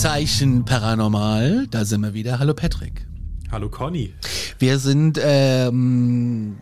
Aktenzeichen 0.00 0.64
Paranormal, 0.64 1.66
da 1.66 1.84
sind 1.84 2.00
wir 2.00 2.14
wieder. 2.14 2.38
Hallo 2.38 2.54
Patrick. 2.54 3.06
Hallo 3.52 3.68
Conny. 3.68 4.14
Wir 4.58 4.78
sind, 4.78 5.20
ähm, 5.22 6.56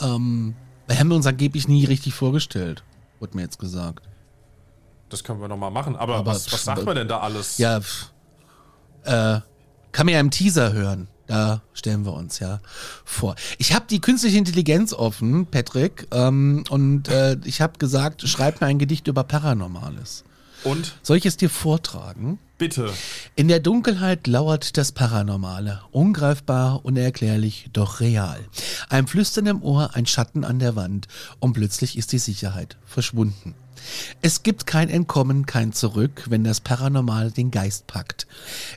ähm, 0.00 0.54
wir 0.86 0.96
haben 1.00 1.10
uns 1.10 1.26
angeblich 1.26 1.66
nie 1.66 1.84
richtig 1.84 2.14
vorgestellt, 2.14 2.84
wurde 3.18 3.34
mir 3.34 3.42
jetzt 3.42 3.58
gesagt. 3.58 4.06
Das 5.08 5.24
können 5.24 5.40
wir 5.40 5.48
nochmal 5.48 5.72
machen. 5.72 5.96
Aber, 5.96 6.18
Aber 6.18 6.30
was, 6.30 6.52
was 6.52 6.62
sagt 6.64 6.84
man 6.84 6.94
denn 6.94 7.08
da 7.08 7.18
alles? 7.18 7.58
Ja, 7.58 7.78
äh, 9.02 9.40
kann 9.90 10.06
man 10.06 10.14
ja 10.14 10.20
im 10.20 10.30
Teaser 10.30 10.72
hören. 10.72 11.08
Da 11.26 11.62
stellen 11.72 12.04
wir 12.04 12.12
uns 12.12 12.38
ja 12.38 12.60
vor. 13.04 13.34
Ich 13.58 13.74
habe 13.74 13.86
die 13.90 14.00
künstliche 14.00 14.38
Intelligenz 14.38 14.92
offen, 14.92 15.46
Patrick, 15.46 16.06
ähm, 16.12 16.62
und 16.70 17.08
äh, 17.08 17.36
ich 17.42 17.62
habe 17.62 17.78
gesagt, 17.78 18.28
schreib 18.28 18.60
mir 18.60 18.68
ein 18.68 18.78
Gedicht 18.78 19.08
über 19.08 19.24
Paranormales. 19.24 20.22
Und 20.62 20.94
Soll 21.02 21.16
ich 21.16 21.26
es 21.26 21.36
dir 21.36 21.50
vortragen? 21.50 22.38
Bitte. 22.60 22.92
In 23.36 23.48
der 23.48 23.58
Dunkelheit 23.58 24.26
lauert 24.26 24.76
das 24.76 24.92
Paranormale, 24.92 25.80
ungreifbar, 25.90 26.84
unerklärlich, 26.84 27.70
doch 27.72 28.00
real. 28.00 28.38
Ein 28.90 29.06
Flüstern 29.06 29.46
im 29.46 29.62
Ohr, 29.62 29.90
ein 29.94 30.04
Schatten 30.04 30.44
an 30.44 30.58
der 30.58 30.76
Wand 30.76 31.08
und 31.40 31.54
plötzlich 31.54 31.96
ist 31.96 32.12
die 32.12 32.18
Sicherheit 32.18 32.76
verschwunden. 32.84 33.54
Es 34.20 34.42
gibt 34.42 34.66
kein 34.66 34.90
Entkommen, 34.90 35.46
kein 35.46 35.72
Zurück, 35.72 36.26
wenn 36.28 36.44
das 36.44 36.60
Paranormal 36.60 37.30
den 37.30 37.50
Geist 37.50 37.86
packt. 37.86 38.26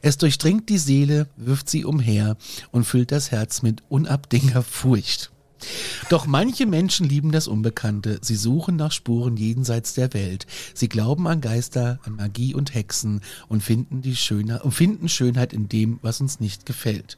Es 0.02 0.18
durchdringt 0.18 0.70
die 0.70 0.78
Seele, 0.78 1.28
wirft 1.36 1.70
sie 1.70 1.84
umher 1.84 2.38
und 2.72 2.86
füllt 2.86 3.12
das 3.12 3.32
Herz 3.32 3.64
mit 3.64 3.84
unabdingender 3.90 4.64
Furcht. 4.64 5.33
Doch 6.10 6.26
manche 6.26 6.66
Menschen 6.66 7.08
lieben 7.08 7.32
das 7.32 7.48
Unbekannte. 7.48 8.20
Sie 8.22 8.36
suchen 8.36 8.76
nach 8.76 8.92
Spuren 8.92 9.38
jenseits 9.38 9.94
der 9.94 10.14
Welt. 10.14 10.46
Sie 10.74 10.90
glauben 10.90 11.28
an 11.28 11.42
Geister, 11.42 12.00
an 12.04 12.16
Magie 12.16 12.54
und 12.54 12.74
Hexen 12.74 13.22
und 13.48 13.64
finden, 13.64 14.02
die 14.02 14.16
Schöne 14.16 14.64
und 14.64 14.72
finden 14.72 15.10
Schönheit 15.10 15.54
in 15.54 15.70
dem, 15.70 16.00
was 16.02 16.22
uns 16.22 16.40
nicht 16.40 16.66
gefällt. 16.66 17.18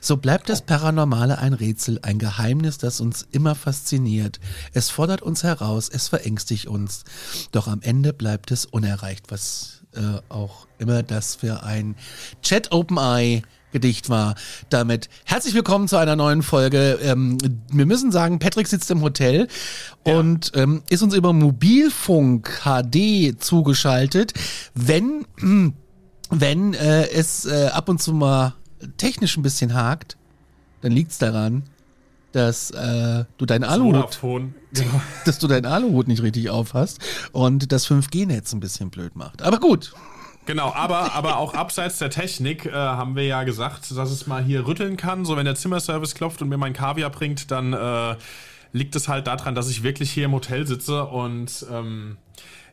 So 0.00 0.16
bleibt 0.16 0.48
das 0.48 0.62
Paranormale 0.62 1.38
ein 1.38 1.52
Rätsel, 1.52 1.98
ein 2.02 2.18
Geheimnis, 2.18 2.78
das 2.78 3.00
uns 3.00 3.26
immer 3.32 3.54
fasziniert. 3.54 4.38
Es 4.72 4.90
fordert 4.90 5.22
uns 5.22 5.42
heraus, 5.42 5.88
es 5.88 6.08
verängstigt 6.08 6.66
uns. 6.66 7.04
Doch 7.52 7.66
am 7.66 7.82
Ende 7.82 8.12
bleibt 8.12 8.50
es 8.50 8.66
unerreicht, 8.66 9.30
was 9.30 9.82
äh, 9.94 10.20
auch 10.28 10.66
immer 10.78 11.02
das 11.02 11.34
für 11.34 11.62
ein 11.62 11.96
Chat 12.42 12.72
Open 12.72 12.98
Eye 12.98 13.42
Gedicht 13.72 14.08
war. 14.08 14.34
Damit 14.70 15.08
herzlich 15.24 15.54
willkommen 15.54 15.88
zu 15.88 15.96
einer 15.96 16.16
neuen 16.16 16.42
Folge. 16.42 16.98
Ähm, 17.02 17.38
wir 17.70 17.86
müssen 17.86 18.10
sagen, 18.12 18.38
Patrick 18.38 18.66
sitzt 18.66 18.90
im 18.90 19.02
Hotel 19.02 19.48
und 20.04 20.52
ähm, 20.54 20.82
ist 20.88 21.02
uns 21.02 21.14
über 21.14 21.32
Mobilfunk 21.32 22.62
HD 22.64 23.40
zugeschaltet. 23.42 24.32
Wenn, 24.74 25.26
wenn 26.30 26.74
äh, 26.74 27.08
es 27.10 27.44
äh, 27.44 27.68
ab 27.72 27.88
und 27.88 28.00
zu 28.00 28.14
mal 28.14 28.54
technisch 28.96 29.36
ein 29.36 29.42
bisschen 29.42 29.74
hakt, 29.74 30.16
dann 30.80 30.92
liegt's 30.92 31.18
daran, 31.18 31.64
dass 32.32 32.70
äh, 32.70 33.24
du 33.36 33.46
deinen 33.46 33.64
Aluhut, 33.64 33.96
Vodafone. 33.96 34.54
Genau. 34.72 35.00
dass 35.24 35.38
du 35.38 35.46
deinen 35.46 35.66
Aluhut 35.66 36.08
nicht 36.08 36.22
richtig 36.22 36.50
aufhast 36.50 37.00
und 37.32 37.72
das 37.72 37.86
5G-Netz 37.88 38.52
ein 38.52 38.60
bisschen 38.60 38.90
blöd 38.90 39.16
macht. 39.16 39.42
Aber 39.42 39.58
gut, 39.58 39.92
Genau, 40.48 40.72
aber, 40.72 41.12
aber 41.12 41.36
auch 41.36 41.52
abseits 41.52 41.98
der 41.98 42.08
Technik 42.08 42.64
äh, 42.64 42.72
haben 42.72 43.16
wir 43.16 43.24
ja 43.24 43.44
gesagt, 43.44 43.90
dass 43.94 44.10
es 44.10 44.26
mal 44.26 44.42
hier 44.42 44.66
rütteln 44.66 44.96
kann. 44.96 45.26
So, 45.26 45.36
wenn 45.36 45.44
der 45.44 45.56
Zimmerservice 45.56 46.14
klopft 46.14 46.40
und 46.40 46.48
mir 46.48 46.56
mein 46.56 46.72
Kaviar 46.72 47.10
bringt, 47.10 47.50
dann 47.50 47.74
äh, 47.74 48.16
liegt 48.72 48.96
es 48.96 49.08
halt 49.08 49.26
daran, 49.26 49.54
dass 49.54 49.68
ich 49.68 49.82
wirklich 49.82 50.10
hier 50.10 50.24
im 50.24 50.32
Hotel 50.32 50.66
sitze 50.66 51.04
und 51.04 51.66
ähm, 51.70 52.16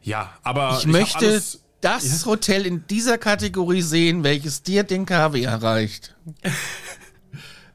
ja, 0.02 0.32
aber 0.42 0.78
ich, 0.78 0.86
hab 0.86 0.92
möchte 0.94 1.44
das 1.82 2.26
Hotel 2.26 2.66
in 2.66 2.88
dieser 2.88 3.18
Kategorie 3.18 3.82
sehen, 3.82 4.24
welches 4.24 4.64
dir 4.64 4.84
den 4.84 5.06
KW 5.06 5.44
erreicht. 5.44 6.16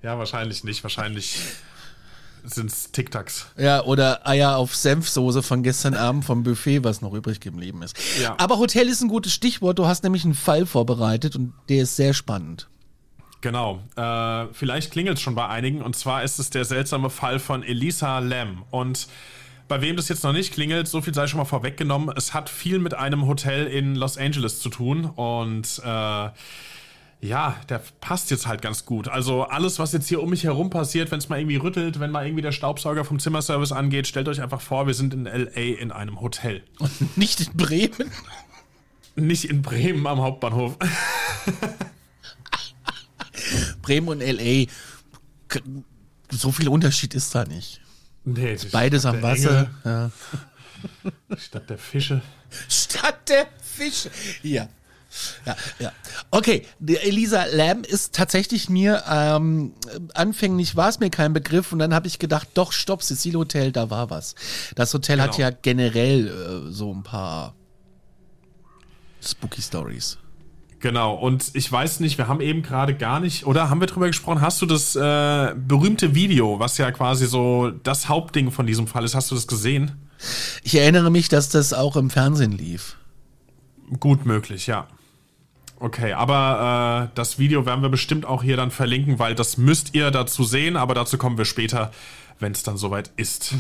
Ja, 0.03 0.16
wahrscheinlich 0.16 0.65
nicht. 0.65 0.83
Wahrscheinlich 0.83 1.39
sind 2.45 2.71
es 2.71 2.93
Tic-Tacs. 2.93 3.47
Ja, 3.56 3.83
oder 3.84 4.27
Eier 4.27 4.56
auf 4.56 4.75
Senfsoße 4.75 5.43
von 5.43 5.62
gestern 5.62 5.95
Abend 5.95 6.25
vom 6.25 6.43
Buffet, 6.43 6.84
was 6.84 7.01
noch 7.01 7.12
übrig 7.15 7.41
geblieben 7.41 7.83
ist. 7.83 7.97
Ja. 8.21 8.34
Aber 8.39 8.59
Hotel 8.59 8.89
ist 8.89 9.01
ein 9.03 9.09
gutes 9.09 9.33
Stichwort. 9.33 9.78
Du 9.78 9.87
hast 9.87 10.03
nämlich 10.03 10.25
einen 10.25 10.34
Fall 10.34 10.67
vorbereitet 10.67 11.37
und 11.37 11.53
der 11.69 11.83
ist 11.83 11.97
sehr 11.97 12.15
spannend. 12.15 12.69
Genau. 13.41 13.81
Äh, 13.97 14.47
vielleicht 14.53 14.93
klingelt 14.93 15.17
es 15.17 15.23
schon 15.23 15.34
bei 15.34 15.49
einigen. 15.49 15.83
Und 15.83 15.97
zwar 15.97 16.23
ist 16.23 16.39
es 16.39 16.51
der 16.51 16.65
seltsame 16.65 17.11
Fall 17.11 17.39
von 17.39 17.62
Elisa 17.62 18.19
Lam. 18.19 18.65
Und 18.71 19.09
bei 19.69 19.81
wem 19.81 19.97
das 19.97 20.09
jetzt 20.09 20.25
noch 20.25 20.33
nicht 20.33 20.53
klingelt, 20.53 20.89
so 20.89 21.01
viel 21.01 21.15
sei 21.15 21.27
schon 21.27 21.39
mal 21.39 21.45
vorweggenommen. 21.45 22.15
Es 22.17 22.34
hat 22.34 22.51
viel 22.51 22.78
mit 22.78 22.95
einem 22.95 23.27
Hotel 23.27 23.67
in 23.67 23.95
Los 23.95 24.19
Angeles 24.19 24.61
zu 24.61 24.69
tun. 24.69 25.07
Und 25.07 25.81
äh, 25.84 26.28
ja, 27.21 27.57
der 27.69 27.83
passt 28.01 28.31
jetzt 28.31 28.47
halt 28.47 28.63
ganz 28.63 28.87
gut. 28.87 29.09
Also 29.09 29.43
alles, 29.45 29.79
was 29.79 29.93
jetzt 29.93 30.09
hier 30.09 30.23
um 30.23 30.31
mich 30.31 30.45
herum 30.45 30.71
passiert, 30.71 31.11
wenn 31.11 31.19
es 31.19 31.29
mal 31.29 31.39
irgendwie 31.39 31.57
rüttelt, 31.57 32.01
wenn 32.01 32.11
mal 32.11 32.25
irgendwie 32.25 32.43
der 32.43 32.53
Staubsauger 32.53 33.05
vom 33.05 33.19
Zimmerservice 33.19 33.73
angeht, 33.73 34.07
stellt 34.07 34.29
euch 34.29 34.41
einfach 34.41 34.61
vor, 34.61 34.87
wir 34.87 34.95
sind 34.95 35.13
in 35.13 35.25
LA 35.25 35.79
in 35.79 35.93
einem 35.93 36.21
Hotel. 36.21 36.63
Und 36.79 37.19
nicht 37.19 37.41
in 37.41 37.57
Bremen. 37.57 38.11
Nicht 39.17 39.45
in 39.45 39.61
Bremen 39.61 40.07
am 40.07 40.21
Hauptbahnhof. 40.21 40.79
Bremen 43.83 44.09
und 44.09 44.21
L.A. 44.21 44.67
So 46.31 46.53
viel 46.53 46.69
Unterschied 46.69 47.15
ist 47.15 47.35
da 47.35 47.45
nicht. 47.45 47.81
Nee, 48.25 48.57
Beides 48.71 49.05
am 49.05 49.21
Wasser. 49.21 49.71
Ja. 49.85 50.11
Stadt 51.37 51.69
der 51.69 51.79
Fische. 51.79 52.23
Stadt 52.69 53.29
der 53.29 53.47
Fische. 53.63 54.11
Ja. 54.43 54.69
Ja, 55.44 55.56
ja. 55.78 55.93
Okay, 56.31 56.66
Elisa 56.87 57.44
Lam 57.53 57.82
ist 57.82 58.15
tatsächlich 58.15 58.69
mir, 58.69 59.03
ähm, 59.10 59.72
anfänglich 60.15 60.76
war 60.76 60.88
es 60.88 61.00
mir 61.00 61.10
kein 61.10 61.32
Begriff 61.32 61.72
und 61.72 61.81
dann 61.81 61.93
habe 61.94 62.06
ich 62.06 62.19
gedacht, 62.19 62.48
doch, 62.54 62.72
stopp, 62.72 63.03
Cecil 63.03 63.34
Hotel, 63.34 63.72
da 63.72 63.91
war 63.91 64.10
was. 64.10 64.34
Das 64.76 64.94
Hotel 64.94 65.21
hat 65.21 65.32
Genau. 65.37 65.48
ja 65.48 65.56
generell 65.62 66.28
äh, 66.28 66.72
so 66.72 66.93
ein 66.94 67.03
paar 67.03 67.54
Spooky 69.22 69.62
Stories. 69.62 70.19
Genau, 70.78 71.15
und 71.15 71.50
ich 71.54 71.71
weiß 71.71 72.00
nicht, 72.00 72.16
wir 72.16 72.27
haben 72.27 72.41
eben 72.41 72.62
gerade 72.62 72.95
gar 72.95 73.21
nicht, 73.21 73.45
oder 73.47 73.68
haben 73.68 73.80
wir 73.80 73.86
drüber 73.86 74.06
gesprochen, 74.06 74.41
hast 74.41 74.63
du 74.63 74.66
das 74.66 74.97
äh, 74.97 75.54
berühmte 75.54 76.15
Video, 76.15 76.59
was 76.59 76.78
ja 76.78 76.91
quasi 76.91 77.27
so 77.27 77.71
das 77.71 78.09
Hauptding 78.09 78.51
von 78.51 78.66
diesem 78.66 78.86
Fall 78.86 79.04
ist, 79.04 79.15
hast 79.15 79.30
du 79.30 79.34
das 79.34 79.47
gesehen? 79.47 79.92
Ich 80.63 80.74
erinnere 80.77 81.10
mich, 81.10 81.28
dass 81.28 81.51
das 81.51 81.74
auch 81.74 81.97
im 81.97 82.09
Fernsehen 82.09 82.53
lief. 82.53 82.97
Gut 83.98 84.24
möglich, 84.24 84.66
ja. 84.68 84.86
Okay, 85.82 86.12
aber 86.12 87.09
äh, 87.09 87.15
das 87.15 87.38
Video 87.38 87.65
werden 87.65 87.80
wir 87.80 87.88
bestimmt 87.88 88.27
auch 88.27 88.42
hier 88.42 88.59
dann 88.59 88.71
verlinken, 88.71 89.18
weil 89.18 89.34
das 89.34 89.56
müsst 89.56 89.94
ihr 89.94 90.10
dazu 90.10 90.44
sehen, 90.44 90.77
aber 90.77 90.94
dazu 90.94 91.16
kommen 91.16 91.38
wir 91.38 91.47
später, 91.47 91.91
wenn 92.38 92.53
es 92.53 92.62
dann 92.62 92.77
soweit 92.77 93.10
ist. 93.16 93.54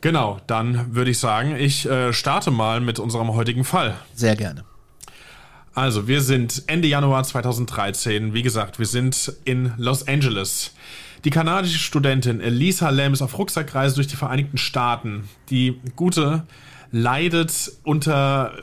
Genau, 0.00 0.40
dann 0.46 0.94
würde 0.94 1.10
ich 1.10 1.18
sagen, 1.18 1.54
ich 1.54 1.84
äh, 1.84 2.14
starte 2.14 2.50
mal 2.50 2.80
mit 2.80 2.98
unserem 2.98 3.34
heutigen 3.34 3.64
Fall. 3.64 3.94
Sehr 4.14 4.34
gerne. 4.34 4.64
Also, 5.74 6.08
wir 6.08 6.22
sind 6.22 6.62
Ende 6.66 6.88
Januar 6.88 7.24
2013. 7.24 8.32
Wie 8.32 8.42
gesagt, 8.42 8.78
wir 8.78 8.86
sind 8.86 9.34
in 9.44 9.74
Los 9.76 10.08
Angeles. 10.08 10.74
Die 11.24 11.30
kanadische 11.30 11.78
Studentin 11.78 12.40
Elisa 12.40 12.88
Lam 12.88 13.12
ist 13.12 13.20
auf 13.20 13.36
Rucksackreise 13.36 13.96
durch 13.96 14.06
die 14.06 14.16
Vereinigten 14.16 14.56
Staaten. 14.56 15.28
Die 15.50 15.78
Gute 15.94 16.46
leidet 16.90 17.70
unter 17.84 18.54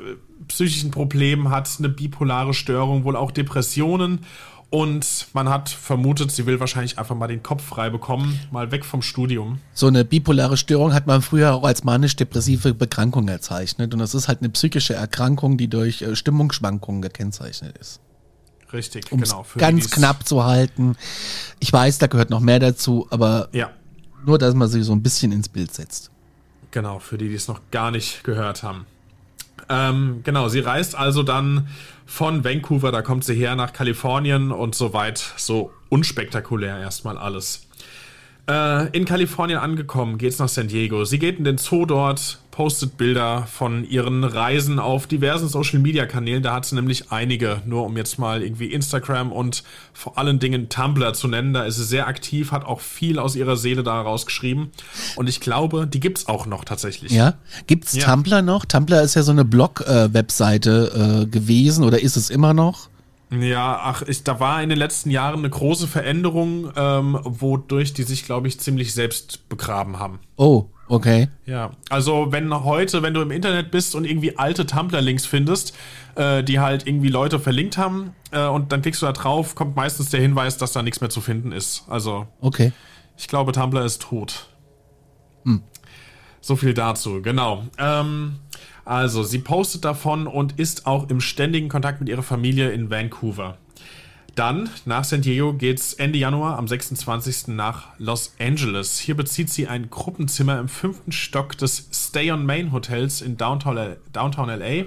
psychischen 0.48 0.92
Problemen 0.92 1.50
hat, 1.50 1.70
eine 1.80 1.90
bipolare 1.90 2.54
Störung, 2.54 3.04
wohl 3.04 3.16
auch 3.16 3.32
Depressionen. 3.32 4.20
Und 4.70 5.28
man 5.32 5.48
hat 5.48 5.70
vermutet, 5.70 6.32
sie 6.32 6.46
will 6.46 6.60
wahrscheinlich 6.60 7.00
einfach 7.00 7.16
mal 7.16 7.28
den 7.28 7.42
Kopf 7.42 7.64
frei 7.64 7.90
bekommen, 7.90 8.38
mal 8.52 8.70
weg 8.70 8.84
vom 8.84 9.02
Studium. 9.02 9.60
So 9.74 9.88
eine 9.88 10.04
bipolare 10.04 10.58
Störung 10.58 10.94
hat 10.94 11.08
man 11.08 11.22
früher 11.22 11.54
auch 11.54 11.64
als 11.64 11.86
manisch-depressive 11.86 12.74
Bekrankung 12.74 13.30
erzeichnet. 13.30 13.94
Und 13.94 14.00
das 14.00 14.14
ist 14.14 14.28
halt 14.28 14.40
eine 14.42 14.50
psychische 14.50 14.94
Erkrankung, 14.94 15.58
die 15.58 15.70
durch 15.70 16.02
äh, 16.02 16.18
Stimmungsschwankungen 16.18 17.02
gekennzeichnet 17.02 17.78
ist. 17.78 18.02
Richtig, 18.74 19.10
Um's 19.14 19.30
genau. 19.30 19.46
Ganz 19.56 19.90
knapp 19.90 20.28
zu 20.28 20.44
halten. 20.44 20.98
Ich 21.60 21.72
weiß, 21.72 22.00
da 22.00 22.08
gehört 22.08 22.30
noch 22.30 22.42
mehr 22.42 22.60
dazu, 22.60 23.08
aber 23.10 23.48
Ja, 23.54 23.72
nur, 24.26 24.38
dass 24.38 24.54
man 24.54 24.68
sie 24.68 24.84
so 24.84 24.92
ein 24.92 25.02
bisschen 25.02 25.32
ins 25.32 25.48
Bild 25.48 25.74
setzt. 25.74 26.12
Genau, 26.72 27.00
für 27.00 27.18
die, 27.18 27.30
die 27.30 27.36
es 27.36 27.48
noch 27.48 27.62
gar 27.72 27.92
nicht 27.92 28.26
gehört 28.26 28.64
haben. 28.64 28.86
Ähm, 29.70 30.22
genau, 30.24 30.48
sie 30.48 30.60
reist 30.60 30.96
also 30.96 31.24
dann 31.24 31.68
von 32.06 32.44
Vancouver, 32.44 32.92
da 32.92 33.02
kommt 33.02 33.26
sie 33.26 33.36
her 33.36 33.56
nach 33.56 33.74
Kalifornien 33.74 34.52
und 34.52 34.76
soweit 34.76 35.18
so 35.38 35.72
unspektakulär 35.90 36.78
erstmal 36.78 37.18
alles. 37.18 37.67
Äh, 38.50 38.88
in 38.96 39.04
Kalifornien 39.04 39.60
angekommen, 39.60 40.18
geht's 40.18 40.40
nach 40.40 40.48
San 40.48 40.70
Diego. 40.70 41.04
Sie 41.04 41.20
geht 41.20 41.38
in 41.38 41.44
den 41.44 41.58
Zoo 41.58 41.86
dort, 41.86 42.40
postet 42.52 42.96
Bilder 42.96 43.46
von 43.46 43.84
ihren 43.84 44.24
Reisen 44.24 44.80
auf 44.80 45.06
diversen 45.06 45.50
Social 45.50 45.80
Media 45.80 46.06
Kanälen. 46.06 46.44
Da 46.44 46.54
hat 46.54 46.66
sie 46.66 46.76
nämlich 46.76 47.12
einige, 47.12 47.62
nur 47.66 47.84
um 47.84 47.98
jetzt 47.98 48.18
mal 48.20 48.42
irgendwie 48.42 48.72
Instagram 48.72 49.34
und 49.34 49.64
vor 49.92 50.18
allen 50.18 50.40
Dingen 50.40 50.70
Tumblr 50.70 51.14
zu 51.14 51.28
nennen. 51.28 51.54
Da 51.54 51.66
ist 51.66 51.76
sie 51.76 51.84
sehr 51.84 52.08
aktiv, 52.08 52.54
hat 52.54 52.64
auch 52.64 52.80
viel 52.80 53.20
aus 53.20 53.36
ihrer 53.36 53.58
Seele 53.58 53.84
da 53.84 54.02
rausgeschrieben. 54.02 54.72
Und 55.18 55.28
ich 55.28 55.42
glaube, 55.42 55.86
die 55.86 56.00
gibt's 56.00 56.28
auch 56.30 56.46
noch 56.46 56.64
tatsächlich. 56.64 57.12
Ja? 57.12 57.34
Gibt's 57.68 57.96
Ja. 57.96 58.06
Tumblr 58.06 58.42
noch? 58.42 58.64
Tumblr 58.64 59.02
ist 59.02 59.16
ja 59.16 59.24
so 59.24 59.34
eine 59.34 59.44
Blog-Webseite 59.44 61.24
äh, 61.24 61.26
gewesen 61.28 61.84
oder 61.84 62.02
ist 62.02 62.16
es 62.16 62.30
immer 62.30 62.54
noch? 62.54 62.88
Ja, 63.30 63.80
ach, 63.84 64.04
ich, 64.04 64.24
da 64.24 64.40
war 64.40 64.64
in 64.64 64.70
den 64.70 64.78
letzten 64.78 65.10
Jahren 65.12 65.40
eine 65.40 65.50
große 65.50 65.88
Veränderung, 65.88 66.72
ähm, 66.78 67.20
wodurch 67.24 67.94
die 67.94 68.04
sich, 68.04 68.24
glaube 68.24 68.48
ich, 68.48 68.60
ziemlich 68.60 68.94
selbst 68.94 69.50
begraben 69.50 70.00
haben. 70.00 70.20
Oh, 70.38 70.68
okay. 70.88 71.28
Ja, 71.46 71.72
also 71.90 72.32
wenn 72.32 72.54
heute, 72.64 73.04
wenn 73.04 73.14
du 73.14 73.22
im 73.22 73.32
Internet 73.32 73.70
bist 73.70 73.96
und 73.96 74.06
irgendwie 74.06 74.38
alte 74.38 74.66
Tumblr-Links 74.66 75.26
findest, 75.26 75.76
äh, 76.16 76.42
die 76.42 76.62
halt 76.62 76.88
irgendwie 76.88 77.10
Leute 77.10 77.38
verlinkt 77.40 77.78
haben 77.78 78.14
äh, 78.32 78.46
und 78.48 78.72
dann 78.72 78.82
klickst 78.82 79.02
du 79.02 79.06
da 79.08 79.12
drauf, 79.12 79.56
kommt 79.56 79.76
meistens 79.76 80.10
der 80.10 80.22
Hinweis, 80.22 80.58
dass 80.58 80.72
da 80.72 80.82
nichts 80.82 81.02
mehr 81.02 81.10
zu 81.10 81.20
finden 81.20 81.52
ist. 81.52 81.84
Also 81.90 82.28
Okay. 82.40 82.72
ich 83.18 83.28
glaube, 83.28 83.52
Tumblr 83.52 83.84
ist 83.84 84.02
tot. 84.04 84.48
So 86.42 86.56
viel 86.56 86.74
dazu, 86.74 87.22
genau. 87.22 87.66
Ähm, 87.78 88.40
also, 88.86 89.24
sie 89.24 89.40
postet 89.40 89.84
davon 89.84 90.28
und 90.28 90.60
ist 90.60 90.86
auch 90.86 91.10
im 91.10 91.20
ständigen 91.20 91.68
Kontakt 91.68 92.00
mit 92.00 92.10
ihrer 92.10 92.24
Familie 92.24 92.72
in 92.72 92.90
Vancouver. 92.90 93.58
Dann, 94.38 94.70
nach 94.86 95.04
San 95.04 95.22
Diego, 95.22 95.54
geht's 95.54 95.94
Ende 95.94 96.20
Januar 96.20 96.60
am 96.60 96.68
26. 96.68 97.48
nach 97.48 97.88
Los 97.98 98.34
Angeles. 98.40 99.00
Hier 99.00 99.16
bezieht 99.16 99.50
sie 99.50 99.68
ein 99.68 99.90
Gruppenzimmer 99.90 100.60
im 100.60 100.70
fünften 100.70 101.12
Stock 101.12 101.58
des 101.58 101.90
Stay 101.92 102.32
on 102.32 102.46
Main 102.46 102.72
Hotels 102.72 103.22
in 103.22 103.36
Downtown, 103.36 103.96
Downtown 104.14 104.50
LA. 104.50 104.86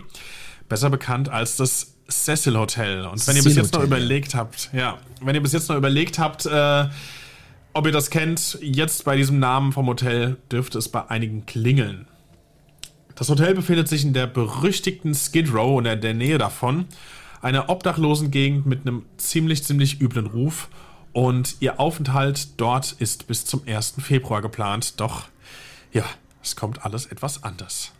Besser 0.69 0.89
bekannt 0.89 1.29
als 1.29 1.57
das 1.57 1.95
Cecil 2.09 2.57
Hotel. 2.57 3.05
Und 3.07 3.27
wenn 3.27 3.37
ihr 3.37 3.43
bis 3.43 3.57
jetzt 3.57 3.75
noch 3.75 3.83
überlegt 3.83 4.37
habt, 4.37 4.71
ja, 4.73 4.99
wenn 5.21 5.35
ihr 5.35 5.43
bis 5.43 5.53
jetzt 5.53 5.69
noch 5.69 5.77
überlegt 5.77 6.21
habt, 6.21 6.47
äh, 6.47 6.87
ob 7.73 7.87
ihr 7.87 7.93
das 7.93 8.11
kennt, 8.11 8.59
jetzt 8.61 9.05
bei 9.05 9.17
diesem 9.17 9.39
Namen 9.39 9.73
vom 9.73 9.87
Hotel 9.87 10.37
dürfte 10.51 10.79
es 10.79 10.89
bei 10.89 11.09
einigen 11.09 11.47
klingeln. 11.47 12.07
Das 13.15 13.29
Hotel 13.29 13.55
befindet 13.55 13.89
sich 13.89 14.05
in 14.05 14.13
der 14.13 14.27
berüchtigten 14.27 15.15
Skid 15.15 15.53
Row 15.53 15.77
und 15.77 15.87
in 15.87 16.01
der 16.01 16.15
Nähe 16.15 16.39
davon. 16.39 16.87
Eine 17.43 17.69
Obdachlosengegend 17.69 18.67
mit 18.67 18.87
einem 18.87 19.05
ziemlich, 19.19 19.63
ziemlich 19.63 20.01
üblen 20.01 20.27
Ruf. 20.27 20.69
Und 21.13 21.57
ihr 21.61 21.81
Aufenthalt 21.81 22.61
dort 22.61 22.93
ist 22.93 23.27
bis 23.27 23.45
zum 23.45 23.63
1. 23.67 23.95
Februar 23.99 24.43
geplant. 24.43 25.01
Doch, 25.01 25.25
ja, 25.93 26.05
es 26.43 26.57
kommt 26.57 26.85
alles 26.85 27.07
etwas 27.07 27.43
anders. 27.43 27.93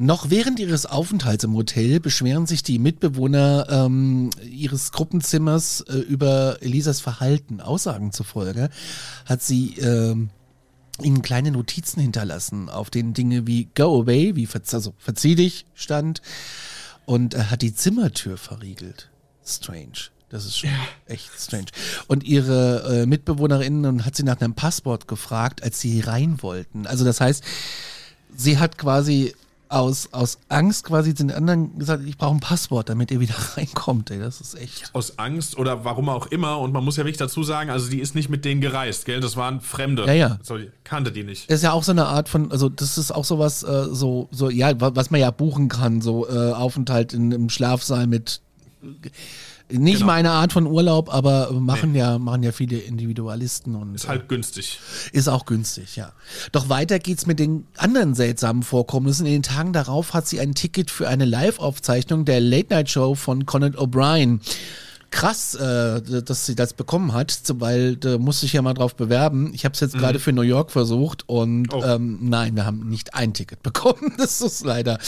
Noch 0.00 0.30
während 0.30 0.60
ihres 0.60 0.86
Aufenthalts 0.86 1.42
im 1.42 1.54
Hotel 1.54 1.98
beschweren 1.98 2.46
sich 2.46 2.62
die 2.62 2.78
Mitbewohner 2.78 3.66
ähm, 3.68 4.30
ihres 4.48 4.92
Gruppenzimmers 4.92 5.80
äh, 5.80 5.96
über 5.96 6.58
Elisas 6.60 7.00
Verhalten. 7.00 7.60
Aussagen 7.60 8.12
zufolge 8.12 8.70
hat 9.24 9.42
sie 9.42 9.74
ähm, 9.78 10.30
ihnen 11.02 11.20
kleine 11.22 11.50
Notizen 11.50 12.00
hinterlassen, 12.00 12.68
auf 12.68 12.90
denen 12.90 13.12
Dinge 13.12 13.48
wie 13.48 13.70
Go 13.74 14.02
away, 14.02 14.36
wie 14.36 14.46
verz 14.46 14.72
also, 14.72 14.94
verzieh 14.98 15.34
dich 15.34 15.66
stand 15.74 16.22
und 17.04 17.34
äh, 17.34 17.46
hat 17.50 17.62
die 17.62 17.74
Zimmertür 17.74 18.36
verriegelt. 18.36 19.10
Strange. 19.44 20.12
Das 20.28 20.44
ist 20.44 20.58
schon 20.58 20.70
echt 21.06 21.28
strange. 21.36 21.72
Und 22.06 22.22
ihre 22.22 23.02
äh, 23.02 23.06
Mitbewohnerinnen 23.06 24.04
hat 24.04 24.14
sie 24.14 24.22
nach 24.22 24.40
einem 24.40 24.54
Passwort 24.54 25.08
gefragt, 25.08 25.60
als 25.64 25.80
sie 25.80 25.98
rein 25.98 26.40
wollten. 26.40 26.86
Also 26.86 27.04
das 27.04 27.20
heißt, 27.20 27.42
sie 28.36 28.58
hat 28.58 28.78
quasi 28.78 29.34
aus, 29.70 30.08
aus 30.12 30.38
Angst 30.48 30.84
quasi 30.84 31.14
den 31.14 31.30
anderen 31.30 31.78
gesagt, 31.78 32.02
ich 32.06 32.16
brauche 32.16 32.34
ein 32.36 32.40
Passwort, 32.40 32.88
damit 32.88 33.10
ihr 33.10 33.20
wieder 33.20 33.34
reinkommt. 33.56 34.10
Ey, 34.10 34.18
das 34.18 34.40
ist 34.40 34.54
echt. 34.58 34.90
Aus 34.94 35.18
Angst 35.18 35.56
oder 35.58 35.84
warum 35.84 36.08
auch 36.08 36.26
immer. 36.26 36.58
Und 36.58 36.72
man 36.72 36.84
muss 36.84 36.96
ja 36.96 37.04
wirklich 37.04 37.18
dazu 37.18 37.42
sagen, 37.42 37.70
also 37.70 37.90
die 37.90 38.00
ist 38.00 38.14
nicht 38.14 38.28
mit 38.30 38.44
denen 38.44 38.60
gereist, 38.60 39.04
gell? 39.04 39.20
Das 39.20 39.36
waren 39.36 39.60
Fremde. 39.60 40.06
Ja, 40.06 40.12
ja. 40.12 40.38
So, 40.42 40.56
die 40.58 40.70
kannte 40.84 41.12
die 41.12 41.24
nicht. 41.24 41.50
Das 41.50 41.56
ist 41.56 41.62
ja 41.64 41.72
auch 41.72 41.82
so 41.84 41.92
eine 41.92 42.06
Art 42.06 42.28
von, 42.28 42.50
also 42.50 42.68
das 42.68 42.98
ist 42.98 43.10
auch 43.12 43.24
sowas, 43.24 43.62
äh, 43.62 43.86
so, 43.90 44.28
so, 44.30 44.50
ja, 44.50 44.80
wa- 44.80 44.92
was 44.94 45.10
man 45.10 45.20
ja 45.20 45.30
buchen 45.30 45.68
kann, 45.68 46.00
so 46.00 46.28
äh, 46.28 46.52
Aufenthalt 46.52 47.12
in, 47.12 47.30
im 47.32 47.48
Schlafsaal 47.50 48.06
mit 48.06 48.40
äh, 48.82 49.08
nicht 49.70 49.96
Genau. 49.96 50.06
meine 50.06 50.30
Art 50.30 50.52
von 50.52 50.66
Urlaub, 50.66 51.12
aber 51.12 51.52
machen 51.52 51.94
ja, 51.94 52.18
machen 52.18 52.42
ja 52.42 52.52
viele 52.52 52.78
Individualisten 52.78 53.74
und 53.74 53.94
Ist 53.94 54.08
halt 54.08 54.28
günstig. 54.28 54.80
Ist 55.12 55.28
auch 55.28 55.44
günstig, 55.44 55.96
ja. 55.96 56.12
Doch 56.52 56.68
weiter 56.68 56.98
geht's 56.98 57.26
mit 57.26 57.38
den 57.38 57.66
anderen 57.76 58.14
seltsamen 58.14 58.62
Vorkommnissen. 58.62 59.26
In 59.26 59.32
den 59.32 59.42
Tagen 59.42 59.72
darauf 59.72 60.14
hat 60.14 60.26
sie 60.26 60.40
ein 60.40 60.54
Ticket 60.54 60.90
für 60.90 61.08
eine 61.08 61.24
Live-Aufzeichnung 61.24 62.24
der 62.24 62.40
Late-Night-Show 62.40 63.14
von 63.14 63.44
Conan 63.46 63.74
O'Brien. 63.74 64.40
Krass, 65.10 65.54
äh, 65.54 66.22
dass 66.22 66.44
sie 66.46 66.54
das 66.54 66.74
bekommen 66.74 67.14
hat, 67.14 67.40
weil 67.54 67.96
da 67.96 68.18
musste 68.18 68.44
ich 68.46 68.52
ja 68.52 68.60
mal 68.62 68.74
drauf 68.74 68.94
bewerben. 68.94 69.52
Ich 69.54 69.64
habe 69.64 69.72
es 69.72 69.80
jetzt 69.80 69.96
gerade 69.96 70.18
für 70.18 70.32
New 70.32 70.42
York 70.42 70.70
versucht 70.70 71.28
und 71.28 71.72
Oh. 71.72 71.82
ähm, 71.82 72.18
nein, 72.22 72.54
wir 72.56 72.66
haben 72.66 72.88
nicht 72.88 73.14
ein 73.14 73.32
Ticket 73.32 73.62
bekommen. 73.62 74.12
Das 74.18 74.40
ist 74.42 74.64
leider, 74.64 74.98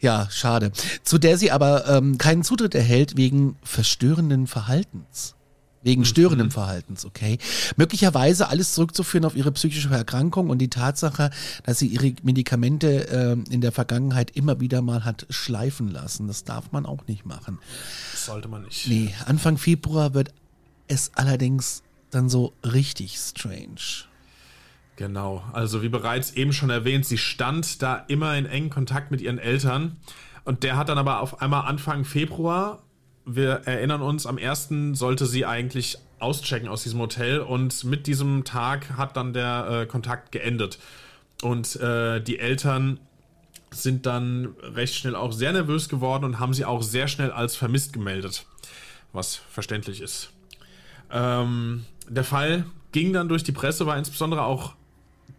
ja, 0.00 0.26
schade. 0.30 0.72
Zu 1.04 1.18
der 1.18 1.38
sie 1.38 1.50
aber 1.52 1.88
ähm, 1.88 2.18
keinen 2.18 2.42
Zutritt 2.42 2.74
erhält 2.74 3.16
wegen 3.16 3.56
verstörenden 3.62 4.46
Verhaltens. 4.48 5.34
Wegen 5.88 6.04
störendem 6.04 6.50
Verhaltens, 6.50 7.06
okay? 7.06 7.38
Möglicherweise 7.76 8.50
alles 8.50 8.74
zurückzuführen 8.74 9.24
auf 9.24 9.34
ihre 9.34 9.50
psychische 9.52 9.88
Erkrankung 9.88 10.50
und 10.50 10.58
die 10.58 10.68
Tatsache, 10.68 11.30
dass 11.64 11.78
sie 11.78 11.86
ihre 11.86 12.12
Medikamente 12.22 13.08
ähm, 13.10 13.44
in 13.48 13.62
der 13.62 13.72
Vergangenheit 13.72 14.30
immer 14.32 14.60
wieder 14.60 14.82
mal 14.82 15.06
hat 15.06 15.26
schleifen 15.30 15.88
lassen. 15.88 16.26
Das 16.26 16.44
darf 16.44 16.72
man 16.72 16.84
auch 16.84 17.06
nicht 17.06 17.24
machen. 17.24 17.58
Das 18.12 18.26
sollte 18.26 18.48
man 18.48 18.64
nicht. 18.64 18.86
Nee, 18.86 19.14
Anfang 19.24 19.56
Februar 19.56 20.12
wird 20.12 20.34
es 20.88 21.10
allerdings 21.14 21.82
dann 22.10 22.28
so 22.28 22.52
richtig 22.62 23.16
strange. 23.16 24.04
Genau, 24.96 25.42
also 25.54 25.80
wie 25.80 25.88
bereits 25.88 26.32
eben 26.32 26.52
schon 26.52 26.68
erwähnt, 26.68 27.06
sie 27.06 27.16
stand 27.16 27.80
da 27.80 27.96
immer 28.08 28.36
in 28.36 28.44
engen 28.44 28.68
Kontakt 28.68 29.10
mit 29.10 29.22
ihren 29.22 29.38
Eltern 29.38 29.96
und 30.44 30.64
der 30.64 30.76
hat 30.76 30.90
dann 30.90 30.98
aber 30.98 31.20
auf 31.20 31.40
einmal 31.40 31.66
Anfang 31.66 32.04
Februar, 32.04 32.82
wir 33.28 33.62
erinnern 33.66 34.00
uns, 34.00 34.26
am 34.26 34.38
1. 34.38 34.70
sollte 34.92 35.26
sie 35.26 35.44
eigentlich 35.44 35.98
auschecken 36.18 36.68
aus 36.68 36.82
diesem 36.82 36.98
Hotel 37.00 37.40
und 37.40 37.84
mit 37.84 38.06
diesem 38.06 38.44
Tag 38.44 38.96
hat 38.96 39.16
dann 39.16 39.32
der 39.32 39.68
äh, 39.82 39.86
Kontakt 39.86 40.32
geendet. 40.32 40.78
Und 41.42 41.76
äh, 41.76 42.20
die 42.20 42.38
Eltern 42.38 42.98
sind 43.70 44.06
dann 44.06 44.54
recht 44.62 44.94
schnell 44.94 45.14
auch 45.14 45.32
sehr 45.32 45.52
nervös 45.52 45.88
geworden 45.88 46.24
und 46.24 46.40
haben 46.40 46.54
sie 46.54 46.64
auch 46.64 46.82
sehr 46.82 47.06
schnell 47.06 47.30
als 47.30 47.54
vermisst 47.54 47.92
gemeldet, 47.92 48.46
was 49.12 49.36
verständlich 49.36 50.00
ist. 50.00 50.30
Ähm, 51.10 51.84
der 52.08 52.24
Fall 52.24 52.64
ging 52.92 53.12
dann 53.12 53.28
durch 53.28 53.44
die 53.44 53.52
Presse, 53.52 53.86
war 53.86 53.98
insbesondere 53.98 54.42
auch 54.42 54.74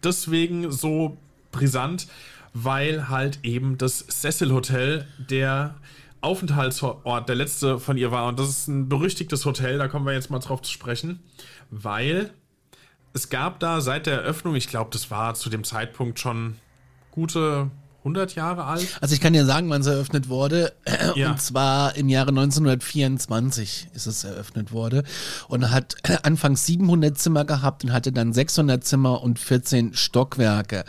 deswegen 0.02 0.70
so 0.70 1.18
brisant, 1.50 2.06
weil 2.54 3.08
halt 3.08 3.40
eben 3.42 3.78
das 3.78 4.06
Cecil 4.06 4.52
Hotel 4.52 5.06
der 5.18 5.74
Aufenthaltsort, 6.20 7.28
der 7.28 7.34
letzte 7.34 7.78
von 7.78 7.96
ihr 7.96 8.10
war. 8.10 8.28
Und 8.28 8.38
das 8.38 8.48
ist 8.48 8.68
ein 8.68 8.88
berüchtigtes 8.88 9.44
Hotel, 9.44 9.78
da 9.78 9.88
kommen 9.88 10.06
wir 10.06 10.12
jetzt 10.12 10.30
mal 10.30 10.38
drauf 10.38 10.62
zu 10.62 10.72
sprechen, 10.72 11.20
weil 11.70 12.30
es 13.12 13.28
gab 13.28 13.60
da 13.60 13.80
seit 13.80 14.06
der 14.06 14.22
Eröffnung, 14.22 14.54
ich 14.54 14.68
glaube, 14.68 14.90
das 14.92 15.10
war 15.10 15.34
zu 15.34 15.50
dem 15.50 15.64
Zeitpunkt 15.64 16.20
schon 16.20 16.56
gute 17.10 17.70
100 18.00 18.34
Jahre 18.34 18.64
alt. 18.64 18.98
Also 19.00 19.14
ich 19.14 19.20
kann 19.20 19.32
dir 19.32 19.44
sagen, 19.44 19.68
wann 19.70 19.82
es 19.82 19.86
eröffnet 19.86 20.28
wurde. 20.28 20.72
Ja. 21.16 21.32
Und 21.32 21.40
zwar 21.40 21.96
im 21.96 22.08
Jahre 22.08 22.28
1924 22.28 23.88
ist 23.94 24.06
es 24.06 24.22
eröffnet 24.22 24.70
wurde 24.70 25.02
und 25.48 25.70
hat 25.70 25.96
anfangs 26.22 26.66
700 26.66 27.18
Zimmer 27.18 27.44
gehabt 27.44 27.82
und 27.84 27.92
hatte 27.92 28.12
dann 28.12 28.32
600 28.32 28.84
Zimmer 28.84 29.22
und 29.22 29.38
14 29.38 29.94
Stockwerke. 29.94 30.84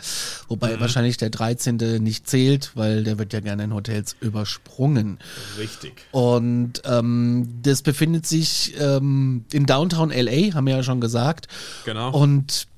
Wobei 0.48 0.78
wahrscheinlich 0.78 1.16
der 1.16 1.30
13. 1.30 1.76
nicht 2.02 2.28
zählt, 2.28 2.72
weil 2.74 3.04
der 3.04 3.18
wird 3.18 3.32
ja 3.32 3.40
gerne 3.40 3.64
in 3.64 3.74
Hotels 3.74 4.16
übersprungen. 4.20 5.18
Richtig. 5.58 5.94
Und 6.12 6.82
ähm, 6.84 7.48
das 7.62 7.82
befindet 7.82 8.26
sich 8.26 8.74
ähm, 8.78 9.44
in 9.52 9.66
Downtown 9.66 10.10
LA, 10.10 10.54
haben 10.54 10.66
wir 10.66 10.76
ja 10.76 10.82
schon 10.82 11.00
gesagt. 11.00 11.48
Genau. 11.84 12.10
Und 12.12 12.68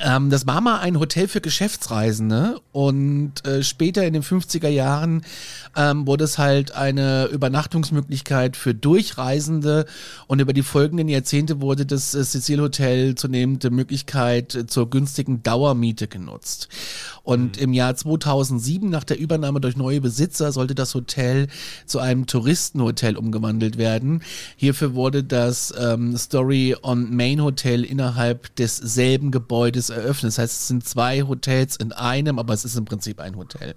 ähm, 0.00 0.30
das 0.30 0.46
war 0.46 0.60
mal 0.60 0.80
ein 0.80 0.98
Hotel 0.98 1.28
für 1.28 1.40
Geschäftsreisende 1.40 2.60
und 2.72 3.46
äh, 3.46 3.62
später 3.62 4.04
in 4.04 4.12
den 4.12 4.22
50er 4.22 4.68
Jahren 4.68 5.24
ähm, 5.76 6.06
wurde 6.06 6.24
es 6.24 6.38
halt 6.38 6.72
eine 6.72 7.26
Übernachtungsmöglichkeit 7.26 8.56
für 8.56 8.74
Durchreisende 8.74 9.86
und 10.26 10.40
über 10.40 10.52
die 10.52 10.62
folgenden 10.62 11.08
Jahrzehnte 11.08 11.60
wurde 11.60 11.86
das 11.86 12.14
äh, 12.14 12.24
Cecil 12.24 12.60
Hotel 12.60 13.14
zunehmend 13.14 13.62
die 13.62 13.70
Möglichkeit 13.70 14.54
äh, 14.54 14.66
zur 14.66 14.90
günstigen 14.90 15.42
Dauermiete 15.42 16.08
genutzt. 16.08 16.68
Und 17.22 17.56
im 17.56 17.72
Jahr 17.72 17.96
2007 17.96 18.90
nach 18.90 19.04
der 19.04 19.18
Übernahme 19.18 19.60
durch 19.60 19.76
neue 19.76 20.02
Besitzer 20.02 20.52
sollte 20.52 20.74
das 20.74 20.94
Hotel 20.94 21.48
zu 21.86 21.98
einem 21.98 22.26
Touristenhotel 22.26 23.16
umgewandelt 23.16 23.78
werden. 23.78 24.22
Hierfür 24.56 24.94
wurde 24.94 25.24
das 25.24 25.72
ähm, 25.78 26.16
Story 26.18 26.76
on 26.82 27.16
Main 27.16 27.42
Hotel 27.42 27.82
innerhalb 27.82 28.54
desselben 28.56 29.30
Gebäudes 29.30 29.83
eröffnet. 29.90 30.32
Das 30.32 30.38
heißt, 30.38 30.52
es 30.52 30.68
sind 30.68 30.86
zwei 30.86 31.22
Hotels 31.22 31.76
in 31.76 31.92
einem, 31.92 32.38
aber 32.38 32.54
es 32.54 32.64
ist 32.64 32.76
im 32.76 32.84
Prinzip 32.84 33.20
ein 33.20 33.36
Hotel. 33.36 33.74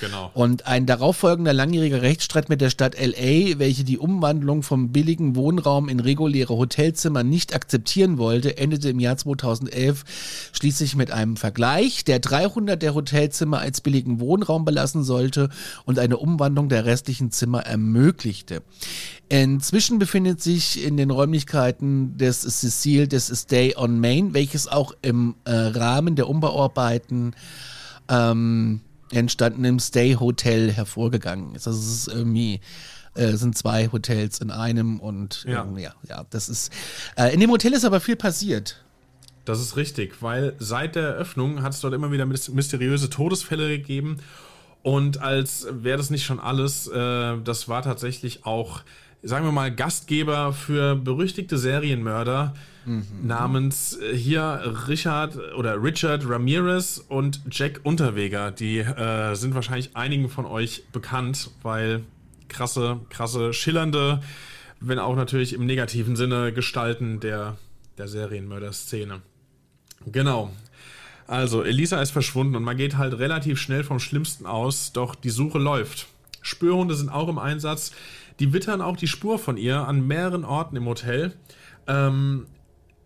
Genau. 0.00 0.30
Und 0.34 0.66
ein 0.66 0.86
darauffolgender 0.86 1.52
langjähriger 1.52 2.02
Rechtsstreit 2.02 2.48
mit 2.48 2.60
der 2.60 2.70
Stadt 2.70 2.96
LA, 2.98 3.58
welche 3.58 3.84
die 3.84 3.98
Umwandlung 3.98 4.62
vom 4.62 4.90
billigen 4.90 5.36
Wohnraum 5.36 5.88
in 5.88 6.00
reguläre 6.00 6.56
Hotelzimmer 6.56 7.22
nicht 7.22 7.54
akzeptieren 7.54 8.18
wollte, 8.18 8.56
endete 8.56 8.90
im 8.90 9.00
Jahr 9.00 9.16
2011 9.16 10.04
schließlich 10.52 10.96
mit 10.96 11.10
einem 11.10 11.36
Vergleich, 11.36 12.04
der 12.04 12.18
300 12.18 12.80
der 12.80 12.94
Hotelzimmer 12.94 13.58
als 13.60 13.80
billigen 13.80 14.20
Wohnraum 14.20 14.64
belassen 14.64 15.04
sollte 15.04 15.48
und 15.84 15.98
eine 15.98 16.16
Umwandlung 16.16 16.68
der 16.68 16.84
restlichen 16.84 17.30
Zimmer 17.30 17.60
ermöglichte. 17.60 18.62
Inzwischen 19.28 19.98
befindet 19.98 20.42
sich 20.42 20.84
in 20.84 20.98
den 20.98 21.10
Räumlichkeiten 21.10 22.18
des 22.18 22.42
Cecil 22.42 23.08
des 23.08 23.32
Stay 23.34 23.74
on 23.74 23.98
Main, 23.98 24.34
welches 24.34 24.68
auch 24.68 24.92
im 25.00 25.31
äh, 25.44 25.50
Rahmen 25.52 26.16
der 26.16 26.28
Umbauarbeiten 26.28 27.34
ähm, 28.08 28.80
entstanden 29.10 29.64
im 29.64 29.78
Stay 29.78 30.14
Hotel 30.14 30.72
hervorgegangen 30.72 31.54
ist. 31.54 31.66
Also 31.66 31.78
es 31.78 32.06
ist 32.06 32.08
irgendwie 32.08 32.60
äh, 33.14 33.32
sind 33.32 33.56
zwei 33.56 33.88
Hotels 33.92 34.40
in 34.40 34.50
einem 34.50 34.98
und 35.00 35.44
Ja. 35.46 35.62
ähm, 35.64 35.76
ja, 35.78 35.92
ja, 36.08 36.24
das 36.30 36.48
ist 36.48 36.72
äh, 37.16 37.32
in 37.34 37.40
dem 37.40 37.50
Hotel 37.50 37.72
ist 37.74 37.84
aber 37.84 38.00
viel 38.00 38.16
passiert. 38.16 38.82
Das 39.44 39.60
ist 39.60 39.76
richtig, 39.76 40.22
weil 40.22 40.54
seit 40.58 40.94
der 40.94 41.02
Eröffnung 41.08 41.62
hat 41.62 41.72
es 41.72 41.80
dort 41.80 41.94
immer 41.94 42.12
wieder 42.12 42.24
mys- 42.24 42.52
mysteriöse 42.52 43.10
Todesfälle 43.10 43.68
gegeben. 43.68 44.18
Und 44.84 45.18
als 45.18 45.66
wäre 45.70 45.96
das 45.98 46.10
nicht 46.10 46.24
schon 46.24 46.40
alles, 46.40 46.86
äh, 46.88 47.36
das 47.44 47.68
war 47.68 47.82
tatsächlich 47.82 48.46
auch, 48.46 48.82
sagen 49.22 49.44
wir 49.44 49.52
mal, 49.52 49.74
Gastgeber 49.74 50.52
für 50.52 50.96
berüchtigte 50.96 51.58
Serienmörder 51.58 52.54
namens 53.22 53.96
äh, 53.98 54.16
hier 54.16 54.74
Richard 54.88 55.36
oder 55.54 55.82
Richard 55.82 56.28
Ramirez 56.28 56.98
und 57.08 57.40
Jack 57.50 57.80
Unterweger. 57.84 58.50
Die 58.50 58.78
äh, 58.78 59.34
sind 59.34 59.54
wahrscheinlich 59.54 59.96
einigen 59.96 60.28
von 60.28 60.46
euch 60.46 60.84
bekannt, 60.92 61.50
weil 61.62 62.02
krasse, 62.48 63.00
krasse, 63.08 63.52
schillernde, 63.52 64.20
wenn 64.80 64.98
auch 64.98 65.14
natürlich 65.14 65.52
im 65.52 65.64
negativen 65.64 66.16
Sinne 66.16 66.52
Gestalten 66.52 67.20
der, 67.20 67.56
der 67.98 68.08
Serienmörder-Szene. 68.08 69.22
Genau. 70.06 70.50
Also, 71.28 71.62
Elisa 71.62 72.02
ist 72.02 72.10
verschwunden 72.10 72.56
und 72.56 72.64
man 72.64 72.76
geht 72.76 72.96
halt 72.96 73.16
relativ 73.18 73.60
schnell 73.60 73.84
vom 73.84 74.00
Schlimmsten 74.00 74.44
aus, 74.44 74.92
doch 74.92 75.14
die 75.14 75.30
Suche 75.30 75.58
läuft. 75.58 76.08
Spürhunde 76.42 76.96
sind 76.96 77.08
auch 77.08 77.28
im 77.28 77.38
Einsatz. 77.38 77.92
Die 78.42 78.52
wittern 78.52 78.82
auch 78.82 78.96
die 78.96 79.06
Spur 79.06 79.38
von 79.38 79.56
ihr 79.56 79.86
an 79.86 80.04
mehreren 80.04 80.44
Orten 80.44 80.74
im 80.74 80.86
Hotel. 80.86 81.32
Ähm, 81.86 82.46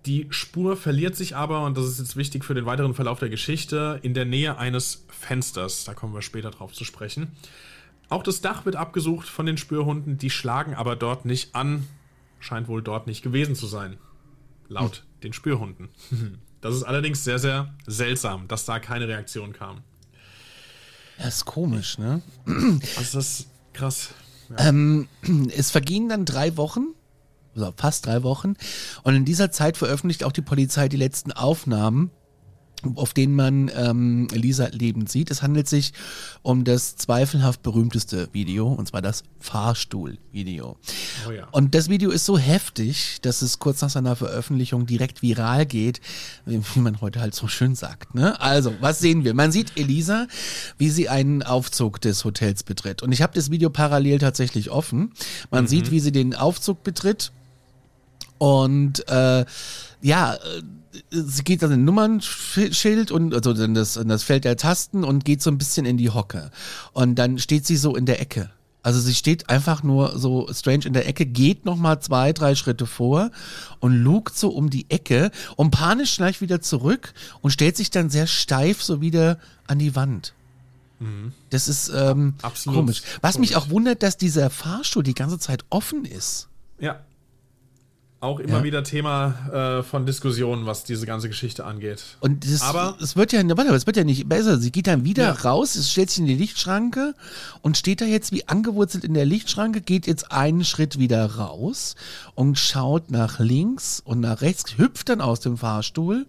die 0.06 0.28
Spur 0.30 0.78
verliert 0.78 1.14
sich 1.14 1.36
aber, 1.36 1.66
und 1.66 1.76
das 1.76 1.84
ist 1.84 1.98
jetzt 1.98 2.16
wichtig 2.16 2.42
für 2.42 2.54
den 2.54 2.64
weiteren 2.64 2.94
Verlauf 2.94 3.18
der 3.18 3.28
Geschichte, 3.28 4.00
in 4.02 4.14
der 4.14 4.24
Nähe 4.24 4.56
eines 4.56 5.04
Fensters. 5.10 5.84
Da 5.84 5.92
kommen 5.92 6.14
wir 6.14 6.22
später 6.22 6.50
drauf 6.50 6.72
zu 6.72 6.84
sprechen. 6.84 7.32
Auch 8.08 8.22
das 8.22 8.40
Dach 8.40 8.64
wird 8.64 8.76
abgesucht 8.76 9.28
von 9.28 9.44
den 9.44 9.58
Spürhunden, 9.58 10.16
die 10.16 10.30
schlagen 10.30 10.74
aber 10.74 10.96
dort 10.96 11.26
nicht 11.26 11.54
an. 11.54 11.86
Scheint 12.40 12.66
wohl 12.66 12.80
dort 12.80 13.06
nicht 13.06 13.22
gewesen 13.22 13.54
zu 13.54 13.66
sein. 13.66 13.98
Laut 14.68 15.04
den 15.22 15.34
Spürhunden. 15.34 15.90
Das 16.62 16.74
ist 16.74 16.82
allerdings 16.82 17.22
sehr, 17.22 17.38
sehr 17.38 17.74
seltsam, 17.86 18.48
dass 18.48 18.64
da 18.64 18.80
keine 18.80 19.06
Reaktion 19.06 19.52
kam. 19.52 19.82
Das 21.18 21.36
ist 21.36 21.44
komisch, 21.44 21.98
ne? 21.98 22.22
Also 22.96 23.18
das 23.18 23.40
ist 23.40 23.48
krass. 23.74 24.14
Ähm, 24.58 25.08
es 25.56 25.70
vergingen 25.70 26.08
dann 26.08 26.24
drei 26.24 26.56
Wochen, 26.56 26.94
also 27.54 27.72
fast 27.76 28.06
drei 28.06 28.22
Wochen, 28.22 28.54
und 29.02 29.14
in 29.14 29.24
dieser 29.24 29.50
Zeit 29.50 29.76
veröffentlicht 29.76 30.24
auch 30.24 30.32
die 30.32 30.42
Polizei 30.42 30.88
die 30.88 30.96
letzten 30.96 31.32
Aufnahmen, 31.32 32.10
auf 32.94 33.14
denen 33.14 33.34
man 33.34 33.70
ähm, 33.76 34.28
Elisa 34.32 34.68
lebend 34.70 35.10
sieht. 35.10 35.30
Es 35.30 35.42
handelt 35.42 35.68
sich 35.68 35.92
um 36.42 36.64
das 36.64 36.96
zweifelhaft 36.96 37.62
berühmteste 37.62 38.28
Video, 38.32 38.68
und 38.68 38.88
zwar 38.88 39.02
das 39.02 39.24
Fahrstuhl-Video. 39.40 40.76
Oh 41.26 41.30
ja. 41.30 41.48
Und 41.52 41.74
das 41.74 41.88
Video 41.88 42.10
ist 42.10 42.24
so 42.24 42.38
heftig, 42.38 43.18
dass 43.22 43.42
es 43.42 43.58
kurz 43.58 43.80
nach 43.82 43.90
seiner 43.90 44.16
Veröffentlichung 44.16 44.86
direkt 44.86 45.22
viral 45.22 45.66
geht, 45.66 46.00
wie 46.44 46.80
man 46.80 47.00
heute 47.00 47.20
halt 47.20 47.34
so 47.34 47.48
schön 47.48 47.74
sagt. 47.74 48.14
Ne? 48.14 48.40
Also, 48.40 48.72
was 48.80 48.98
sehen 48.98 49.24
wir? 49.24 49.34
Man 49.34 49.52
sieht 49.52 49.76
Elisa, 49.76 50.26
wie 50.78 50.90
sie 50.90 51.08
einen 51.08 51.42
Aufzug 51.42 52.00
des 52.00 52.24
Hotels 52.24 52.62
betritt. 52.62 53.02
Und 53.02 53.12
ich 53.12 53.22
habe 53.22 53.32
das 53.34 53.50
Video 53.50 53.70
parallel 53.70 54.18
tatsächlich 54.18 54.70
offen. 54.70 55.12
Man 55.50 55.66
sieht, 55.66 55.90
wie 55.90 56.00
sie 56.00 56.12
den 56.12 56.34
Aufzug 56.34 56.82
betritt. 56.82 57.32
Und 58.38 59.08
äh, 59.08 59.44
ja, 60.02 60.34
äh, 60.34 60.38
sie 61.10 61.44
geht 61.44 61.62
an 61.62 61.70
den 61.70 61.84
Nummernschild 61.84 63.10
und 63.10 63.34
also 63.34 63.52
in 63.62 63.74
das, 63.74 63.96
in 63.96 64.08
das 64.08 64.22
Feld 64.22 64.44
der 64.44 64.56
Tasten 64.56 65.04
und 65.04 65.24
geht 65.24 65.42
so 65.42 65.50
ein 65.50 65.58
bisschen 65.58 65.86
in 65.86 65.96
die 65.96 66.10
Hocke. 66.10 66.50
Und 66.92 67.16
dann 67.16 67.38
steht 67.38 67.66
sie 67.66 67.76
so 67.76 67.96
in 67.96 68.06
der 68.06 68.20
Ecke. 68.20 68.50
Also 68.82 69.00
sie 69.00 69.14
steht 69.14 69.50
einfach 69.50 69.82
nur 69.82 70.16
so 70.16 70.48
strange 70.52 70.84
in 70.84 70.92
der 70.92 71.08
Ecke, 71.08 71.26
geht 71.26 71.64
nochmal 71.64 72.00
zwei, 72.00 72.32
drei 72.32 72.54
Schritte 72.54 72.86
vor 72.86 73.32
und 73.80 73.92
lugt 73.92 74.38
so 74.38 74.50
um 74.50 74.70
die 74.70 74.86
Ecke 74.90 75.32
und 75.56 75.72
panisch 75.72 76.16
gleich 76.16 76.40
wieder 76.40 76.60
zurück 76.60 77.12
und 77.40 77.50
stellt 77.50 77.76
sich 77.76 77.90
dann 77.90 78.10
sehr 78.10 78.28
steif 78.28 78.82
so 78.82 79.00
wieder 79.00 79.40
an 79.66 79.80
die 79.80 79.96
Wand. 79.96 80.34
Das 81.50 81.68
ist 81.68 81.90
ähm, 81.94 82.34
Absolut 82.42 82.78
komisch. 82.78 83.02
Was 83.20 83.38
mich 83.38 83.52
komisch. 83.52 83.66
auch 83.66 83.70
wundert, 83.70 84.02
dass 84.02 84.16
dieser 84.16 84.50
Fahrstuhl 84.50 85.02
die 85.02 85.14
ganze 85.14 85.38
Zeit 85.38 85.64
offen 85.68 86.04
ist. 86.04 86.48
Ja. 86.78 87.00
Auch 88.18 88.38
immer 88.40 88.58
Ja. 88.58 88.64
wieder 88.64 88.82
Thema 88.82 89.78
äh, 89.80 89.82
von 89.82 90.06
Diskussionen, 90.06 90.64
was 90.64 90.84
diese 90.84 91.04
ganze 91.04 91.28
Geschichte 91.28 91.66
angeht. 91.66 92.02
Und 92.20 92.50
das, 92.50 92.62
Aber- 92.62 92.96
es 93.00 93.14
wird 93.14 93.32
ja, 93.32 93.42
warte, 93.56 93.74
es 93.74 93.86
wird 93.86 93.98
ja 93.98 94.04
nicht 94.04 94.26
besser. 94.26 94.58
Sie 94.58 94.72
geht 94.72 94.86
dann 94.86 95.04
wieder 95.04 95.24
Ja. 95.24 95.32
raus, 95.32 95.74
es 95.74 95.92
stellt 95.92 96.08
sich 96.08 96.20
in 96.20 96.26
die 96.26 96.34
Lichtschranke 96.34 97.14
und 97.60 97.76
steht 97.76 98.00
da 98.00 98.06
jetzt 98.06 98.32
wie 98.32 98.48
angewurzelt 98.48 99.04
in 99.04 99.12
der 99.12 99.26
Lichtschranke, 99.26 99.82
geht 99.82 100.06
jetzt 100.06 100.32
einen 100.32 100.64
Schritt 100.64 100.98
wieder 100.98 101.26
raus 101.36 101.94
und 102.34 102.58
schaut 102.58 103.10
nach 103.10 103.38
links 103.38 104.00
und 104.02 104.20
nach 104.20 104.40
rechts, 104.40 104.78
hüpft 104.78 105.10
dann 105.10 105.20
aus 105.20 105.40
dem 105.40 105.58
Fahrstuhl, 105.58 106.26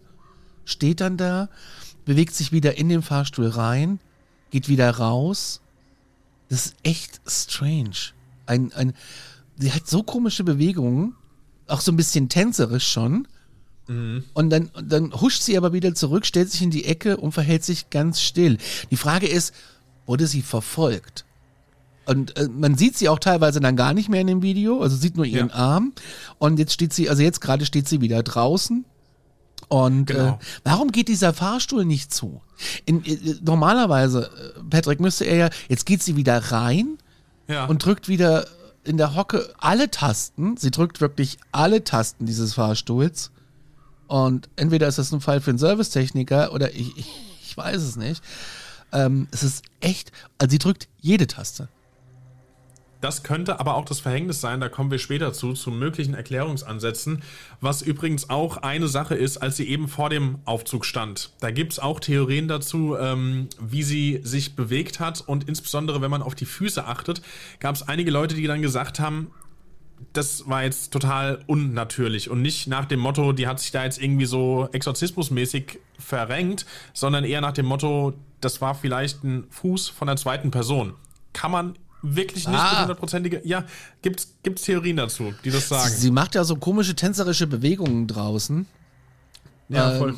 steht 0.65 0.99
dann 0.99 1.15
da, 1.15 1.47
bewegt 2.03 2.35
sich 2.35 2.51
wieder 2.51 2.77
in 2.77 2.89
den 2.89 3.01
Fahrstuhl 3.01 3.47
rein, 3.47 4.01
geht 4.51 4.67
wieder 4.67 4.89
raus. 4.91 5.61
Das 6.49 6.65
ist 6.67 6.75
echt 6.83 7.21
strange. 7.25 8.11
Ein, 8.45 8.73
ein, 8.73 8.93
sie 9.57 9.71
hat 9.71 9.87
so 9.87 10.03
komische 10.03 10.43
Bewegungen, 10.43 11.15
auch 11.67 11.81
so 11.81 11.91
ein 11.91 11.97
bisschen 11.97 12.29
tänzerisch 12.29 12.87
schon. 12.89 13.27
Und 13.89 14.49
dann, 14.49 14.69
dann 14.83 15.13
huscht 15.13 15.41
sie 15.43 15.57
aber 15.57 15.71
wieder 15.71 15.95
zurück, 15.95 16.25
stellt 16.25 16.51
sich 16.51 16.61
in 16.61 16.71
die 16.71 16.83
Ecke 16.83 17.15
und 17.15 17.31
verhält 17.31 17.63
sich 17.63 17.89
ganz 17.89 18.19
still. 18.19 18.57
Die 18.91 18.97
Frage 18.97 19.27
ist, 19.27 19.53
wurde 20.05 20.27
sie 20.27 20.41
verfolgt? 20.41 21.23
Und 22.05 22.35
äh, 22.37 22.49
man 22.49 22.75
sieht 22.77 22.97
sie 22.97 23.07
auch 23.07 23.19
teilweise 23.19 23.61
dann 23.61 23.77
gar 23.77 23.93
nicht 23.93 24.09
mehr 24.09 24.19
in 24.19 24.27
dem 24.27 24.41
Video, 24.41 24.81
also 24.81 24.97
sieht 24.97 25.15
nur 25.15 25.25
ihren 25.25 25.49
Ja. 25.49 25.55
Arm. 25.55 25.93
Und 26.37 26.59
jetzt 26.59 26.73
steht 26.73 26.91
sie, 26.91 27.09
also 27.09 27.23
jetzt 27.23 27.39
gerade 27.39 27.65
steht 27.65 27.87
sie 27.87 28.01
wieder 28.01 28.23
draußen. 28.23 28.83
Und 29.69 30.07
Genau. 30.07 30.33
äh, 30.33 30.37
warum 30.65 30.91
geht 30.91 31.07
dieser 31.07 31.33
Fahrstuhl 31.33 31.85
nicht 31.85 32.13
zu? 32.13 32.41
In, 32.85 33.05
äh, 33.05 33.35
normalerweise, 33.41 34.29
äh, 34.57 34.59
Patrick, 34.69 34.99
müsste 34.99 35.23
er 35.23 35.35
ja, 35.37 35.49
jetzt 35.69 35.85
geht 35.85 36.03
sie 36.03 36.17
wieder 36.17 36.37
rein 36.51 36.97
Ja. 37.47 37.65
und 37.65 37.85
drückt 37.85 38.07
wieder 38.09 38.47
in 38.87 38.97
der 38.97 39.15
Hocke 39.15 39.53
alle 39.59 39.91
Tasten. 39.91 40.57
Sie 40.57 40.71
drückt 40.71 41.01
wirklich 41.01 41.37
alle 41.51 41.83
Tasten 41.83 42.25
dieses 42.25 42.53
Fahrstuhls. 42.53 43.31
Und 44.07 44.49
entweder 44.55 44.87
ist 44.87 44.97
das 44.97 45.11
ein 45.11 45.21
Fall 45.21 45.41
für 45.41 45.51
einen 45.51 45.59
Servicetechniker 45.59 46.53
oder 46.53 46.71
ich, 46.73 46.97
ich, 46.97 47.11
ich 47.43 47.57
weiß 47.57 47.81
es 47.81 47.97
nicht. 47.97 48.23
Ähm, 48.91 49.27
es 49.31 49.43
ist 49.43 49.65
echt, 49.81 50.11
also 50.37 50.51
sie 50.51 50.59
drückt 50.59 50.87
jede 51.01 51.27
Taste. 51.27 51.67
Das 53.07 53.23
könnte 53.23 53.61
aber 53.61 53.75
auch 53.75 53.85
das 53.85 54.01
Verhängnis 54.01 54.41
sein, 54.41 54.59
da 54.59 54.67
kommen 54.67 54.91
wir 54.91 54.99
später 54.99 55.31
zu, 55.31 55.53
zu 55.53 55.71
möglichen 55.71 56.13
Erklärungsansätzen, 56.13 57.23
was 57.61 57.81
übrigens 57.81 58.29
auch 58.29 58.57
eine 58.57 58.89
Sache 58.89 59.15
ist, 59.15 59.37
als 59.37 59.55
sie 59.55 59.69
eben 59.69 59.87
vor 59.87 60.09
dem 60.09 60.39
Aufzug 60.43 60.83
stand. 60.83 61.31
Da 61.39 61.51
gibt 61.51 61.71
es 61.71 61.79
auch 61.79 62.01
Theorien 62.01 62.49
dazu, 62.49 62.97
ähm, 62.99 63.47
wie 63.61 63.83
sie 63.83 64.19
sich 64.23 64.57
bewegt 64.57 64.99
hat 64.99 65.21
und 65.25 65.47
insbesondere, 65.47 66.01
wenn 66.01 66.11
man 66.11 66.21
auf 66.21 66.35
die 66.35 66.43
Füße 66.43 66.83
achtet, 66.83 67.21
gab 67.61 67.75
es 67.75 67.87
einige 67.87 68.11
Leute, 68.11 68.35
die 68.35 68.45
dann 68.45 68.61
gesagt 68.61 68.99
haben, 68.99 69.31
das 70.11 70.49
war 70.49 70.65
jetzt 70.65 70.91
total 70.91 71.45
unnatürlich 71.47 72.29
und 72.29 72.41
nicht 72.41 72.67
nach 72.67 72.83
dem 72.83 72.99
Motto, 72.99 73.31
die 73.31 73.47
hat 73.47 73.61
sich 73.61 73.71
da 73.71 73.85
jetzt 73.85 74.03
irgendwie 74.03 74.25
so 74.25 74.67
exorzismusmäßig 74.73 75.79
verrenkt, 75.97 76.65
sondern 76.91 77.23
eher 77.23 77.39
nach 77.39 77.53
dem 77.53 77.67
Motto, 77.67 78.15
das 78.41 78.59
war 78.59 78.75
vielleicht 78.75 79.23
ein 79.23 79.45
Fuß 79.49 79.87
von 79.87 80.07
der 80.07 80.17
zweiten 80.17 80.51
Person. 80.51 80.93
Kann 81.31 81.51
man 81.51 81.77
wirklich 82.01 82.47
nicht 82.47 82.59
ah. 82.59 82.81
hundertprozentige. 82.81 83.41
Ja, 83.43 83.65
gibt's, 84.01 84.35
gibt's 84.43 84.63
Theorien 84.63 84.97
dazu, 84.97 85.33
die 85.43 85.51
das 85.51 85.67
sagen. 85.67 85.93
Sie 85.93 86.11
macht 86.11 86.35
ja 86.35 86.43
so 86.43 86.55
komische 86.55 86.95
tänzerische 86.95 87.47
Bewegungen 87.47 88.07
draußen. 88.07 88.67
Ja, 89.69 89.93
ähm, 89.93 89.97
voll. 89.97 90.15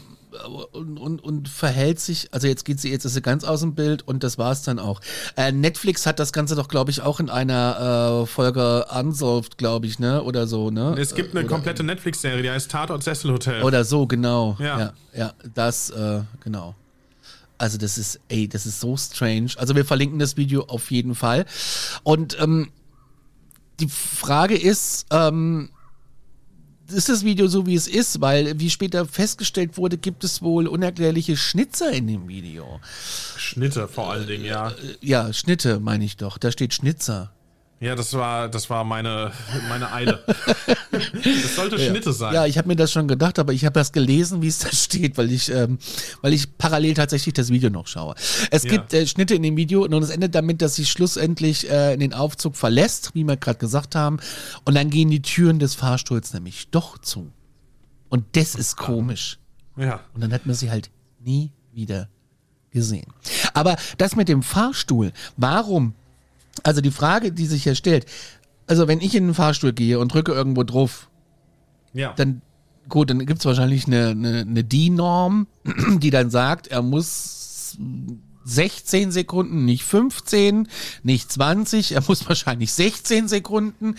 Und, 0.73 0.99
und, 0.99 1.23
und, 1.23 1.49
verhält 1.49 1.99
sich, 1.99 2.31
also 2.31 2.45
jetzt 2.45 2.63
geht 2.63 2.79
sie, 2.79 2.91
jetzt 2.91 3.03
ist 3.03 3.15
sie 3.15 3.21
ganz 3.21 3.43
aus 3.43 3.61
dem 3.61 3.73
Bild 3.73 4.07
und 4.07 4.23
das 4.23 4.37
war 4.37 4.51
es 4.51 4.61
dann 4.61 4.77
auch. 4.77 5.01
Äh, 5.35 5.51
Netflix 5.51 6.05
hat 6.05 6.19
das 6.19 6.31
Ganze 6.31 6.55
doch, 6.55 6.67
glaube 6.67 6.91
ich, 6.91 7.01
auch 7.01 7.19
in 7.19 7.31
einer 7.31 8.21
äh, 8.21 8.25
Folge 8.27 8.85
Unsolved, 8.93 9.57
glaube 9.57 9.87
ich, 9.87 9.97
ne? 9.97 10.21
Oder 10.21 10.45
so, 10.45 10.69
ne? 10.69 10.95
Es 10.99 11.15
gibt 11.15 11.31
eine 11.31 11.39
oder, 11.39 11.49
komplette 11.49 11.83
Netflix-Serie, 11.83 12.43
die 12.43 12.51
heißt 12.51 12.69
Tatort 12.69 13.03
Sesselhotel. 13.03 13.63
Oder 13.63 13.83
so, 13.83 14.05
genau. 14.05 14.55
Ja, 14.59 14.79
ja, 14.79 14.93
ja 15.15 15.33
das, 15.55 15.89
äh, 15.89 16.21
genau. 16.43 16.75
Also 17.59 17.77
das 17.77 17.97
ist, 17.97 18.19
ey, 18.29 18.47
das 18.47 18.65
ist 18.65 18.79
so 18.79 18.97
strange. 18.97 19.51
Also 19.57 19.75
wir 19.75 19.85
verlinken 19.85 20.17
das 20.17 20.37
Video 20.37 20.63
auf 20.63 20.89
jeden 20.91 21.13
Fall. 21.13 21.45
Und 22.03 22.39
ähm, 22.39 22.71
die 23.79 23.89
Frage 23.89 24.57
ist, 24.57 25.05
ähm, 25.11 25.69
ist 26.87 27.09
das 27.09 27.23
Video 27.23 27.47
so, 27.47 27.65
wie 27.67 27.75
es 27.75 27.87
ist? 27.87 28.21
Weil, 28.21 28.59
wie 28.59 28.69
später 28.69 29.05
festgestellt 29.05 29.77
wurde, 29.77 29.97
gibt 29.97 30.23
es 30.23 30.41
wohl 30.41 30.67
unerklärliche 30.67 31.37
Schnitzer 31.37 31.91
in 31.91 32.07
dem 32.07 32.27
Video. 32.27 32.79
Schnitte 33.37 33.87
vor 33.87 34.11
allen 34.11 34.25
Dingen, 34.25 34.45
ja. 34.45 34.69
Äh, 34.69 34.73
ja, 35.01 35.31
Schnitte 35.33 35.79
meine 35.79 36.05
ich 36.05 36.17
doch. 36.17 36.37
Da 36.37 36.51
steht 36.51 36.73
Schnitzer. 36.73 37.31
Ja, 37.81 37.95
das 37.95 38.13
war, 38.13 38.49
das 38.49 38.69
war 38.69 38.83
meine, 38.83 39.31
meine 39.69 39.91
Eile. 39.93 40.21
das 40.91 41.55
sollte 41.55 41.77
ja. 41.77 41.89
Schnitte 41.89 42.11
sein. 42.11 42.33
Ja, 42.33 42.45
ich 42.45 42.57
habe 42.57 42.67
mir 42.67 42.75
das 42.75 42.91
schon 42.91 43.07
gedacht, 43.07 43.39
aber 43.39 43.53
ich 43.53 43.63
habe 43.63 43.73
das 43.73 43.93
gelesen, 43.93 44.41
wie 44.41 44.47
es 44.47 44.59
da 44.59 44.71
steht, 44.71 45.17
weil 45.17 45.31
ich, 45.31 45.49
ähm, 45.49 45.79
weil 46.21 46.33
ich 46.33 46.57
parallel 46.57 46.93
tatsächlich 46.93 47.33
das 47.33 47.49
Video 47.49 47.69
noch 47.69 47.87
schaue. 47.87 48.15
Es 48.51 48.63
ja. 48.63 48.71
gibt 48.71 48.93
äh, 48.93 49.07
Schnitte 49.07 49.33
in 49.33 49.43
dem 49.43 49.55
Video 49.55 49.85
und 49.85 49.93
es 49.93 50.09
endet 50.09 50.35
damit, 50.35 50.61
dass 50.61 50.75
sie 50.75 50.85
schlussendlich 50.85 51.69
äh, 51.69 51.93
in 51.93 52.01
den 52.01 52.13
Aufzug 52.13 52.57
verlässt, 52.57 53.11
wie 53.15 53.23
wir 53.23 53.37
gerade 53.37 53.59
gesagt 53.59 53.95
haben, 53.95 54.19
und 54.65 54.75
dann 54.75 54.89
gehen 54.89 55.09
die 55.09 55.21
Türen 55.21 55.59
des 55.59 55.75
Fahrstuhls 55.75 56.33
nämlich 56.33 56.67
doch 56.71 56.97
zu. 56.97 57.31
Und 58.09 58.25
das 58.33 58.55
ist 58.55 58.75
komisch. 58.75 59.39
Ja. 59.77 60.01
Und 60.13 60.21
dann 60.21 60.33
hat 60.33 60.45
man 60.45 60.55
sie 60.55 60.69
halt 60.69 60.89
nie 61.23 61.51
wieder 61.71 62.09
gesehen. 62.71 63.07
Aber 63.53 63.77
das 63.97 64.17
mit 64.17 64.27
dem 64.27 64.43
Fahrstuhl, 64.43 65.13
warum 65.37 65.93
also 66.63 66.81
die 66.81 66.91
Frage, 66.91 67.31
die 67.31 67.45
sich 67.45 67.63
hier 67.63 67.75
stellt, 67.75 68.05
also 68.67 68.87
wenn 68.87 69.01
ich 69.01 69.15
in 69.15 69.25
den 69.25 69.33
Fahrstuhl 69.33 69.73
gehe 69.73 69.99
und 69.99 70.13
drücke 70.13 70.31
irgendwo 70.31 70.63
drauf, 70.63 71.09
ja. 71.93 72.13
dann 72.15 72.41
gut, 72.87 73.09
dann 73.09 73.25
gibt 73.25 73.39
es 73.39 73.45
wahrscheinlich 73.45 73.87
eine, 73.87 74.09
eine, 74.09 74.41
eine 74.41 74.63
DIN-Norm, 74.63 75.47
die 75.99 76.09
dann 76.09 76.29
sagt, 76.29 76.67
er 76.67 76.81
muss 76.81 77.77
16 78.45 79.11
Sekunden, 79.11 79.65
nicht 79.65 79.83
15, 79.83 80.67
nicht 81.03 81.31
20, 81.31 81.93
er 81.93 82.03
muss 82.07 82.25
wahrscheinlich 82.27 82.73
16 82.73 83.27
Sekunden 83.27 83.95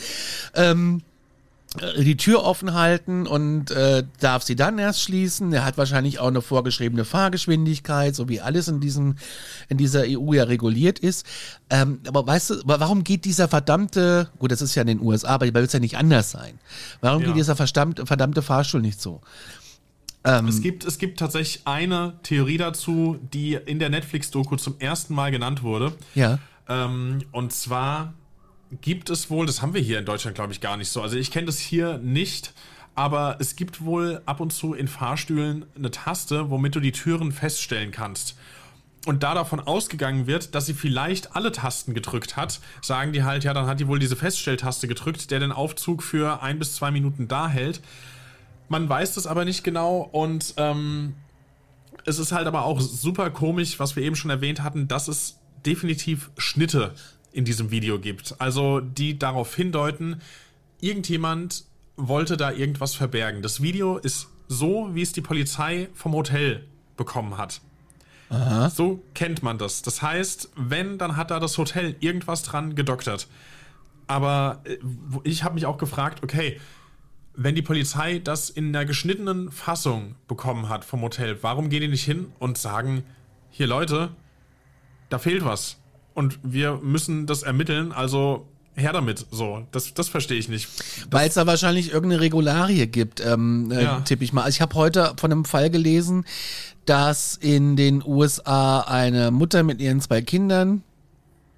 ähm, 0.55 0.99
äh, 0.99 1.10
die 1.99 2.17
Tür 2.17 2.43
offen 2.43 2.75
halten 2.75 3.29
und 3.29 3.71
äh, 3.71 4.03
darf 4.19 4.43
sie 4.43 4.57
dann 4.57 4.79
erst 4.79 5.03
schließen. 5.03 5.53
Er 5.53 5.65
hat 5.65 5.79
wahrscheinlich 5.79 6.19
auch 6.19 6.27
eine 6.27 6.43
vorgeschriebene 6.43 7.05
Fahrgeschwindigkeit, 7.05 8.17
so 8.17 8.29
wie 8.29 8.41
alles 8.41 8.67
in 8.67 8.81
diesem 8.81 9.15
in 9.69 9.79
dieser 9.79 10.03
EU 10.05 10.33
ja 10.33 10.45
reguliert 10.45 10.99
ist. 10.99 11.25
Ähm, 11.71 12.00
aber 12.09 12.27
weißt 12.27 12.50
du, 12.50 12.55
warum 12.65 13.05
geht 13.05 13.25
dieser 13.25 13.47
verdammte, 13.47 14.31
gut, 14.41 14.50
das 14.50 14.62
ist 14.62 14.75
ja 14.75 14.83
in 14.83 14.89
den 14.89 15.00
USA, 15.00 15.29
aber 15.29 15.47
bei 15.47 15.61
wird 15.61 15.69
es 15.69 15.73
ja 15.73 15.79
nicht 15.79 15.97
anders 15.97 16.33
sein. 16.33 16.59
Warum 17.00 17.23
ja. 17.23 17.29
geht 17.29 17.37
dieser 17.37 17.55
verdammte, 17.55 18.05
verdammte 18.05 18.43
Fahrstuhl 18.43 18.81
nicht 18.81 19.00
so? 19.00 19.21
Ähm, 20.25 20.49
es, 20.49 20.61
gibt, 20.61 20.85
es 20.85 20.99
gibt 20.99 21.21
tatsächlich 21.21 21.67
eine 21.67 22.15
Theorie 22.25 22.59
dazu, 22.59 23.19
die 23.33 23.54
in 23.54 23.78
der 23.78 23.91
Netflix-Doku 23.91 24.56
zum 24.56 24.75
ersten 24.80 25.15
Mal 25.15 25.30
genannt 25.30 25.63
wurde. 25.63 25.93
Ja. 26.17 26.41
Ähm, 26.69 27.21
und 27.30 27.52
zwar 27.52 28.15
gibt 28.80 29.11
es 29.11 29.30
wohl, 29.30 29.47
das 29.47 29.63
haben 29.63 29.75
wir 29.75 29.80
hier 29.80 29.99
in 29.99 30.04
Deutschland, 30.04 30.35
glaube 30.35 30.52
ich, 30.52 30.61
gar 30.61 30.76
nicht 30.76 30.91
so. 30.91 31.02
Also 31.02 31.17
ich 31.17 31.30
kenne 31.30 31.47
das 31.47 31.59
hier 31.59 31.99
nicht, 31.99 32.52
aber 32.95 33.37
es 33.41 33.56
gibt 33.56 33.85
wohl 33.85 34.23
ab 34.26 34.41
und 34.41 34.52
zu 34.52 34.75
in 34.75 34.89
Fahrstühlen 34.89 35.67
eine 35.76 35.91
Taste, 35.91 36.50
womit 36.50 36.75
du 36.75 36.80
die 36.80 36.93
Türen 36.93 37.33
feststellen 37.33 37.91
kannst. 37.91 38.37
Und 39.06 39.23
da 39.23 39.35
davon 39.35 39.61
ausgegangen 39.61 40.26
wird, 40.26 40.54
dass 40.54 40.67
sie 40.67 40.75
vielleicht 40.75 41.35
alle 41.35 41.52
Tasten 41.52 41.95
gedrückt 41.95 42.37
hat, 42.37 42.61
sagen 42.83 43.13
die 43.13 43.25
halt, 43.25 43.45
ja, 43.45 43.54
dann 43.54 43.67
hat 43.67 43.80
die 43.80 43.89
wohl 43.89 43.99
diese 43.99 44.15
Feststelltaste 44.15 44.89
gedrückt, 44.89 45.30
der 45.30 45.41
den 45.41 45.52
Aufzug 45.52 46.02
für 46.02 46.43
ein 46.43 46.59
bis 46.59 46.75
zwei 46.75 46.91
Minuten 46.91 47.26
da 47.26 47.49
hält. 47.49 47.80
Man 48.69 48.89
weiß 48.89 49.15
das 49.15 49.26
aber 49.26 49.45
nicht 49.45 49.65
genau 49.65 50.09
und 50.13 50.54
ähm, 50.59 51.15
es 52.04 52.19
ist 52.19 52.33
halt 52.33 52.47
aber 52.47 52.65
auch 52.65 52.80
super 52.80 53.30
komisch, 53.30 53.80
was 53.80 53.97
wir 53.97 54.02
eben 54.02 54.17
schon 54.17 54.30
erwähnt 54.30 54.63
hatten, 54.63 54.87
dass 54.87 55.09
es 55.09 55.39
definitiv 55.65 56.30
Schnitte 56.37 56.95
in 57.32 57.45
diesem 57.45 57.71
Video 57.71 57.99
gibt. 57.99 58.34
Also 58.38 58.80
die 58.80 59.19
darauf 59.19 59.54
hindeuten, 59.54 60.21
irgendjemand 60.80 61.64
wollte 61.97 62.36
da 62.36 62.50
irgendwas 62.50 62.95
verbergen. 62.95 63.43
Das 63.43 63.62
Video 63.62 63.99
ist 63.99 64.28
so, 64.49 64.90
wie 64.95 65.02
es 65.02 65.12
die 65.12 65.21
Polizei 65.21 65.88
vom 65.95 66.12
Hotel 66.12 66.64
bekommen 66.97 67.38
hat. 67.38 67.60
Aha. 68.30 68.71
So 68.71 69.02
kennt 69.14 69.43
man 69.43 69.58
das. 69.58 69.82
Das 69.82 70.02
heißt, 70.02 70.50
wenn, 70.56 70.99
dann 70.99 71.16
hat 71.16 71.30
da 71.30 71.40
das 71.40 71.58
Hotel 71.58 71.97
irgendwas 72.00 72.43
dran 72.43 72.75
gedoktert. 72.75 73.26
Aber 74.06 74.60
äh, 74.64 74.78
ich 75.25 75.45
habe 75.45 75.54
mich 75.54 75.66
auch 75.66 75.78
gefragt, 75.78 76.23
okay, 76.23 76.60
wenn 77.34 77.54
die 77.54 77.62
Polizei 77.62 78.19
das 78.19 78.50
in 78.50 78.69
einer 78.69 78.84
geschnittenen 78.84 79.50
Fassung 79.50 80.16
bekommen 80.28 80.69
hat 80.69 80.84
vom 80.84 81.02
Hotel, 81.02 81.38
warum 81.43 81.69
gehen 81.71 81.80
die 81.80 81.88
nicht 81.88 82.04
hin 82.04 82.32
und 82.38 82.58
sagen, 82.58 83.04
hier 83.50 83.66
Leute, 83.66 84.10
da 85.08 85.19
fehlt 85.19 85.45
was 85.45 85.80
und 86.14 86.38
wir 86.42 86.80
müssen 86.82 87.26
das 87.26 87.42
ermitteln, 87.42 87.92
also 87.92 88.46
her 88.75 88.92
damit. 88.92 89.26
So, 89.30 89.66
das, 89.73 89.94
das 89.94 90.08
verstehe 90.08 90.38
ich 90.38 90.49
nicht. 90.49 90.68
Weil 91.10 91.28
es 91.28 91.34
da 91.34 91.46
wahrscheinlich 91.46 91.92
irgendeine 91.92 92.23
Regularie 92.23 92.86
gibt, 92.86 93.20
ähm, 93.20 93.70
äh, 93.70 93.82
ja. 93.82 94.00
tippe 94.00 94.25
ich 94.25 94.32
mal. 94.32 94.42
Also 94.42 94.56
ich 94.56 94.60
habe 94.60 94.75
heute 94.75 95.14
von 95.16 95.32
einem 95.32 95.44
Fall 95.44 95.70
gelesen, 95.70 96.25
dass 96.86 97.36
in 97.36 97.76
den 97.76 98.02
USA 98.04 98.80
eine 98.80 99.30
Mutter 99.30 99.62
mit 99.62 99.80
ihren 99.80 100.00
zwei 100.00 100.23
Kindern 100.23 100.82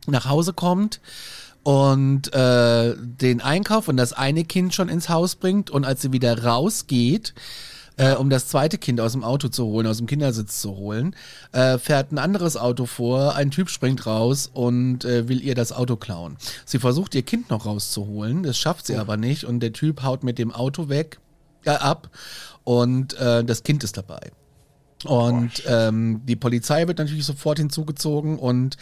nach 0.06 0.28
Hause 0.28 0.52
kommt 0.52 1.00
und 1.62 2.34
äh, 2.34 2.94
den 2.98 3.40
Einkauf 3.40 3.88
und 3.88 3.96
das 3.96 4.12
eine 4.12 4.44
Kind 4.44 4.74
schon 4.74 4.88
ins 4.88 5.08
Haus 5.08 5.36
bringt 5.36 5.70
und 5.70 5.84
als 5.84 6.02
sie 6.02 6.12
wieder 6.12 6.42
rausgeht, 6.42 7.34
äh, 7.96 8.14
um 8.14 8.30
das 8.30 8.48
zweite 8.48 8.78
Kind 8.78 9.00
aus 9.00 9.12
dem 9.12 9.24
Auto 9.24 9.48
zu 9.48 9.66
holen, 9.66 9.86
aus 9.86 9.98
dem 9.98 10.06
Kindersitz 10.06 10.60
zu 10.60 10.76
holen, 10.76 11.14
äh, 11.52 11.78
fährt 11.78 12.12
ein 12.12 12.18
anderes 12.18 12.56
Auto 12.56 12.86
vor, 12.86 13.34
ein 13.34 13.50
Typ 13.50 13.70
springt 13.70 14.06
raus 14.06 14.50
und 14.52 15.04
äh, 15.04 15.28
will 15.28 15.42
ihr 15.42 15.54
das 15.54 15.72
Auto 15.72 15.96
klauen. 15.96 16.36
Sie 16.64 16.78
versucht 16.78 17.14
ihr 17.14 17.22
Kind 17.22 17.50
noch 17.50 17.66
rauszuholen, 17.66 18.42
das 18.42 18.58
schafft 18.58 18.86
sie 18.86 18.94
oh. 18.94 19.00
aber 19.00 19.16
nicht 19.16 19.44
und 19.44 19.60
der 19.60 19.72
Typ 19.72 20.02
haut 20.02 20.24
mit 20.24 20.38
dem 20.38 20.52
Auto 20.52 20.88
weg, 20.88 21.18
äh, 21.64 21.70
ab 21.70 22.10
und 22.64 23.14
äh, 23.14 23.44
das 23.44 23.62
Kind 23.62 23.84
ist 23.84 23.96
dabei. 23.96 24.30
Und 25.04 25.64
ähm, 25.66 26.20
die 26.24 26.36
Polizei 26.36 26.86
wird 26.86 26.98
natürlich 26.98 27.24
sofort 27.24 27.58
hinzugezogen 27.58 28.38
und 28.38 28.76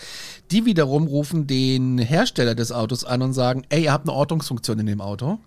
die 0.51 0.67
wiederum 0.67 1.07
rufen 1.07 1.47
den 1.47 1.99
Hersteller 1.99 2.55
des 2.55 2.73
Autos 2.73 3.05
an 3.05 3.23
und 3.23 3.33
sagen, 3.33 3.65
ey, 3.71 3.85
ihr 3.85 3.93
habt 3.93 4.07
eine 4.07 4.17
Ortungsfunktion 4.17 4.79
in 4.81 4.87
dem 4.87 5.01
Auto. 5.01 5.39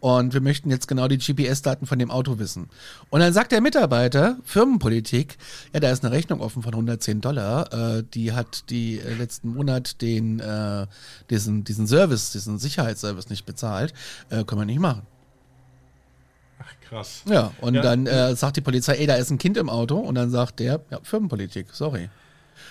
Und 0.00 0.34
wir 0.34 0.40
möchten 0.40 0.70
jetzt 0.70 0.88
genau 0.88 1.08
die 1.08 1.18
GPS-Daten 1.18 1.86
von 1.86 1.98
dem 1.98 2.10
Auto 2.10 2.38
wissen. 2.38 2.68
Und 3.10 3.20
dann 3.20 3.32
sagt 3.32 3.50
der 3.50 3.60
Mitarbeiter, 3.60 4.36
Firmenpolitik, 4.44 5.38
ja, 5.72 5.80
da 5.80 5.90
ist 5.90 6.04
eine 6.04 6.14
Rechnung 6.14 6.40
offen 6.40 6.62
von 6.62 6.74
110 6.74 7.20
Dollar. 7.20 7.72
Äh, 7.72 8.04
die 8.14 8.32
hat 8.32 8.68
die 8.70 9.00
äh, 9.00 9.14
letzten 9.14 9.54
Monat 9.54 10.02
den, 10.02 10.38
äh, 10.40 10.86
diesen, 11.30 11.64
diesen 11.64 11.86
Service, 11.86 12.32
diesen 12.32 12.58
Sicherheitsservice 12.58 13.30
nicht 13.30 13.46
bezahlt. 13.46 13.94
Äh, 14.28 14.44
können 14.44 14.60
wir 14.60 14.66
nicht 14.66 14.80
machen. 14.80 15.02
Ach, 16.58 16.88
krass. 16.88 17.22
Ja, 17.28 17.52
und 17.60 17.74
ja. 17.74 17.82
dann 17.82 18.06
äh, 18.06 18.36
sagt 18.36 18.56
die 18.56 18.60
Polizei, 18.60 18.94
ey, 18.96 19.06
da 19.06 19.14
ist 19.14 19.30
ein 19.30 19.38
Kind 19.38 19.56
im 19.56 19.70
Auto. 19.70 19.96
Und 19.96 20.14
dann 20.14 20.30
sagt 20.30 20.60
der, 20.60 20.80
ja, 20.90 21.00
Firmenpolitik, 21.02 21.68
sorry. 21.72 22.10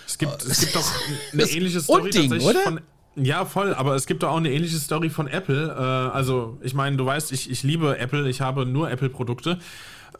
Es 0.06 0.18
gibt, 0.18 0.44
es 0.44 0.60
gibt 0.60 0.76
doch 0.76 0.92
eine 1.32 1.42
ähnliche 1.44 1.80
Story 1.80 2.02
Unding, 2.02 2.30
tatsächlich 2.30 2.48
oder? 2.48 2.62
von 2.62 2.80
ja, 3.16 3.46
voll, 3.46 3.74
aber 3.74 3.94
es 3.94 4.06
gibt 4.06 4.22
doch 4.22 4.30
auch 4.30 4.36
eine 4.36 4.52
ähnliche 4.52 4.76
Story 4.78 5.08
von 5.08 5.26
Apple. 5.26 5.74
Äh, 5.74 6.14
also, 6.14 6.58
ich 6.62 6.74
meine, 6.74 6.96
du 6.96 7.06
weißt, 7.06 7.32
ich, 7.32 7.50
ich 7.50 7.62
liebe 7.62 7.98
Apple, 7.98 8.28
ich 8.28 8.40
habe 8.42 8.66
nur 8.66 8.90
Apple-Produkte. 8.90 9.58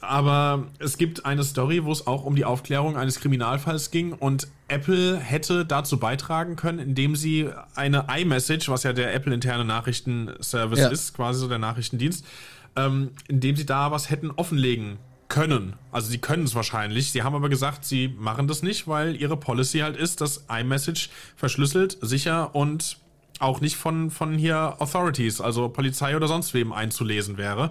aber 0.00 0.64
es 0.78 0.98
gibt 0.98 1.24
eine 1.24 1.44
Story, 1.44 1.84
wo 1.84 1.92
es 1.92 2.06
auch 2.06 2.24
um 2.24 2.36
die 2.36 2.44
Aufklärung 2.44 2.96
eines 2.96 3.20
Kriminalfalls 3.20 3.90
ging 3.90 4.12
und 4.12 4.48
Apple 4.68 5.16
hätte 5.16 5.64
dazu 5.64 5.98
beitragen 5.98 6.56
können, 6.56 6.78
indem 6.78 7.16
sie 7.16 7.48
eine 7.74 8.06
iMessage, 8.14 8.68
was 8.68 8.82
ja 8.82 8.92
der 8.92 9.14
Apple-interne 9.14 9.64
Nachrichtenservice 9.64 10.80
ja. 10.80 10.88
ist, 10.88 11.14
quasi 11.14 11.40
so 11.40 11.48
der 11.48 11.58
Nachrichtendienst, 11.58 12.24
ähm, 12.76 13.10
indem 13.28 13.56
sie 13.56 13.66
da 13.66 13.90
was 13.90 14.10
hätten 14.10 14.30
offenlegen 14.30 14.98
können. 15.28 15.74
Also 15.90 16.10
sie 16.10 16.18
können 16.18 16.44
es 16.44 16.54
wahrscheinlich. 16.54 17.12
Sie 17.12 17.22
haben 17.22 17.34
aber 17.34 17.48
gesagt, 17.48 17.84
sie 17.84 18.08
machen 18.08 18.48
das 18.48 18.62
nicht, 18.62 18.86
weil 18.86 19.16
ihre 19.16 19.36
Policy 19.36 19.80
halt 19.80 19.96
ist, 19.96 20.20
dass 20.20 20.44
iMessage 20.48 21.10
verschlüsselt, 21.36 21.98
sicher 22.00 22.54
und 22.54 22.98
auch 23.38 23.60
nicht 23.60 23.76
von, 23.76 24.10
von 24.10 24.38
hier 24.38 24.76
Authorities, 24.78 25.40
also 25.40 25.68
Polizei 25.68 26.16
oder 26.16 26.28
sonst 26.28 26.54
wem 26.54 26.72
einzulesen 26.72 27.36
wäre. 27.36 27.70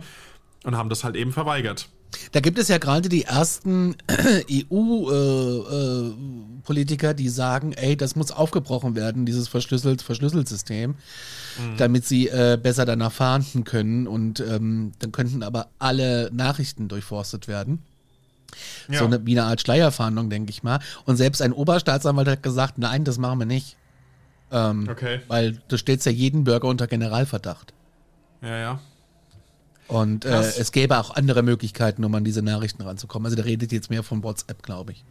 Und 0.64 0.76
haben 0.76 0.90
das 0.90 1.04
halt 1.04 1.16
eben 1.16 1.32
verweigert. 1.32 1.90
Da 2.32 2.40
gibt 2.40 2.60
es 2.60 2.68
ja 2.68 2.78
gerade 2.78 3.10
die 3.10 3.24
ersten 3.24 3.96
EU-Politiker, 4.52 7.08
äh, 7.08 7.12
äh, 7.12 7.16
die 7.16 7.30
sagen, 7.30 7.74
ey, 7.74 7.98
das 7.98 8.16
muss 8.16 8.32
aufgebrochen 8.32 8.96
werden, 8.96 9.26
dieses 9.26 9.48
verschlüsselt 9.48 10.02
Verschlüsselsystem, 10.02 10.92
mhm. 10.92 11.78
damit 11.78 12.06
sie 12.06 12.30
äh, 12.30 12.58
besser 12.62 12.86
danach 12.86 13.12
fahnden 13.12 13.64
können 13.64 14.08
und 14.08 14.40
ähm, 14.40 14.94
dann 15.00 15.12
könnten 15.12 15.44
aber 15.44 15.68
alle 15.80 16.30
Nachrichten 16.34 16.88
durchforstet 16.88 17.48
werden. 17.48 17.80
Ja. 18.88 19.00
So 19.00 19.06
eine, 19.06 19.26
wie 19.26 19.38
eine 19.38 19.48
Art 19.48 19.62
Schleierfahndung, 19.62 20.30
denke 20.30 20.50
ich 20.50 20.64
mal. 20.64 20.80
Und 21.06 21.18
selbst 21.18 21.42
ein 21.42 21.52
Oberstaatsanwalt 21.52 22.28
hat 22.28 22.44
gesagt, 22.44 22.78
nein, 22.78 23.04
das 23.04 23.18
machen 23.18 23.40
wir 23.40 23.46
nicht. 23.46 23.78
Ähm, 24.52 24.88
okay. 24.90 25.20
Weil 25.28 25.62
du 25.68 25.78
stellst 25.78 26.06
ja 26.06 26.12
jeden 26.12 26.44
Bürger 26.44 26.68
unter 26.68 26.88
Generalverdacht. 26.88 27.74
Ja, 28.42 28.58
ja. 28.58 28.80
Und 29.88 30.26
äh, 30.26 30.42
es 30.42 30.72
gäbe 30.72 30.98
auch 30.98 31.12
andere 31.12 31.44
Möglichkeiten, 31.44 32.04
um 32.04 32.16
an 32.16 32.24
diese 32.24 32.42
Nachrichten 32.42 32.82
ranzukommen. 32.82 33.28
Also 33.28 33.36
der 33.36 33.46
redet 33.46 33.72
jetzt 33.72 33.90
mehr 33.90 34.04
von 34.04 34.24
WhatsApp, 34.24 34.64
glaube 34.64 34.94
ich. 34.94 35.04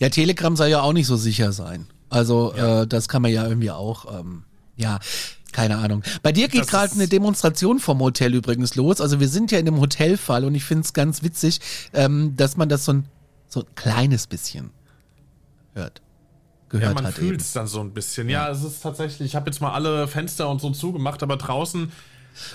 Ja, 0.00 0.08
Telegram 0.08 0.56
soll 0.56 0.68
ja 0.68 0.80
auch 0.80 0.92
nicht 0.92 1.06
so 1.06 1.16
sicher 1.16 1.52
sein. 1.52 1.86
Also 2.08 2.54
ja. 2.56 2.82
äh, 2.82 2.86
das 2.86 3.08
kann 3.08 3.22
man 3.22 3.30
ja 3.30 3.46
irgendwie 3.46 3.70
auch, 3.70 4.20
ähm, 4.20 4.44
ja, 4.76 5.00
keine 5.52 5.78
Ahnung. 5.78 6.02
Bei 6.22 6.32
dir 6.32 6.48
geht 6.48 6.66
gerade 6.66 6.92
eine 6.94 7.08
Demonstration 7.08 7.78
vom 7.78 8.00
Hotel 8.00 8.34
übrigens 8.34 8.74
los. 8.74 9.00
Also 9.00 9.20
wir 9.20 9.28
sind 9.28 9.50
ja 9.52 9.58
in 9.58 9.68
einem 9.68 9.80
Hotelfall 9.80 10.44
und 10.44 10.54
ich 10.54 10.64
finde 10.64 10.84
es 10.84 10.94
ganz 10.94 11.22
witzig, 11.22 11.60
ähm, 11.92 12.34
dass 12.36 12.56
man 12.56 12.68
das 12.68 12.86
so 12.86 12.94
ein, 12.94 13.04
so 13.48 13.60
ein 13.60 13.66
kleines 13.74 14.26
bisschen 14.26 14.70
hört. 15.74 16.00
Gehört 16.70 16.96
ja, 16.96 17.02
man 17.02 17.12
fühlt 17.12 17.42
es 17.42 17.52
dann 17.52 17.66
so 17.66 17.80
ein 17.80 17.92
bisschen. 17.92 18.30
Ja, 18.30 18.46
ja 18.46 18.52
es 18.52 18.64
ist 18.64 18.82
tatsächlich, 18.82 19.28
ich 19.28 19.36
habe 19.36 19.50
jetzt 19.50 19.60
mal 19.60 19.72
alle 19.72 20.08
Fenster 20.08 20.48
und 20.48 20.60
so 20.62 20.70
zugemacht, 20.70 21.22
aber 21.22 21.36
draußen 21.36 21.92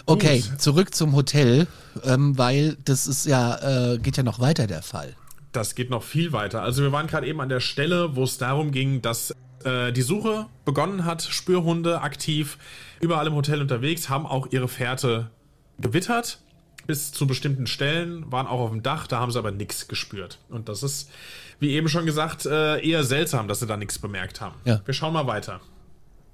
Okay, 0.06 0.42
Gut. 0.42 0.62
zurück 0.62 0.96
zum 0.96 1.16
Hotel, 1.16 1.68
ähm, 2.04 2.38
weil 2.38 2.78
das 2.86 3.08
ist 3.08 3.26
ja, 3.26 3.94
äh, 3.94 3.98
geht 3.98 4.18
ja 4.18 4.24
noch 4.24 4.40
weiter 4.40 4.68
der 4.68 4.82
Fall. 4.82 5.16
Das 5.52 5.76
geht 5.76 5.90
noch 5.90 6.04
viel 6.04 6.32
weiter. 6.32 6.62
Also 6.62 6.84
wir 6.84 6.92
waren 6.92 7.08
gerade 7.08 7.28
eben 7.28 7.42
an 7.42 7.50
der 7.50 7.60
Stelle, 7.60 8.16
wo 8.16 8.24
es 8.24 8.38
darum 8.38 8.72
ging, 8.72 9.02
dass 9.02 9.34
äh, 9.64 9.92
die 9.92 10.02
Suche 10.02 10.46
begonnen 10.66 11.06
hat, 11.06 11.24
Spürhunde 11.24 12.02
aktiv, 12.02 12.58
überall 13.00 13.28
im 13.28 13.34
Hotel 13.34 13.62
unterwegs, 13.62 14.10
haben 14.10 14.26
auch 14.26 14.48
ihre 14.52 14.68
Fährte 14.68 15.32
gewittert 15.80 16.40
bis 16.88 17.12
zu 17.12 17.28
bestimmten 17.28 17.68
Stellen, 17.68 18.32
waren 18.32 18.48
auch 18.48 18.62
auf 18.62 18.72
dem 18.72 18.82
Dach, 18.82 19.08
da 19.08 19.20
haben 19.20 19.32
sie 19.32 19.38
aber 19.38 19.52
nichts 19.52 19.88
gespürt. 19.88 20.40
Und 20.50 20.70
das 20.70 20.82
ist, 20.84 21.10
wie 21.60 21.72
eben 21.72 21.90
schon 21.90 22.06
gesagt, 22.06 22.46
äh, 22.46 22.80
eher 22.80 23.04
seltsam, 23.04 23.48
dass 23.48 23.60
sie 23.60 23.68
da 23.68 23.78
nichts 23.78 24.00
bemerkt 24.00 24.42
haben. 24.42 24.56
Ja. 24.64 24.82
Wir 24.86 24.94
schauen 24.94 25.14
mal 25.14 25.28
weiter. 25.28 25.60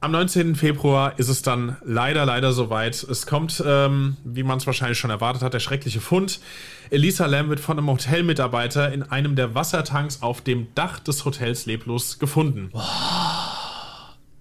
Am 0.03 0.11
19. 0.11 0.55
Februar 0.55 1.17
ist 1.17 1.29
es 1.29 1.43
dann 1.43 1.77
leider, 1.81 2.25
leider 2.25 2.51
soweit. 2.51 3.01
Es 3.03 3.25
kommt, 3.25 3.63
ähm, 3.65 4.17
wie 4.25 4.43
man 4.43 4.57
es 4.57 4.67
wahrscheinlich 4.67 4.97
schon 4.99 5.09
erwartet 5.09 5.41
hat, 5.41 5.53
der 5.53 5.61
schreckliche 5.61 6.01
Fund. 6.01 6.41
Elisa 6.89 7.25
Lam 7.25 7.47
wird 7.47 7.61
von 7.61 7.77
einem 7.77 7.87
Hotelmitarbeiter 7.87 8.91
in 8.91 9.03
einem 9.03 9.37
der 9.37 9.55
Wassertanks 9.55 10.21
auf 10.21 10.41
dem 10.41 10.67
Dach 10.75 10.99
des 10.99 11.23
Hotels 11.23 11.67
leblos 11.67 12.19
gefunden. 12.19 12.69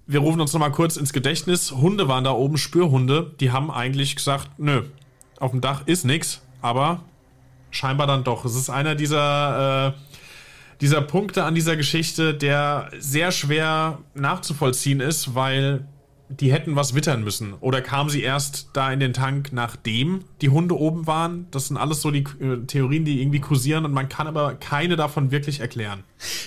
Wir 0.09 0.19
rufen 0.19 0.41
uns 0.41 0.53
nochmal 0.53 0.73
kurz 0.73 0.97
ins 0.97 1.13
Gedächtnis. 1.13 1.71
Hunde 1.71 2.09
waren 2.09 2.25
da 2.25 2.33
oben, 2.33 2.57
Spürhunde. 2.57 3.33
Die 3.39 3.53
haben 3.53 3.71
eigentlich 3.71 4.17
gesagt, 4.17 4.51
nö, 4.59 4.83
auf 5.39 5.53
dem 5.53 5.61
Dach 5.61 5.87
ist 5.87 6.05
nichts, 6.05 6.43
aber 6.61 7.05
scheinbar 7.71 8.09
dann 8.09 8.25
doch. 8.25 8.45
Es 8.45 8.57
ist 8.57 8.69
einer 8.69 8.97
dieser 8.97 9.95
äh, 9.95 10.12
dieser 10.83 11.01
Punkte 11.01 11.45
an 11.45 11.55
dieser 11.55 11.77
Geschichte, 11.77 12.35
der 12.35 12.91
sehr 12.99 13.31
schwer 13.31 14.01
nachzuvollziehen 14.15 14.99
ist, 14.99 15.37
weil 15.37 15.87
die 16.41 16.53
hätten 16.53 16.77
was 16.77 16.95
wittern 16.95 17.23
müssen. 17.23 17.55
Oder 17.55 17.81
kamen 17.81 18.11
sie 18.11 18.23
erst 18.23 18.69
da 18.73 18.93
in 18.93 19.01
den 19.01 19.13
Tank, 19.13 19.51
nachdem 19.53 20.25
die 20.41 20.49
Hunde 20.49 20.79
oben 20.79 21.07
waren? 21.07 21.47
Das 21.51 21.69
sind 21.69 21.77
alles 21.77 22.01
so 22.01 22.11
die 22.11 22.25
äh, 22.41 22.65
Theorien, 22.67 23.05
die 23.05 23.21
irgendwie 23.21 23.41
kursieren 23.41 23.85
und 23.85 23.93
man 23.93 24.09
kann 24.09 24.27
aber 24.27 24.55
keine 24.55 24.97
davon 24.97 25.31
wirklich 25.31 25.61
erklären. 25.61 26.05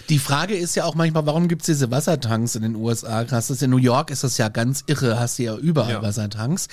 Die 0.09 0.19
Frage 0.19 0.55
ist 0.55 0.75
ja 0.75 0.85
auch 0.85 0.95
manchmal, 0.95 1.25
warum 1.25 1.47
gibt 1.47 1.61
es 1.61 1.65
diese 1.67 1.91
Wassertanks 1.91 2.55
in 2.55 2.61
den 2.61 2.75
USA? 2.75 3.23
Krass, 3.23 3.47
das 3.47 3.61
in 3.61 3.69
New 3.69 3.77
York 3.77 4.11
ist 4.11 4.23
das 4.23 4.37
ja 4.37 4.49
ganz 4.49 4.83
irre, 4.87 5.19
hast 5.19 5.39
du 5.39 5.43
ja 5.43 5.55
überall 5.55 5.93
ja. 5.93 6.01
Wassertanks. 6.01 6.67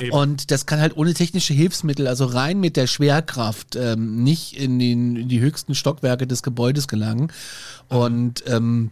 Eben. 0.00 0.12
Und 0.12 0.50
das 0.50 0.66
kann 0.66 0.80
halt 0.80 0.96
ohne 0.96 1.14
technische 1.14 1.54
Hilfsmittel, 1.54 2.06
also 2.06 2.24
rein 2.26 2.60
mit 2.60 2.76
der 2.76 2.86
Schwerkraft, 2.86 3.76
ähm, 3.76 4.22
nicht 4.24 4.56
in, 4.56 4.78
den, 4.78 5.16
in 5.16 5.28
die 5.28 5.40
höchsten 5.40 5.74
Stockwerke 5.74 6.26
des 6.26 6.42
Gebäudes 6.42 6.88
gelangen. 6.88 7.32
Und 7.88 8.44
ähm, 8.46 8.90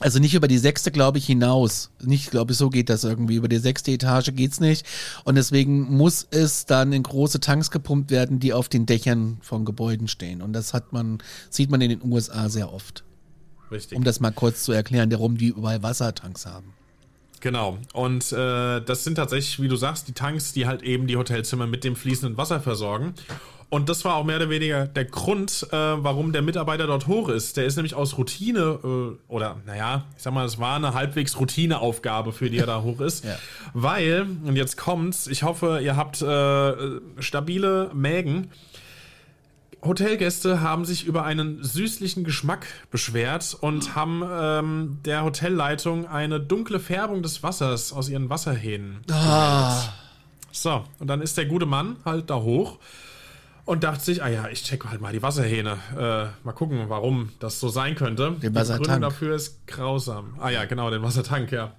also 0.00 0.18
nicht 0.18 0.34
über 0.34 0.48
die 0.48 0.58
sechste, 0.58 0.90
glaube 0.90 1.18
ich, 1.18 1.26
hinaus. 1.26 1.90
Nicht, 2.02 2.30
glaube 2.30 2.52
ich, 2.52 2.58
so 2.58 2.70
geht 2.70 2.88
das 2.88 3.04
irgendwie. 3.04 3.36
Über 3.36 3.48
die 3.48 3.58
sechste 3.58 3.92
Etage 3.92 4.30
geht's 4.34 4.58
nicht. 4.58 4.86
Und 5.24 5.34
deswegen 5.34 5.94
muss 5.94 6.26
es 6.30 6.66
dann 6.66 6.92
in 6.92 7.02
große 7.02 7.40
Tanks 7.40 7.70
gepumpt 7.70 8.10
werden, 8.10 8.40
die 8.40 8.52
auf 8.52 8.68
den 8.68 8.86
Dächern 8.86 9.38
von 9.42 9.64
Gebäuden 9.64 10.08
stehen. 10.08 10.42
Und 10.42 10.54
das 10.54 10.74
hat 10.74 10.92
man, 10.92 11.18
sieht 11.50 11.70
man 11.70 11.80
in 11.80 11.90
den 11.90 12.02
USA 12.02 12.48
sehr 12.48 12.72
oft. 12.72 13.04
Richtig. 13.70 13.96
Um 13.96 14.02
das 14.02 14.20
mal 14.20 14.32
kurz 14.32 14.64
zu 14.64 14.72
erklären, 14.72 15.12
warum 15.12 15.36
die 15.36 15.48
überall 15.48 15.82
Wassertanks 15.82 16.46
haben. 16.46 16.72
Genau. 17.40 17.78
Und 17.92 18.32
äh, 18.32 18.80
das 18.80 19.04
sind 19.04 19.14
tatsächlich, 19.14 19.60
wie 19.60 19.68
du 19.68 19.76
sagst, 19.76 20.08
die 20.08 20.12
Tanks, 20.12 20.52
die 20.52 20.66
halt 20.66 20.82
eben 20.82 21.06
die 21.06 21.16
Hotelzimmer 21.16 21.66
mit 21.66 21.84
dem 21.84 21.96
fließenden 21.96 22.36
Wasser 22.36 22.60
versorgen. 22.60 23.14
Und 23.70 23.88
das 23.88 24.04
war 24.04 24.16
auch 24.16 24.24
mehr 24.24 24.36
oder 24.36 24.50
weniger 24.50 24.86
der 24.86 25.04
Grund, 25.04 25.68
äh, 25.70 25.76
warum 25.76 26.32
der 26.32 26.42
Mitarbeiter 26.42 26.88
dort 26.88 27.06
hoch 27.06 27.28
ist. 27.28 27.56
Der 27.56 27.66
ist 27.66 27.76
nämlich 27.76 27.94
aus 27.94 28.18
Routine, 28.18 28.80
äh, 28.82 29.32
oder 29.32 29.58
naja, 29.64 30.06
ich 30.16 30.24
sag 30.24 30.34
mal, 30.34 30.44
es 30.44 30.58
war 30.58 30.74
eine 30.74 30.92
halbwegs 30.92 31.38
Routineaufgabe, 31.38 32.32
für 32.32 32.50
die 32.50 32.58
er 32.58 32.66
da 32.66 32.82
hoch 32.82 33.00
ist. 33.00 33.24
Ja. 33.24 33.38
Weil, 33.72 34.26
und 34.44 34.56
jetzt 34.56 34.76
kommt's, 34.76 35.28
ich 35.28 35.44
hoffe, 35.44 35.80
ihr 35.82 35.96
habt 35.96 36.20
äh, 36.20 37.00
stabile 37.22 37.92
Mägen. 37.94 38.50
Hotelgäste 39.84 40.60
haben 40.60 40.84
sich 40.84 41.06
über 41.06 41.24
einen 41.24 41.62
süßlichen 41.62 42.24
Geschmack 42.24 42.66
beschwert 42.90 43.56
und 43.60 43.94
haben 43.94 44.22
ähm, 44.28 44.98
der 45.04 45.22
Hotelleitung 45.24 46.08
eine 46.08 46.40
dunkle 46.40 46.80
Färbung 46.80 47.22
des 47.22 47.44
Wassers 47.44 47.92
aus 47.92 48.08
ihren 48.08 48.28
Wasserhähnen. 48.28 48.98
Ah. 49.10 49.80
So, 50.50 50.84
und 50.98 51.06
dann 51.06 51.22
ist 51.22 51.38
der 51.38 51.46
gute 51.46 51.66
Mann 51.66 51.96
halt 52.04 52.30
da 52.30 52.34
hoch 52.34 52.78
und 53.64 53.84
dachte 53.84 54.02
sich, 54.02 54.22
ah 54.22 54.28
ja, 54.28 54.48
ich 54.48 54.62
check 54.64 54.84
halt 54.84 55.00
mal 55.00 55.12
die 55.12 55.22
Wasserhähne. 55.22 55.78
Äh, 55.96 56.46
mal 56.46 56.52
gucken, 56.52 56.88
warum 56.88 57.30
das 57.38 57.60
so 57.60 57.68
sein 57.68 57.94
könnte. 57.94 58.32
Den 58.32 58.54
Wassertank. 58.54 58.82
Die 58.82 58.90
Gründung 58.90 59.10
dafür 59.10 59.34
ist 59.36 59.66
grausam. 59.66 60.34
Ah 60.40 60.50
ja, 60.50 60.64
genau, 60.64 60.90
den 60.90 61.02
Wassertank, 61.02 61.52
ja. 61.52 61.74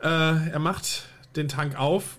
Äh, 0.00 0.50
er 0.50 0.58
macht 0.58 1.04
den 1.36 1.48
Tank 1.48 1.78
auf, 1.78 2.18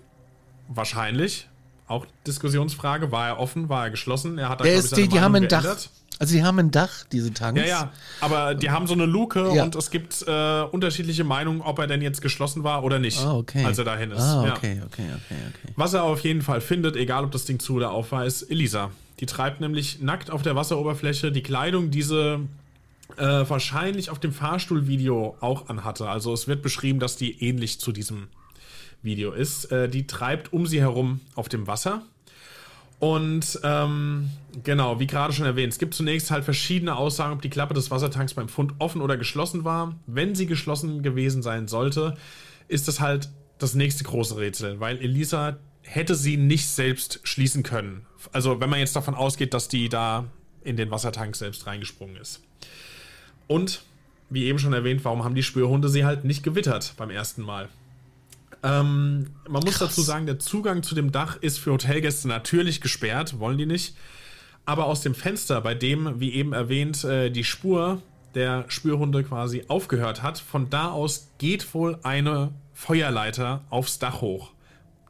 wahrscheinlich. 0.67 1.49
Auch 1.87 2.05
Diskussionsfrage, 2.25 3.11
war 3.11 3.27
er 3.27 3.39
offen, 3.39 3.67
war 3.69 3.85
er 3.85 3.91
geschlossen? 3.91 4.37
Er 4.37 4.49
hat 4.49 4.61
da, 4.61 4.65
ist, 4.65 4.95
die, 4.95 5.07
die 5.07 5.19
haben 5.19 5.35
ein 5.35 5.47
Dach. 5.47 5.77
Also 6.23 6.35
die 6.35 6.43
haben 6.43 6.57
ein 6.57 6.71
Dach, 6.71 7.03
diese 7.11 7.33
Tanks. 7.33 7.59
Ja, 7.59 7.67
ja, 7.67 7.91
aber 8.21 8.55
die 8.55 8.69
haben 8.69 8.87
so 8.87 8.93
eine 8.93 9.05
Luke 9.05 9.51
ja. 9.53 9.63
und 9.63 9.75
es 9.75 9.91
gibt 9.91 10.23
äh, 10.25 10.61
unterschiedliche 10.61 11.25
Meinungen, 11.25 11.59
ob 11.59 11.79
er 11.79 11.87
denn 11.87 12.01
jetzt 12.01 12.21
geschlossen 12.21 12.63
war 12.63 12.85
oder 12.85 12.97
nicht, 12.97 13.19
ah, 13.19 13.35
okay. 13.35 13.65
als 13.65 13.77
er 13.77 13.83
dahin 13.83 14.11
ist. 14.11 14.21
Ah, 14.21 14.53
okay, 14.55 14.77
ja. 14.77 14.85
okay, 14.85 15.07
okay, 15.15 15.35
okay. 15.49 15.73
Was 15.75 15.93
er 15.93 16.03
auf 16.03 16.21
jeden 16.21 16.41
Fall 16.41 16.61
findet, 16.61 16.95
egal 16.95 17.25
ob 17.25 17.31
das 17.31 17.43
Ding 17.43 17.59
zu 17.59 17.73
oder 17.73 17.91
auf 17.91 18.13
war, 18.13 18.25
ist 18.25 18.43
Elisa. 18.43 18.91
Die 19.19 19.25
treibt 19.25 19.59
nämlich 19.59 20.01
nackt 20.01 20.31
auf 20.31 20.43
der 20.43 20.55
Wasseroberfläche 20.55 21.31
die 21.33 21.43
Kleidung, 21.43 21.91
diese 21.91 22.39
äh, 23.17 23.23
wahrscheinlich 23.25 24.09
auf 24.09 24.19
dem 24.19 24.31
Fahrstuhlvideo 24.31 25.35
auch 25.41 25.67
anhatte. 25.67 26.07
Also 26.07 26.31
es 26.31 26.47
wird 26.47 26.61
beschrieben, 26.61 26.99
dass 26.99 27.17
die 27.17 27.43
ähnlich 27.43 27.81
zu 27.81 27.91
diesem 27.91 28.27
Video 29.01 29.33
ist. 29.33 29.73
Äh, 29.73 29.89
die 29.89 30.07
treibt 30.07 30.53
um 30.53 30.67
sie 30.67 30.79
herum 30.79 31.19
auf 31.35 31.49
dem 31.49 31.67
Wasser 31.67 32.01
und 32.99 33.59
ähm, 33.63 34.29
genau, 34.63 34.99
wie 34.99 35.07
gerade 35.07 35.33
schon 35.33 35.45
erwähnt, 35.45 35.73
es 35.73 35.79
gibt 35.79 35.93
zunächst 35.93 36.31
halt 36.31 36.43
verschiedene 36.43 36.95
Aussagen, 36.95 37.33
ob 37.33 37.41
die 37.41 37.49
Klappe 37.49 37.73
des 37.73 37.91
Wassertanks 37.91 38.33
beim 38.33 38.49
Fund 38.49 38.73
offen 38.79 39.01
oder 39.01 39.17
geschlossen 39.17 39.63
war. 39.63 39.95
Wenn 40.05 40.35
sie 40.35 40.45
geschlossen 40.45 41.01
gewesen 41.01 41.41
sein 41.41 41.67
sollte, 41.67 42.15
ist 42.67 42.87
das 42.87 42.99
halt 42.99 43.29
das 43.57 43.75
nächste 43.75 44.03
große 44.03 44.37
Rätsel, 44.37 44.79
weil 44.79 44.97
Elisa 44.97 45.57
hätte 45.81 46.15
sie 46.15 46.37
nicht 46.37 46.67
selbst 46.67 47.19
schließen 47.23 47.63
können. 47.63 48.05
Also 48.31 48.59
wenn 48.59 48.69
man 48.69 48.79
jetzt 48.79 48.95
davon 48.95 49.15
ausgeht, 49.15 49.53
dass 49.53 49.67
die 49.67 49.89
da 49.89 50.25
in 50.63 50.77
den 50.77 50.91
Wassertank 50.91 51.35
selbst 51.35 51.67
reingesprungen 51.67 52.15
ist. 52.15 52.41
Und 53.47 53.83
wie 54.29 54.45
eben 54.45 54.59
schon 54.59 54.73
erwähnt, 54.73 55.03
warum 55.03 55.23
haben 55.23 55.35
die 55.35 55.43
Spürhunde 55.43 55.89
sie 55.89 56.05
halt 56.05 56.23
nicht 56.23 56.43
gewittert 56.43 56.93
beim 56.97 57.09
ersten 57.09 57.41
Mal? 57.41 57.69
Ähm, 58.63 59.27
man 59.47 59.63
muss 59.63 59.75
Krass. 59.75 59.89
dazu 59.89 60.01
sagen, 60.01 60.25
der 60.25 60.39
Zugang 60.39 60.83
zu 60.83 60.95
dem 60.95 61.11
Dach 61.11 61.37
ist 61.41 61.59
für 61.59 61.73
Hotelgäste 61.73 62.29
natürlich 62.29 62.79
gesperrt, 62.79 63.39
wollen 63.39 63.57
die 63.57 63.65
nicht. 63.65 63.95
Aber 64.65 64.85
aus 64.85 65.01
dem 65.01 65.13
Fenster, 65.13 65.59
bei 65.61 65.75
dem, 65.75 66.19
wie 66.19 66.33
eben 66.33 66.53
erwähnt, 66.53 67.03
äh, 67.03 67.29
die 67.29 67.43
Spur 67.43 68.01
der 68.35 68.65
Spürhunde 68.67 69.23
quasi 69.23 69.65
aufgehört 69.67 70.23
hat, 70.23 70.39
von 70.39 70.69
da 70.69 70.89
aus 70.89 71.29
geht 71.37 71.73
wohl 71.73 71.99
eine 72.03 72.51
Feuerleiter 72.73 73.61
aufs 73.69 73.99
Dach 73.99 74.21
hoch. 74.21 74.51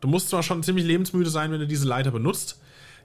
Du 0.01 0.07
musst 0.07 0.29
zwar 0.29 0.43
schon 0.43 0.63
ziemlich 0.63 0.85
lebensmüde 0.85 1.29
sein, 1.29 1.51
wenn 1.51 1.59
du 1.59 1.67
diese 1.67 1.87
Leiter 1.87 2.11
benutzt. 2.11 2.59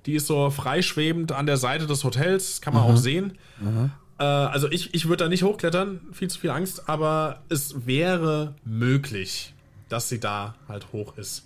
Die 0.07 0.15
ist 0.15 0.27
so 0.27 0.51
freischwebend 0.51 1.33
an 1.33 1.47
der 1.47 1.57
Seite 1.57 1.87
des 1.87 2.03
Hotels, 2.03 2.61
kann 2.61 2.75
man 2.75 2.85
mhm. 2.85 2.91
auch 2.91 2.97
sehen. 2.97 3.39
Mhm. 3.61 3.93
Äh, 4.19 4.25
also 4.25 4.71
ich, 4.71 4.95
ich 4.95 5.07
würde 5.07 5.25
da 5.25 5.29
nicht 5.29 5.43
hochklettern, 5.43 6.01
viel 6.13 6.29
zu 6.29 6.41
viel 6.41 6.51
Angst, 6.51 6.89
aber 6.89 7.43
es 7.49 7.87
wäre 7.87 8.55
möglich, 8.65 9.55
dass 9.89 10.09
sie 10.09 10.19
da 10.19 10.55
halt 10.67 10.93
hoch 10.93 11.17
ist. 11.17 11.45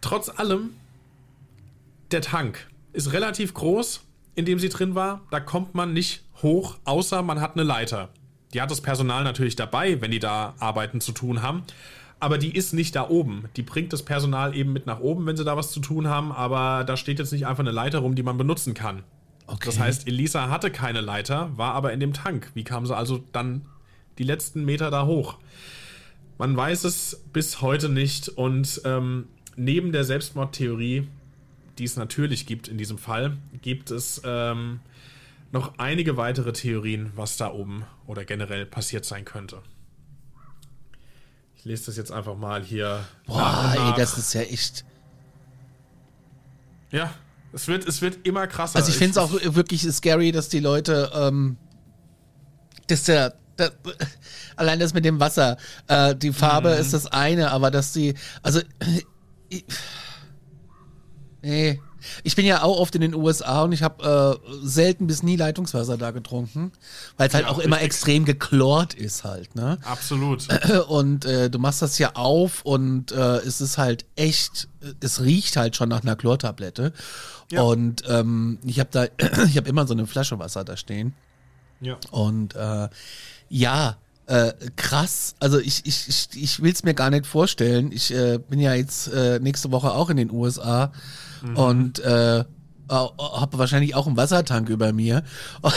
Trotz 0.00 0.30
allem, 0.30 0.70
der 2.10 2.22
Tank 2.22 2.69
ist 2.92 3.12
relativ 3.12 3.54
groß, 3.54 4.04
in 4.34 4.44
dem 4.44 4.58
sie 4.58 4.68
drin 4.68 4.94
war. 4.94 5.22
Da 5.30 5.40
kommt 5.40 5.74
man 5.74 5.92
nicht 5.92 6.22
hoch, 6.42 6.78
außer 6.84 7.22
man 7.22 7.40
hat 7.40 7.54
eine 7.54 7.62
Leiter. 7.62 8.10
Die 8.54 8.60
hat 8.60 8.70
das 8.70 8.80
Personal 8.80 9.24
natürlich 9.24 9.56
dabei, 9.56 10.00
wenn 10.00 10.10
die 10.10 10.18
da 10.18 10.54
Arbeiten 10.58 11.00
zu 11.00 11.12
tun 11.12 11.42
haben. 11.42 11.62
Aber 12.18 12.36
die 12.36 12.54
ist 12.54 12.74
nicht 12.74 12.94
da 12.96 13.08
oben. 13.08 13.44
Die 13.56 13.62
bringt 13.62 13.92
das 13.92 14.02
Personal 14.02 14.54
eben 14.54 14.72
mit 14.72 14.86
nach 14.86 15.00
oben, 15.00 15.24
wenn 15.26 15.36
sie 15.36 15.44
da 15.44 15.56
was 15.56 15.72
zu 15.72 15.80
tun 15.80 16.08
haben. 16.08 16.32
Aber 16.32 16.84
da 16.84 16.96
steht 16.96 17.18
jetzt 17.18 17.32
nicht 17.32 17.46
einfach 17.46 17.62
eine 17.62 17.70
Leiter 17.70 18.00
rum, 18.00 18.14
die 18.14 18.22
man 18.22 18.36
benutzen 18.36 18.74
kann. 18.74 19.04
Okay. 19.46 19.66
Das 19.66 19.78
heißt, 19.78 20.06
Elisa 20.06 20.48
hatte 20.50 20.70
keine 20.70 21.00
Leiter, 21.00 21.50
war 21.56 21.74
aber 21.74 21.92
in 21.92 22.00
dem 22.00 22.12
Tank. 22.12 22.50
Wie 22.54 22.62
kam 22.62 22.86
sie 22.86 22.94
also 22.94 23.24
dann 23.32 23.62
die 24.18 24.24
letzten 24.24 24.64
Meter 24.64 24.90
da 24.90 25.06
hoch? 25.06 25.38
Man 26.38 26.56
weiß 26.56 26.84
es 26.84 27.24
bis 27.32 27.62
heute 27.62 27.88
nicht. 27.88 28.28
Und 28.28 28.82
ähm, 28.84 29.28
neben 29.56 29.92
der 29.92 30.04
Selbstmordtheorie, 30.04 31.08
die 31.80 31.86
es 31.86 31.96
natürlich 31.96 32.44
gibt 32.44 32.68
in 32.68 32.76
diesem 32.76 32.98
Fall, 32.98 33.38
gibt 33.62 33.90
es 33.90 34.20
ähm, 34.22 34.80
noch 35.50 35.78
einige 35.78 36.18
weitere 36.18 36.52
Theorien, 36.52 37.10
was 37.16 37.38
da 37.38 37.50
oben 37.50 37.84
oder 38.06 38.26
generell 38.26 38.66
passiert 38.66 39.06
sein 39.06 39.24
könnte. 39.24 39.62
Ich 41.56 41.64
lese 41.64 41.86
das 41.86 41.96
jetzt 41.96 42.12
einfach 42.12 42.36
mal 42.36 42.62
hier. 42.62 43.02
Boah, 43.26 43.38
nach 43.38 43.74
nach. 43.74 43.92
ey, 43.92 43.94
das 43.96 44.18
ist 44.18 44.34
ja 44.34 44.42
echt. 44.42 44.84
Ja, 46.90 47.14
es 47.54 47.66
wird, 47.66 47.88
es 47.88 48.02
wird 48.02 48.26
immer 48.26 48.46
krasser. 48.46 48.76
Also 48.76 48.90
ich 48.90 48.98
finde 48.98 49.12
es 49.12 49.16
auch 49.16 49.32
wirklich 49.32 49.82
scary, 49.90 50.32
dass 50.32 50.50
die 50.50 50.60
Leute, 50.60 51.10
ähm, 51.14 51.56
dass 52.88 53.04
der, 53.04 53.36
der 53.58 53.72
allein 54.56 54.78
das 54.78 54.92
mit 54.92 55.06
dem 55.06 55.18
Wasser, 55.18 55.56
äh, 55.88 56.14
die 56.14 56.34
Farbe 56.34 56.74
mhm. 56.74 56.80
ist 56.80 56.92
das 56.92 57.06
eine, 57.06 57.50
aber 57.52 57.70
dass 57.70 57.92
die, 57.94 58.14
also, 58.42 58.60
ich, 59.48 59.64
nee, 61.42 61.80
ich 62.22 62.36
bin 62.36 62.46
ja 62.46 62.62
auch 62.62 62.78
oft 62.78 62.94
in 62.94 63.00
den 63.00 63.14
USA 63.14 63.62
und 63.62 63.72
ich 63.72 63.82
habe 63.82 64.40
äh, 64.42 64.66
selten 64.66 65.06
bis 65.06 65.22
nie 65.22 65.36
Leitungswasser 65.36 65.96
da 65.96 66.10
getrunken, 66.10 66.72
weil 67.16 67.28
es 67.28 67.34
halt 67.34 67.44
ja, 67.44 67.50
auch 67.50 67.58
immer 67.58 67.80
extrem 67.80 68.24
geklort 68.24 68.94
ist 68.94 69.24
halt, 69.24 69.54
ne? 69.54 69.78
Absolut. 69.84 70.46
Und 70.88 71.24
äh, 71.24 71.50
du 71.50 71.58
machst 71.58 71.82
das 71.82 71.98
ja 71.98 72.12
auf 72.14 72.64
und 72.64 73.12
äh, 73.12 73.36
es 73.38 73.60
ist 73.60 73.78
halt 73.78 74.04
echt, 74.16 74.68
es 75.00 75.20
riecht 75.20 75.56
halt 75.56 75.76
schon 75.76 75.88
nach 75.88 76.02
einer 76.02 76.16
Chlortablette. 76.16 76.92
Ja. 77.50 77.62
Und 77.62 78.02
ähm, 78.08 78.58
ich 78.64 78.80
habe 78.80 78.90
da, 78.92 79.04
ich 79.46 79.56
habe 79.56 79.68
immer 79.68 79.86
so 79.86 79.94
eine 79.94 80.06
Flasche 80.06 80.38
Wasser 80.38 80.64
da 80.64 80.76
stehen. 80.76 81.14
Ja. 81.80 81.98
Und 82.10 82.54
äh, 82.54 82.88
ja, 83.48 83.96
äh, 84.26 84.52
krass. 84.76 85.34
Also 85.40 85.58
ich, 85.58 85.84
ich, 85.86 86.08
ich, 86.08 86.28
ich 86.34 86.62
will 86.62 86.72
es 86.72 86.84
mir 86.84 86.94
gar 86.94 87.10
nicht 87.10 87.26
vorstellen. 87.26 87.90
Ich 87.92 88.12
äh, 88.14 88.38
bin 88.38 88.60
ja 88.60 88.74
jetzt 88.74 89.12
äh, 89.12 89.40
nächste 89.40 89.72
Woche 89.72 89.92
auch 89.92 90.10
in 90.10 90.16
den 90.16 90.30
USA 90.30 90.92
mhm. 91.42 91.56
und 91.56 91.98
äh, 92.00 92.44
habe 92.88 93.58
wahrscheinlich 93.58 93.94
auch 93.94 94.06
einen 94.06 94.16
Wassertank 94.16 94.68
über 94.68 94.92
mir. 94.92 95.22
Und 95.62 95.72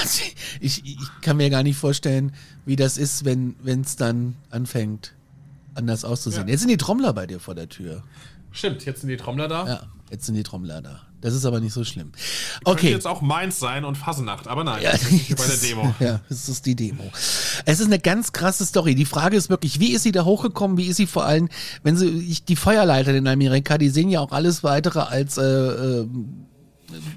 ich, 0.60 0.84
ich 0.84 0.98
kann 1.22 1.38
mir 1.38 1.52
gar 1.52 1.62
nicht 1.62 1.78
vorstellen, 1.78 2.32
wie 2.66 2.76
das 2.76 2.98
ist, 2.98 3.24
wenn 3.24 3.56
es 3.64 3.96
dann 3.96 4.36
anfängt, 4.50 5.14
anders 5.76 6.06
auszusehen. 6.06 6.48
Ja. 6.48 6.52
Jetzt 6.52 6.62
sind 6.62 6.70
die 6.70 6.78
Trommler 6.78 7.14
bei 7.14 7.28
dir 7.28 7.40
vor 7.40 7.54
der 7.54 7.70
Tür. 7.70 8.04
Stimmt, 8.54 8.86
jetzt 8.86 9.02
sind 9.02 9.10
die 9.10 9.18
Trommler 9.18 9.48
da. 9.48 9.68
Ja, 9.68 9.82
jetzt 10.10 10.26
sind 10.26 10.36
die 10.36 10.44
Trommler 10.44 10.82
da. 10.82 11.02
Das 11.22 11.34
ist 11.34 11.46
aber 11.46 11.62
nicht 11.62 11.74
so 11.74 11.84
schlimm. 11.86 12.12
Okay. 12.66 12.82
Könnte 12.82 12.94
jetzt 12.94 13.08
auch 13.08 13.22
Mainz 13.22 13.58
sein 13.58 13.86
und 13.86 13.98
Fasenacht, 13.98 14.48
aber 14.48 14.64
nein, 14.66 14.84
ja, 14.84 14.92
das 14.92 15.04
ist 15.04 15.36
bei 15.38 15.48
der 15.48 15.58
Demo. 15.58 15.96
Ja, 16.00 16.20
das 16.28 16.50
ist 16.50 16.66
die 16.66 16.76
Demo. 16.76 17.04
Es 17.66 17.80
ist 17.80 17.86
eine 17.86 18.00
ganz 18.00 18.34
krasse 18.34 18.66
Story. 18.66 18.94
Die 18.94 19.06
Frage 19.06 19.38
ist 19.38 19.50
wirklich, 19.50 19.80
wie 19.80 19.94
ist 19.94 20.04
sie 20.04 20.12
da 20.12 20.26
hochgekommen? 20.26 20.78
Wie 20.78 20.86
ist 20.86 20.98
sie 20.98 21.08
vor 21.08 21.26
allem, 21.26 21.48
wenn 21.82 21.96
sie, 21.96 22.42
die 22.48 22.56
Feuerleiter 22.58 23.14
in 23.14 23.28
Amerika, 23.28 23.78
die 23.78 23.90
sehen 23.90 24.10
ja 24.10 24.20
auch 24.20 24.34
alles 24.34 24.64
weitere 24.64 25.00
als, 25.00 25.38
äh, 25.38 25.44
äh, 25.44 26.08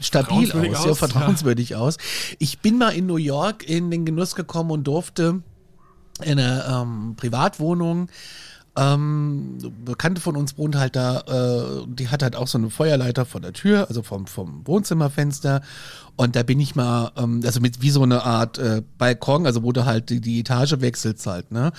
stabil 0.01 0.53
aus, 0.53 0.79
aus, 0.79 0.85
ja, 0.87 0.95
vertrauenswürdig 0.95 1.71
ja. 1.71 1.79
aus. 1.79 1.97
Ich 2.39 2.61
bin 2.61 2.79
mal 2.79 2.91
in 2.91 3.07
New 3.07 3.17
York 3.17 3.69
in 3.69 3.91
den 3.91 4.07
Genuss 4.07 4.35
gekommen 4.37 4.71
und 4.71 4.85
durfte 4.85 5.43
in 6.23 6.39
einer 6.39 6.83
ähm, 6.83 7.15
Privatwohnung 7.17 8.09
ähm, 8.77 9.59
Bekannte 9.85 10.21
von 10.21 10.37
uns 10.37 10.59
wohnt 10.59 10.77
halt 10.77 10.97
da, 10.97 11.21
äh, 11.21 11.87
die 11.89 12.09
hat 12.09 12.23
halt 12.23 12.37
auch 12.37 12.47
so 12.47 12.59
eine 12.59 12.69
Feuerleiter 12.71 13.25
vor 13.25 13.41
der 13.41 13.53
Tür, 13.53 13.89
also 13.89 14.03
vom, 14.03 14.27
vom 14.27 14.67
Wohnzimmerfenster. 14.67 15.63
Und 16.17 16.37
da 16.37 16.43
bin 16.43 16.61
ich 16.61 16.75
mal, 16.75 17.13
ähm, 17.17 17.41
also 17.45 17.61
mit 17.61 17.83
wie 17.83 17.91
so 17.91 18.03
eine 18.03 18.23
Art 18.23 18.59
äh, 18.59 18.83
Balkon, 18.99 19.47
also 19.47 19.63
wo 19.63 19.73
du 19.73 19.85
halt 19.85 20.11
die, 20.11 20.21
die 20.21 20.41
Etage 20.41 20.81
wechselst 20.81 21.27
halt, 21.27 21.53
ne? 21.53 21.73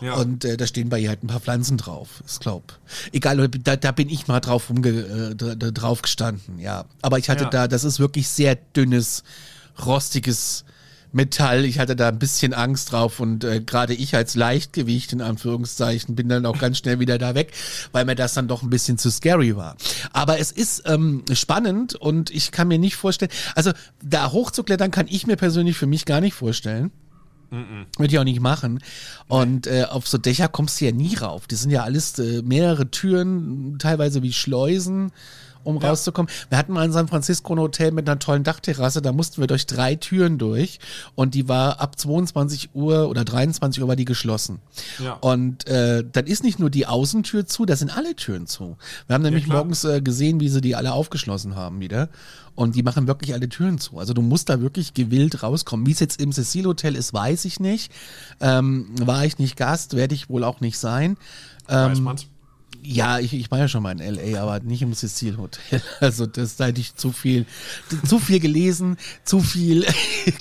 Ja. 0.00 0.14
Und 0.14 0.44
äh, 0.44 0.56
da 0.56 0.66
stehen 0.66 0.88
bei 0.88 0.98
ihr 0.98 1.08
halt 1.08 1.22
ein 1.22 1.28
paar 1.28 1.40
Pflanzen 1.40 1.76
drauf, 1.76 2.22
ich 2.26 2.38
glaub. 2.40 2.78
Egal, 3.12 3.48
da, 3.48 3.76
da 3.76 3.92
bin 3.92 4.08
ich 4.08 4.28
mal 4.28 4.40
drauf 4.40 4.70
rumge, 4.70 4.88
äh, 4.90 5.34
drauf 5.36 6.02
gestanden, 6.02 6.58
ja. 6.58 6.84
Aber 7.02 7.18
ich 7.18 7.30
hatte 7.30 7.44
ja. 7.44 7.50
da, 7.50 7.68
das 7.68 7.84
ist 7.84 8.00
wirklich 8.00 8.28
sehr 8.28 8.56
dünnes, 8.56 9.24
rostiges 9.84 10.64
Metall. 11.12 11.64
Ich 11.64 11.78
hatte 11.78 11.96
da 11.96 12.08
ein 12.08 12.18
bisschen 12.18 12.54
Angst 12.54 12.92
drauf 12.92 13.20
und 13.20 13.44
äh, 13.44 13.60
gerade 13.60 13.94
ich 13.94 14.14
als 14.14 14.34
Leichtgewicht 14.34 15.12
in 15.12 15.20
Anführungszeichen 15.20 16.14
bin 16.14 16.28
dann 16.28 16.46
auch 16.46 16.58
ganz 16.58 16.78
schnell 16.78 17.00
wieder 17.00 17.18
da 17.18 17.34
weg, 17.34 17.52
weil 17.92 18.04
mir 18.04 18.14
das 18.14 18.34
dann 18.34 18.48
doch 18.48 18.62
ein 18.62 18.70
bisschen 18.70 18.98
zu 18.98 19.10
scary 19.10 19.56
war. 19.56 19.76
Aber 20.12 20.38
es 20.38 20.52
ist 20.52 20.82
ähm, 20.86 21.24
spannend 21.32 21.94
und 21.94 22.30
ich 22.30 22.52
kann 22.52 22.68
mir 22.68 22.78
nicht 22.78 22.96
vorstellen, 22.96 23.30
also 23.54 23.72
da 24.02 24.32
hochzuklettern 24.32 24.90
kann 24.90 25.06
ich 25.08 25.26
mir 25.26 25.36
persönlich 25.36 25.76
für 25.76 25.86
mich 25.86 26.04
gar 26.04 26.20
nicht 26.20 26.34
vorstellen. 26.34 26.90
Würde 27.98 28.12
ich 28.12 28.18
auch 28.18 28.24
nicht 28.24 28.40
machen. 28.40 28.78
Und 29.26 29.66
äh, 29.66 29.84
auf 29.90 30.06
so 30.06 30.18
Dächer 30.18 30.46
kommst 30.46 30.80
du 30.80 30.84
ja 30.84 30.92
nie 30.92 31.16
rauf. 31.16 31.48
Die 31.48 31.56
sind 31.56 31.70
ja 31.70 31.82
alles 31.82 32.16
äh, 32.20 32.42
mehrere 32.42 32.92
Türen, 32.92 33.76
teilweise 33.80 34.22
wie 34.22 34.32
Schleusen 34.32 35.10
um 35.64 35.80
ja. 35.80 35.88
rauszukommen. 35.88 36.30
Wir 36.48 36.58
hatten 36.58 36.72
mal 36.72 36.84
in 36.84 36.92
San 36.92 37.08
Francisco 37.08 37.54
ein 37.54 37.60
Hotel 37.60 37.92
mit 37.92 38.08
einer 38.08 38.18
tollen 38.18 38.44
Dachterrasse, 38.44 39.02
da 39.02 39.12
mussten 39.12 39.40
wir 39.40 39.46
durch 39.46 39.66
drei 39.66 39.94
Türen 39.94 40.38
durch 40.38 40.78
und 41.14 41.34
die 41.34 41.48
war 41.48 41.80
ab 41.80 41.98
22 41.98 42.70
Uhr 42.74 43.08
oder 43.08 43.24
23 43.24 43.82
Uhr 43.82 43.88
war 43.88 43.96
die 43.96 44.04
geschlossen. 44.04 44.60
Ja. 45.02 45.14
Und 45.14 45.66
äh, 45.66 46.04
dann 46.10 46.26
ist 46.26 46.44
nicht 46.44 46.58
nur 46.58 46.70
die 46.70 46.86
Außentür 46.86 47.46
zu, 47.46 47.66
da 47.66 47.76
sind 47.76 47.96
alle 47.96 48.16
Türen 48.16 48.46
zu. 48.46 48.76
Wir 49.06 49.14
haben 49.14 49.22
nämlich 49.22 49.46
ja, 49.46 49.54
morgens 49.54 49.84
äh, 49.84 50.00
gesehen, 50.00 50.40
wie 50.40 50.48
sie 50.48 50.60
die 50.60 50.76
alle 50.76 50.92
aufgeschlossen 50.92 51.56
haben 51.56 51.80
wieder. 51.80 52.08
Und 52.54 52.74
die 52.74 52.82
machen 52.82 53.06
wirklich 53.06 53.32
alle 53.32 53.48
Türen 53.48 53.78
zu. 53.78 53.98
Also 53.98 54.12
du 54.12 54.22
musst 54.22 54.48
da 54.48 54.60
wirklich 54.60 54.92
gewillt 54.92 55.42
rauskommen. 55.42 55.86
Wie 55.86 55.92
es 55.92 56.00
jetzt 56.00 56.20
im 56.20 56.32
Cecil 56.32 56.66
Hotel 56.66 56.94
ist, 56.94 57.14
weiß 57.14 57.44
ich 57.46 57.58
nicht. 57.60 57.90
Ähm, 58.40 58.86
war 59.00 59.24
ich 59.24 59.38
nicht 59.38 59.56
Gast, 59.56 59.96
werde 59.96 60.14
ich 60.14 60.28
wohl 60.28 60.44
auch 60.44 60.60
nicht 60.60 60.78
sein. 60.78 61.16
Ähm, 61.68 61.90
weiß 61.92 62.00
man's. 62.00 62.26
Ja, 62.82 63.18
ich, 63.18 63.34
ich 63.34 63.50
war 63.50 63.58
ja 63.58 63.68
schon 63.68 63.82
mal 63.82 63.92
in 63.92 64.00
L.A., 64.00 64.42
aber 64.42 64.60
nicht 64.60 64.82
im 64.82 64.94
Cecil 64.94 65.36
Hotel. 65.36 65.82
Also 66.00 66.26
das 66.26 66.56
da 66.56 66.66
hätte 66.66 66.80
ich 66.80 66.94
zu 66.94 67.12
viel, 67.12 67.46
zu 68.06 68.18
viel 68.18 68.40
gelesen, 68.40 68.96
zu 69.24 69.40
viel. 69.40 69.84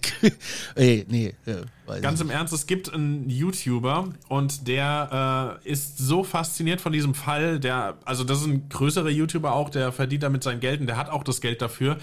Ey, 0.76 1.06
nee. 1.10 1.34
Äh, 1.46 2.02
Ganz 2.02 2.22
im 2.22 2.30
Ernst, 2.30 2.54
es 2.54 2.68
gibt 2.68 2.94
einen 2.94 3.30
YouTuber 3.30 4.10
und 4.28 4.68
der 4.68 5.60
äh, 5.64 5.70
ist 5.70 5.98
so 5.98 6.24
fasziniert 6.24 6.82
von 6.82 6.92
diesem 6.92 7.14
Fall. 7.14 7.60
Der, 7.60 7.98
also 8.06 8.24
das 8.24 8.42
ist 8.42 8.48
ein 8.48 8.70
größerer 8.70 9.10
YouTuber 9.10 9.54
auch, 9.54 9.70
der 9.70 9.92
verdient 9.92 10.24
damit 10.24 10.44
sein 10.44 10.60
Geld 10.60 10.82
und 10.82 10.88
der 10.88 10.98
hat 10.98 11.10
auch 11.10 11.24
das 11.24 11.42
Geld 11.42 11.62
dafür. 11.62 11.98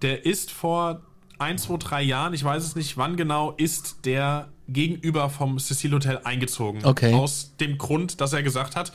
Der 0.00 0.24
ist 0.24 0.50
vor 0.50 1.02
ein, 1.38 1.58
zwei, 1.58 1.76
drei 1.76 2.02
Jahren, 2.02 2.34
ich 2.34 2.44
weiß 2.44 2.62
es 2.62 2.76
nicht 2.76 2.96
wann 2.96 3.16
genau, 3.16 3.52
ist 3.52 4.04
der 4.04 4.48
gegenüber 4.68 5.28
vom 5.28 5.58
Cecil 5.58 5.92
Hotel 5.92 6.20
eingezogen. 6.24 6.84
Okay. 6.84 7.12
Aus 7.14 7.56
dem 7.58 7.78
Grund, 7.78 8.20
dass 8.20 8.32
er 8.32 8.42
gesagt 8.42 8.76
hat, 8.76 8.92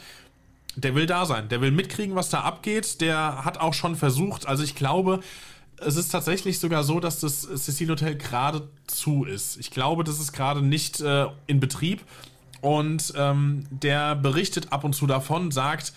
der 0.77 0.95
will 0.95 1.07
da 1.07 1.25
sein. 1.25 1.49
Der 1.49 1.59
will 1.59 1.71
mitkriegen, 1.71 2.15
was 2.15 2.29
da 2.29 2.41
abgeht. 2.41 3.01
Der 3.01 3.43
hat 3.43 3.59
auch 3.59 3.73
schon 3.73 3.95
versucht. 3.95 4.47
Also 4.47 4.63
ich 4.63 4.75
glaube, 4.75 5.19
es 5.77 5.95
ist 5.95 6.09
tatsächlich 6.09 6.59
sogar 6.59 6.83
so, 6.83 6.99
dass 6.99 7.19
das 7.19 7.41
Cecil 7.41 7.89
Hotel 7.89 8.15
gerade 8.15 8.67
zu 8.85 9.25
ist. 9.25 9.57
Ich 9.57 9.71
glaube, 9.71 10.03
das 10.03 10.19
ist 10.19 10.33
gerade 10.33 10.61
nicht 10.61 11.01
äh, 11.01 11.25
in 11.47 11.59
Betrieb. 11.59 12.03
Und 12.61 13.13
ähm, 13.15 13.65
der 13.69 14.15
berichtet 14.15 14.71
ab 14.71 14.83
und 14.83 14.93
zu 14.93 15.07
davon, 15.07 15.51
sagt, 15.51 15.93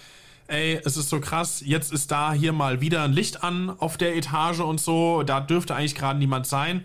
ey, 0.47 0.81
es 0.85 0.97
ist 0.97 1.09
so 1.09 1.21
krass, 1.21 1.63
jetzt 1.65 1.93
ist 1.93 2.11
da 2.11 2.33
hier 2.33 2.53
mal 2.53 2.81
wieder 2.81 3.03
ein 3.05 3.13
Licht 3.13 3.45
an 3.45 3.71
auf 3.71 3.97
der 3.97 4.17
Etage 4.17 4.61
und 4.61 4.81
so. 4.81 5.23
Da 5.23 5.41
dürfte 5.41 5.75
eigentlich 5.75 5.95
gerade 5.95 6.19
niemand 6.19 6.47
sein. 6.47 6.85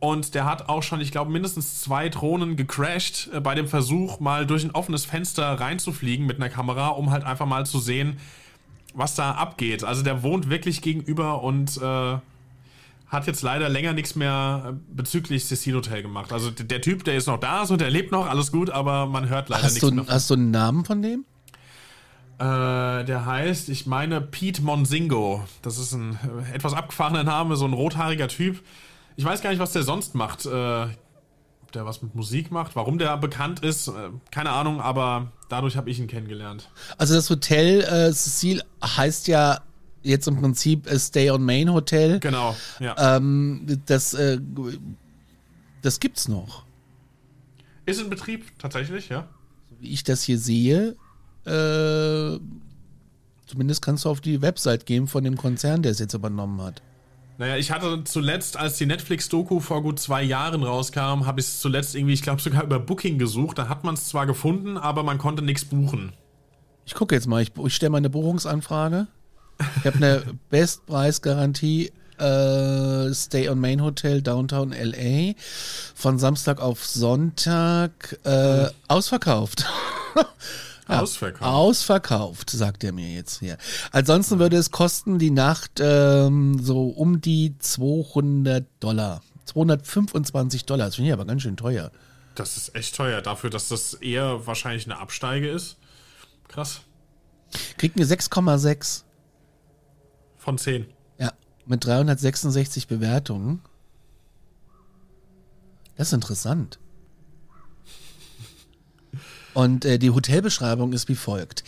Und 0.00 0.34
der 0.34 0.44
hat 0.44 0.68
auch 0.68 0.82
schon, 0.82 1.00
ich 1.00 1.10
glaube, 1.10 1.30
mindestens 1.32 1.80
zwei 1.82 2.08
Drohnen 2.08 2.56
gecrashed 2.56 3.30
äh, 3.32 3.40
bei 3.40 3.54
dem 3.54 3.66
Versuch, 3.66 4.20
mal 4.20 4.46
durch 4.46 4.64
ein 4.64 4.70
offenes 4.70 5.04
Fenster 5.04 5.58
reinzufliegen 5.60 6.24
mit 6.26 6.36
einer 6.36 6.48
Kamera, 6.48 6.88
um 6.88 7.10
halt 7.10 7.24
einfach 7.24 7.46
mal 7.46 7.66
zu 7.66 7.80
sehen, 7.80 8.18
was 8.94 9.14
da 9.16 9.32
abgeht. 9.32 9.82
Also 9.82 10.02
der 10.02 10.22
wohnt 10.22 10.50
wirklich 10.50 10.82
gegenüber 10.82 11.42
und 11.42 11.76
äh, 11.78 12.18
hat 13.08 13.26
jetzt 13.26 13.42
leider 13.42 13.68
länger 13.68 13.92
nichts 13.92 14.14
mehr 14.14 14.76
bezüglich 14.88 15.46
Cecil 15.46 15.74
Hotel 15.74 16.02
gemacht. 16.02 16.32
Also 16.32 16.50
der 16.50 16.80
Typ, 16.80 17.04
der 17.04 17.16
ist 17.16 17.26
noch 17.26 17.40
da, 17.40 17.66
so 17.66 17.76
der 17.76 17.90
lebt 17.90 18.12
noch, 18.12 18.28
alles 18.28 18.52
gut, 18.52 18.70
aber 18.70 19.06
man 19.06 19.28
hört 19.28 19.48
leider 19.48 19.64
hast 19.64 19.74
nichts 19.74 19.88
du, 19.88 19.94
mehr. 19.94 20.04
Hast 20.06 20.30
du 20.30 20.34
einen 20.34 20.50
Namen 20.50 20.84
von 20.84 21.02
dem? 21.02 21.24
Äh, 22.38 23.04
der 23.04 23.26
heißt, 23.26 23.68
ich 23.68 23.86
meine, 23.86 24.20
Pete 24.20 24.62
Monsingo. 24.62 25.44
Das 25.62 25.78
ist 25.78 25.92
ein 25.92 26.18
äh, 26.52 26.54
etwas 26.54 26.72
abgefahrener 26.72 27.24
Name, 27.24 27.56
so 27.56 27.64
ein 27.64 27.72
rothaariger 27.72 28.28
Typ. 28.28 28.62
Ich 29.18 29.24
weiß 29.24 29.42
gar 29.42 29.50
nicht, 29.50 29.58
was 29.58 29.72
der 29.72 29.82
sonst 29.82 30.14
macht. 30.14 30.46
Äh, 30.46 30.50
ob 30.50 31.72
der 31.72 31.84
was 31.84 32.02
mit 32.02 32.14
Musik 32.14 32.52
macht, 32.52 32.76
warum 32.76 32.98
der 32.98 33.16
bekannt 33.16 33.60
ist, 33.64 33.88
äh, 33.88 34.10
keine 34.30 34.50
Ahnung, 34.50 34.80
aber 34.80 35.32
dadurch 35.48 35.76
habe 35.76 35.90
ich 35.90 35.98
ihn 35.98 36.06
kennengelernt. 36.06 36.70
Also 36.98 37.14
das 37.14 37.28
Hotel 37.28 37.80
äh, 37.80 38.12
Cecil 38.12 38.62
heißt 38.80 39.26
ja 39.26 39.60
jetzt 40.04 40.28
im 40.28 40.40
Prinzip 40.40 40.86
äh, 40.86 40.96
Stay 41.00 41.32
on 41.32 41.42
Main 41.42 41.72
Hotel. 41.72 42.20
Genau, 42.20 42.54
ja. 42.78 43.16
Ähm, 43.16 43.80
das, 43.86 44.14
äh, 44.14 44.38
das 45.82 45.98
gibt's 45.98 46.28
noch. 46.28 46.64
Ist 47.86 48.00
in 48.00 48.10
Betrieb, 48.10 48.56
tatsächlich, 48.60 49.08
ja. 49.08 49.26
So 49.68 49.80
wie 49.80 49.88
ich 49.88 50.04
das 50.04 50.22
hier 50.22 50.38
sehe, 50.38 50.94
äh, 51.44 52.38
zumindest 53.46 53.82
kannst 53.82 54.04
du 54.04 54.10
auf 54.10 54.20
die 54.20 54.42
Website 54.42 54.86
gehen 54.86 55.08
von 55.08 55.24
dem 55.24 55.36
Konzern, 55.36 55.82
der 55.82 55.90
es 55.90 55.98
jetzt 55.98 56.14
übernommen 56.14 56.62
hat. 56.62 56.82
Naja, 57.38 57.56
ich 57.56 57.70
hatte 57.70 58.02
zuletzt, 58.02 58.56
als 58.56 58.78
die 58.78 58.86
Netflix-Doku 58.86 59.60
vor 59.60 59.80
gut 59.82 60.00
zwei 60.00 60.24
Jahren 60.24 60.64
rauskam, 60.64 61.24
habe 61.24 61.38
ich 61.38 61.46
es 61.46 61.60
zuletzt 61.60 61.94
irgendwie, 61.94 62.14
ich 62.14 62.22
glaube 62.22 62.42
sogar 62.42 62.64
über 62.64 62.80
Booking 62.80 63.16
gesucht. 63.16 63.58
Da 63.58 63.68
hat 63.68 63.84
man 63.84 63.94
es 63.94 64.08
zwar 64.08 64.26
gefunden, 64.26 64.76
aber 64.76 65.04
man 65.04 65.18
konnte 65.18 65.42
nichts 65.42 65.64
buchen. 65.64 66.12
Ich 66.84 66.94
gucke 66.94 67.14
jetzt 67.14 67.28
mal, 67.28 67.40
ich, 67.40 67.52
ich 67.64 67.76
stelle 67.76 67.90
mal 67.90 67.98
eine 67.98 68.10
Buchungsanfrage. 68.10 69.06
Ich 69.78 69.86
habe 69.86 69.96
eine 69.96 70.22
Bestpreisgarantie 70.50 71.92
äh, 72.18 73.14
Stay 73.14 73.48
on 73.48 73.60
Main 73.60 73.82
Hotel 73.82 74.20
Downtown 74.20 74.72
LA 74.72 75.34
von 75.94 76.18
Samstag 76.18 76.60
auf 76.60 76.84
Sonntag 76.84 78.18
äh, 78.24 78.66
ausverkauft. 78.88 79.64
Ja, 80.88 81.02
ausverkauft. 81.02 81.50
Ausverkauft, 81.50 82.50
sagt 82.50 82.82
er 82.82 82.92
mir 82.92 83.12
jetzt 83.12 83.40
hier. 83.40 83.58
Ansonsten 83.92 84.38
würde 84.38 84.56
es 84.56 84.70
kosten 84.70 85.18
die 85.18 85.30
Nacht 85.30 85.80
ähm, 85.80 86.58
so 86.62 86.88
um 86.88 87.20
die 87.20 87.56
200 87.58 88.66
Dollar. 88.80 89.20
225 89.44 90.64
Dollar. 90.64 90.86
Das 90.86 90.96
finde 90.96 91.08
ich 91.10 91.12
aber 91.12 91.26
ganz 91.26 91.42
schön 91.42 91.56
teuer. 91.56 91.90
Das 92.34 92.56
ist 92.56 92.74
echt 92.74 92.94
teuer. 92.94 93.20
Dafür, 93.20 93.50
dass 93.50 93.68
das 93.68 93.94
eher 93.94 94.46
wahrscheinlich 94.46 94.86
eine 94.86 94.98
Absteige 94.98 95.48
ist. 95.50 95.76
Krass. 96.48 96.80
Kriegt 97.76 97.96
mir 97.96 98.06
6,6. 98.06 99.02
Von 100.36 100.56
10. 100.56 100.86
Ja, 101.18 101.32
mit 101.66 101.84
366 101.84 102.86
Bewertungen. 102.86 103.60
Das 105.96 106.08
ist 106.08 106.12
interessant. 106.14 106.78
Und 109.58 109.84
äh, 109.84 109.98
die 109.98 110.10
Hotelbeschreibung 110.10 110.92
ist 110.92 111.08
wie 111.08 111.16
folgt. 111.16 111.64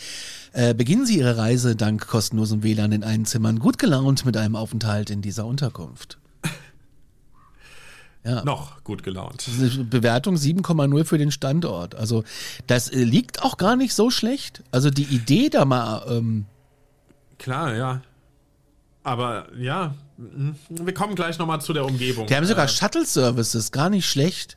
Äh, 0.53 0.73
beginnen 0.73 1.05
Sie 1.05 1.17
Ihre 1.17 1.35
Reise 1.35 1.75
dank 1.75 2.07
kostenlosem 2.07 2.63
WLAN 2.63 2.93
in 2.93 3.03
einen 3.03 3.25
Zimmern 3.25 3.59
gut 3.59 3.77
gelaunt 3.79 4.25
mit 4.25 4.37
einem 4.37 4.55
Aufenthalt 4.55 5.09
in 5.09 5.21
dieser 5.21 5.45
Unterkunft. 5.45 6.17
Ja. 8.23 8.45
Noch 8.45 8.81
gut 8.85 9.03
gelaunt. 9.03 9.45
Bewertung 9.89 10.35
7,0 10.35 11.03
für 11.03 11.17
den 11.17 11.31
Standort. 11.31 11.95
Also 11.95 12.23
das 12.67 12.87
äh, 12.87 13.03
liegt 13.03 13.43
auch 13.43 13.57
gar 13.57 13.75
nicht 13.75 13.93
so 13.93 14.09
schlecht. 14.09 14.63
Also 14.71 14.89
die 14.89 15.03
Idee 15.03 15.49
da 15.49 15.65
mal. 15.65 16.05
Ähm 16.07 16.45
Klar, 17.39 17.75
ja. 17.75 18.01
Aber 19.03 19.47
ja, 19.57 19.95
wir 20.69 20.93
kommen 20.93 21.15
gleich 21.15 21.39
nochmal 21.39 21.59
zu 21.59 21.73
der 21.73 21.83
Umgebung. 21.83 22.27
Die 22.27 22.35
haben 22.35 22.45
sogar 22.45 22.65
äh, 22.65 22.69
Shuttle-Services, 22.69 23.71
gar 23.73 23.89
nicht 23.89 24.05
schlecht. 24.05 24.55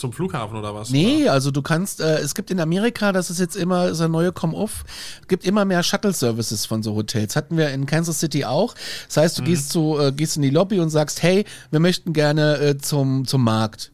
Zum 0.00 0.14
Flughafen 0.14 0.56
oder 0.56 0.74
was? 0.74 0.88
Nee, 0.88 1.24
oder? 1.24 1.32
also 1.34 1.50
du 1.50 1.60
kannst, 1.60 2.00
äh, 2.00 2.18
es 2.20 2.34
gibt 2.34 2.50
in 2.50 2.58
Amerika, 2.58 3.12
das 3.12 3.28
ist 3.28 3.38
jetzt 3.38 3.54
immer, 3.54 3.88
ist 3.88 4.00
ein 4.00 4.10
neue 4.10 4.32
Come-Off, 4.32 4.84
gibt 5.28 5.44
immer 5.44 5.66
mehr 5.66 5.82
Shuttle-Services 5.82 6.64
von 6.64 6.82
so 6.82 6.94
Hotels. 6.94 7.36
Hatten 7.36 7.58
wir 7.58 7.68
in 7.70 7.84
Kansas 7.84 8.18
City 8.18 8.46
auch. 8.46 8.74
Das 9.08 9.18
heißt, 9.18 9.38
du 9.38 9.42
mhm. 9.42 9.46
gehst, 9.46 9.70
zu, 9.70 9.98
äh, 10.00 10.10
gehst 10.10 10.36
in 10.36 10.42
die 10.42 10.48
Lobby 10.48 10.80
und 10.80 10.88
sagst, 10.88 11.22
hey, 11.22 11.44
wir 11.70 11.80
möchten 11.80 12.14
gerne 12.14 12.56
äh, 12.56 12.78
zum, 12.78 13.26
zum 13.26 13.44
Markt. 13.44 13.92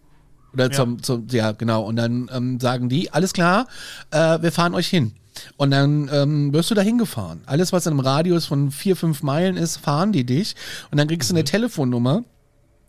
Oder 0.52 0.70
zum, 0.70 0.98
ja. 0.98 1.02
zum, 1.02 1.26
ja, 1.30 1.50
genau. 1.50 1.82
Und 1.82 1.96
dann 1.96 2.30
ähm, 2.32 2.60
sagen 2.60 2.88
die, 2.88 3.12
alles 3.12 3.32
klar, 3.32 3.66
äh, 4.12 4.40
wir 4.40 4.52
fahren 4.52 4.74
euch 4.74 4.86
hin. 4.86 5.12
Und 5.56 5.72
dann 5.72 6.08
ähm, 6.12 6.52
wirst 6.52 6.70
du 6.70 6.76
da 6.76 6.82
hingefahren. 6.82 7.40
Alles, 7.46 7.72
was 7.72 7.86
in 7.86 7.94
einem 7.94 8.00
Radius 8.00 8.46
von 8.46 8.70
vier, 8.70 8.94
fünf 8.94 9.24
Meilen 9.24 9.56
ist, 9.56 9.78
fahren 9.78 10.12
die 10.12 10.24
dich. 10.24 10.54
Und 10.92 10.98
dann 10.98 11.08
kriegst 11.08 11.30
du 11.30 11.34
eine 11.34 11.42
mhm. 11.42 11.46
Telefonnummer 11.46 12.22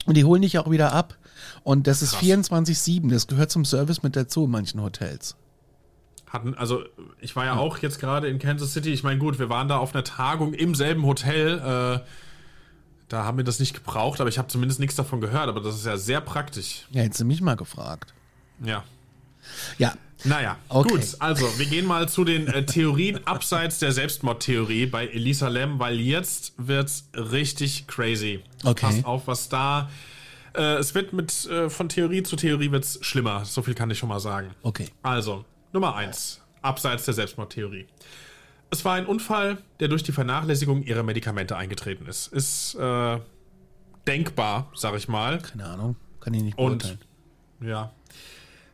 und 0.06 0.15
die 0.15 0.23
holen 0.23 0.43
dich 0.43 0.60
auch 0.60 0.69
wieder 0.69 0.93
ab. 0.93 1.16
Und 1.63 1.88
das 1.88 2.02
ist 2.02 2.15
24-7. 2.15 3.10
Das 3.10 3.28
gehört 3.28 3.52
zum 3.52 3.65
Service 3.65 4.04
mit 4.04 4.15
dazu 4.15 4.45
in 4.45 4.52
manchen 4.52 4.82
Hotels. 4.82 5.36
Hatten, 6.28 6.56
also 6.56 6.84
ich 7.21 7.36
war 7.36 7.45
ja 7.45 7.56
auch 7.56 7.78
jetzt 7.78 8.00
gerade 8.00 8.28
in 8.28 8.39
Kansas 8.39 8.73
City. 8.73 8.91
Ich 8.91 9.04
meine, 9.04 9.17
gut, 9.17 9.39
wir 9.39 9.50
waren 9.50 9.67
da 9.67 9.78
auf 9.78 9.93
einer 9.93 10.04
Tagung 10.04 10.54
im 10.54 10.76
selben 10.76 11.06
Hotel. 11.06 11.58
Äh, 11.60 12.00
da 13.08 13.23
haben 13.23 13.38
wir 13.38 13.45
das 13.45 13.60
nicht 13.60 13.73
gebraucht, 13.73 14.19
aber 14.19 14.30
ich 14.30 14.38
habe 14.38 14.50
zumindest 14.50 14.80
nichts 14.80 14.95
davon 14.95 15.21
gehört. 15.21 15.47
Aber 15.47 15.62
das 15.62 15.76
ist 15.76 15.86
ja 15.86 15.95
sehr 15.95 16.19
praktisch. 16.19 16.86
Ja, 16.91 17.04
hättest 17.04 17.21
du 17.21 17.26
mich 17.26 17.41
mal 17.41 17.56
gefragt. 17.56 18.13
Ja. 18.63 18.84
Ja. 19.78 19.93
Naja, 20.23 20.58
okay. 20.67 20.89
gut. 20.89 21.15
Also, 21.19 21.45
wir 21.58 21.67
gehen 21.67 21.86
mal 21.86 22.10
zu 22.10 22.23
den 22.23 22.47
äh, 22.47 22.65
Theorien 22.65 23.19
abseits 23.26 23.80
der 23.80 23.91
Selbstmordtheorie 23.91 24.88
bei 24.88 25.08
Elisa 25.08 25.47
Lam, 25.47 25.80
weil 25.80 26.00
jetzt 26.00 26.54
wird's 26.58 27.08
richtig 27.13 27.88
crazy. 27.88 28.41
Okay. 28.63 28.86
Passt 28.88 29.06
auf, 29.06 29.28
was 29.28 29.50
da 29.50 29.89
äh, 30.58 30.78
es 30.78 30.96
wird 30.96 31.13
mit 31.13 31.46
äh, 31.46 31.70
von 31.70 31.89
Theorie 31.89 32.24
zu 32.24 32.36
Theorie 32.36 32.72
wird's 32.72 33.00
schlimmer. 33.02 33.46
So 33.46 33.62
viel 33.62 33.74
kann 33.74 33.89
ich 33.89 33.98
schon 33.98 34.10
mal 34.10 34.20
sagen. 34.20 34.56
Okay. 34.63 34.89
Also, 35.04 35.46
Nummer 35.74 35.96
eins, 35.96 36.41
abseits 36.62 37.06
der 37.06 37.13
Selbstmordtheorie. 37.13 37.88
Es 38.70 38.84
war 38.84 38.96
ein 38.96 39.06
Unfall, 39.06 39.60
der 39.80 39.88
durch 39.88 40.04
die 40.04 40.12
Vernachlässigung 40.12 40.84
ihrer 40.84 41.04
Medikamente 41.04 41.56
eingetreten 41.56 42.06
ist. 42.08 42.28
Ist 42.28 42.76
äh, 42.76 43.20
denkbar, 44.06 44.72
sag 44.76 44.96
ich 44.96 45.08
mal. 45.08 45.39
Keine 45.39 45.65
Ahnung, 45.65 45.96
kann 46.20 46.34
ich 46.34 46.43
nicht 46.43 46.58
beurteilen. 46.58 47.00
Und, 47.60 47.67
ja. 47.67 47.91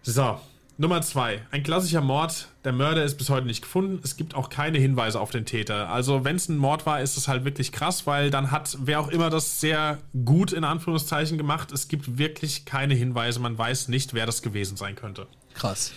So, 0.01 0.39
Nummer 0.77 1.01
zwei. 1.01 1.45
Ein 1.51 1.61
klassischer 1.61 2.01
Mord. 2.01 2.47
Der 2.63 2.73
Mörder 2.73 3.03
ist 3.03 3.17
bis 3.17 3.29
heute 3.29 3.45
nicht 3.45 3.61
gefunden. 3.61 3.99
Es 4.03 4.17
gibt 4.17 4.33
auch 4.33 4.49
keine 4.49 4.79
Hinweise 4.79 5.19
auf 5.19 5.29
den 5.29 5.45
Täter. 5.45 5.89
Also, 5.89 6.23
wenn 6.23 6.35
es 6.35 6.49
ein 6.49 6.57
Mord 6.57 6.85
war, 6.85 6.99
ist 7.01 7.15
es 7.15 7.27
halt 7.27 7.45
wirklich 7.45 7.71
krass, 7.71 8.07
weil 8.07 8.31
dann 8.31 8.49
hat 8.49 8.77
wer 8.81 8.99
auch 8.99 9.09
immer 9.09 9.29
das 9.29 9.59
sehr 9.61 9.99
gut 10.25 10.51
in 10.51 10.63
Anführungszeichen 10.63 11.37
gemacht. 11.37 11.71
Es 11.71 11.87
gibt 11.87 12.17
wirklich 12.17 12.65
keine 12.65 12.95
Hinweise. 12.95 13.39
Man 13.39 13.55
weiß 13.57 13.87
nicht, 13.87 14.15
wer 14.15 14.25
das 14.25 14.41
gewesen 14.41 14.75
sein 14.75 14.95
könnte. 14.95 15.27
Krass. 15.53 15.91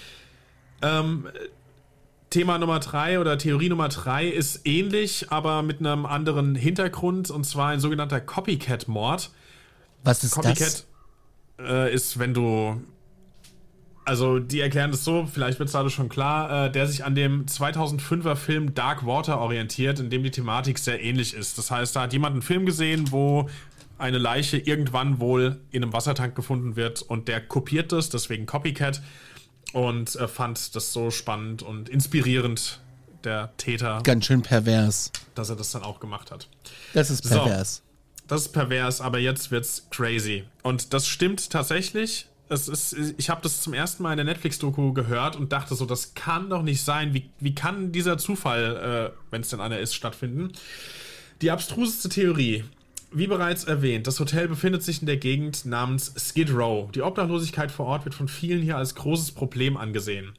Ähm, 0.83 1.27
Thema 2.29 2.59
Nummer 2.59 2.81
drei 2.81 3.19
oder 3.19 3.39
Theorie 3.39 3.71
Nummer 3.71 3.89
drei 3.89 4.27
ist 4.27 4.67
ähnlich, 4.67 5.33
aber 5.33 5.63
mit 5.63 5.81
einem 5.81 6.05
anderen 6.05 6.55
Hintergrund 6.55 7.31
und 7.31 7.45
zwar 7.45 7.71
ein 7.71 7.81
sogenannter 7.81 8.21
Copycat-Mord. 8.21 9.31
Was 10.05 10.23
ist 10.23 10.33
Copycat, 10.33 10.61
das? 10.61 10.87
Äh, 11.59 11.95
ist, 11.95 12.19
wenn 12.19 12.35
du 12.35 12.83
also 14.07 14.39
die 14.39 14.61
erklären 14.61 14.93
das 14.93 15.05
so, 15.05 15.29
vielleicht 15.31 15.59
wird 15.59 15.67
es 15.67 15.73
dadurch 15.73 15.95
schon 15.95 16.09
klar, 16.09 16.67
äh, 16.67 16.71
der 16.71 16.87
sich 16.87 17.05
an 17.05 17.15
dem 17.15 17.47
2005er 17.47 18.37
Film 18.37 18.73
Dark 18.73 19.05
Water 19.05 19.41
orientiert, 19.41 19.99
in 19.99 20.11
dem 20.11 20.23
die 20.23 20.31
Thematik 20.31 20.79
sehr 20.79 21.03
ähnlich 21.03 21.35
ist. 21.35 21.59
Das 21.59 21.71
heißt, 21.73 21.97
da 21.97 22.03
hat 22.03 22.13
jemand 22.13 22.35
einen 22.35 22.43
Film 22.43 22.67
gesehen, 22.67 23.11
wo 23.11 23.51
eine 23.99 24.19
Leiche 24.19 24.59
irgendwann 24.59 25.19
wohl 25.19 25.59
in 25.73 25.83
einem 25.83 25.93
Wassertank 25.93 26.37
gefunden 26.37 26.77
wird 26.77 27.03
und 27.03 27.27
der 27.27 27.41
kopiert 27.41 27.91
das, 27.91 28.09
deswegen 28.09 28.47
Copycat 28.47 29.03
und 29.73 30.15
äh, 30.15 30.29
fand 30.29 30.77
das 30.77 30.93
so 30.93 31.11
spannend 31.11 31.63
und 31.63 31.89
inspirierend, 31.89 32.81
der 33.25 33.57
Täter. 33.57 34.01
Ganz 34.05 34.27
schön 34.27 34.43
pervers. 34.43 35.11
Dass 35.35 35.51
er 35.51 35.57
das 35.57 35.73
dann 35.73 35.83
auch 35.83 35.99
gemacht 35.99 36.31
hat. 36.31 36.49
Das 36.95 37.11
ist 37.11 37.29
pervers. 37.29 37.77
So, 37.77 37.83
das 38.29 38.43
ist 38.43 38.53
pervers, 38.53 39.01
aber 39.01 39.19
jetzt 39.19 39.51
wird's 39.51 39.89
crazy. 39.91 40.45
Und 40.63 40.93
das 40.93 41.09
stimmt 41.09 41.51
tatsächlich 41.51 42.29
es 42.49 42.69
ist, 42.69 43.15
ich 43.19 43.31
habe 43.31 43.41
das 43.43 43.61
zum 43.61 43.75
ersten 43.75 44.03
Mal 44.03 44.13
in 44.13 44.19
der 44.19 44.25
Netflix-Doku 44.25 44.93
gehört 44.93 45.37
und 45.37 45.53
dachte 45.53 45.75
so, 45.75 45.85
das 45.85 46.15
kann 46.15 46.51
doch 46.51 46.63
nicht 46.63 46.83
sein. 46.83 47.13
Wie, 47.15 47.29
wie 47.41 47.55
kann 47.55 47.93
dieser 47.93 48.19
Zufall, 48.19 49.13
äh, 49.13 49.19
wenn 49.31 49.41
es 49.41 49.49
denn 49.49 49.61
einer 49.61 49.79
ist, 49.79 49.95
stattfinden? 49.95 50.53
Die 51.43 51.51
abstruseste 51.51 52.09
Theorie. 52.09 52.65
Wie 53.13 53.27
bereits 53.27 53.65
erwähnt, 53.65 54.07
das 54.07 54.21
Hotel 54.21 54.49
befindet 54.49 54.83
sich 54.83 55.01
in 55.01 55.07
der 55.07 55.17
Gegend 55.17 55.65
namens 55.65 56.13
Skid 56.19 56.53
Row. 56.53 56.91
Die 56.93 57.03
Obdachlosigkeit 57.03 57.71
vor 57.71 57.87
Ort 57.87 58.05
wird 58.05 58.15
von 58.15 58.29
vielen 58.29 58.63
hier 58.63 58.77
als 58.77 58.95
großes 58.95 59.33
Problem 59.33 59.77
angesehen. 59.77 60.33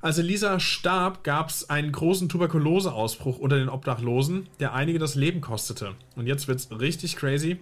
Als 0.00 0.18
Elisa 0.18 0.60
starb, 0.60 1.24
gab 1.24 1.48
es 1.48 1.70
einen 1.70 1.90
großen 1.90 2.28
Tuberkuloseausbruch 2.28 3.38
unter 3.38 3.56
den 3.56 3.70
Obdachlosen, 3.70 4.48
der 4.60 4.74
einige 4.74 4.98
das 4.98 5.14
Leben 5.14 5.40
kostete. 5.40 5.94
Und 6.14 6.26
jetzt 6.26 6.46
wird 6.46 6.60
es 6.60 6.70
richtig 6.78 7.16
crazy 7.16 7.58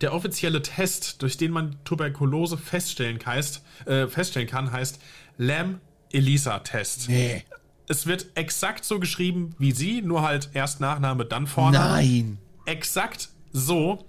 der 0.00 0.12
offizielle 0.12 0.62
Test, 0.62 1.22
durch 1.22 1.36
den 1.36 1.52
man 1.52 1.76
Tuberkulose 1.84 2.58
feststellen, 2.58 3.18
heißt, 3.24 3.62
äh, 3.86 4.06
feststellen 4.06 4.48
kann, 4.48 4.72
heißt 4.72 5.00
Lam-Elisa-Test. 5.38 7.08
Nee. 7.08 7.44
Es 7.88 8.06
wird 8.06 8.26
exakt 8.34 8.84
so 8.84 8.98
geschrieben 8.98 9.54
wie 9.58 9.72
sie, 9.72 10.02
nur 10.02 10.22
halt 10.22 10.50
erst 10.54 10.80
Nachname, 10.80 11.24
dann 11.24 11.46
Vorname. 11.46 11.88
Nein. 11.88 12.38
Exakt 12.64 13.28
so. 13.52 14.04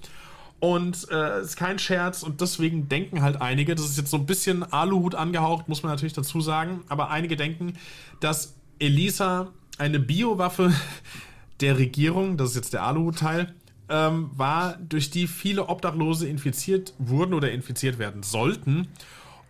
Und 0.59 1.07
äh, 1.11 1.41
ist 1.41 1.55
kein 1.55 1.77
Scherz 1.77 2.23
und 2.23 2.41
deswegen 2.41 2.89
denken 2.89 3.21
halt 3.21 3.39
einige, 3.39 3.75
das 3.75 3.85
ist 3.85 3.97
jetzt 3.97 4.09
so 4.09 4.17
ein 4.17 4.25
bisschen 4.25 4.63
Aluhut 4.63 5.13
angehaucht, 5.13 5.69
muss 5.69 5.83
man 5.83 5.91
natürlich 5.91 6.13
dazu 6.13 6.41
sagen, 6.41 6.83
aber 6.89 7.11
einige 7.11 7.35
denken, 7.35 7.77
dass 8.21 8.55
Elisa 8.79 9.51
eine 9.77 9.99
Biowaffe 9.99 10.73
der 11.59 11.77
Regierung, 11.77 12.37
das 12.37 12.51
ist 12.51 12.55
jetzt 12.55 12.73
der 12.73 12.83
Aluhut-Teil, 12.83 13.53
ähm, 13.89 14.31
war, 14.33 14.77
durch 14.77 15.09
die 15.09 15.27
viele 15.27 15.67
Obdachlose 15.67 16.27
infiziert 16.27 16.93
wurden 16.97 17.33
oder 17.33 17.51
infiziert 17.51 17.99
werden 17.99 18.23
sollten. 18.23 18.87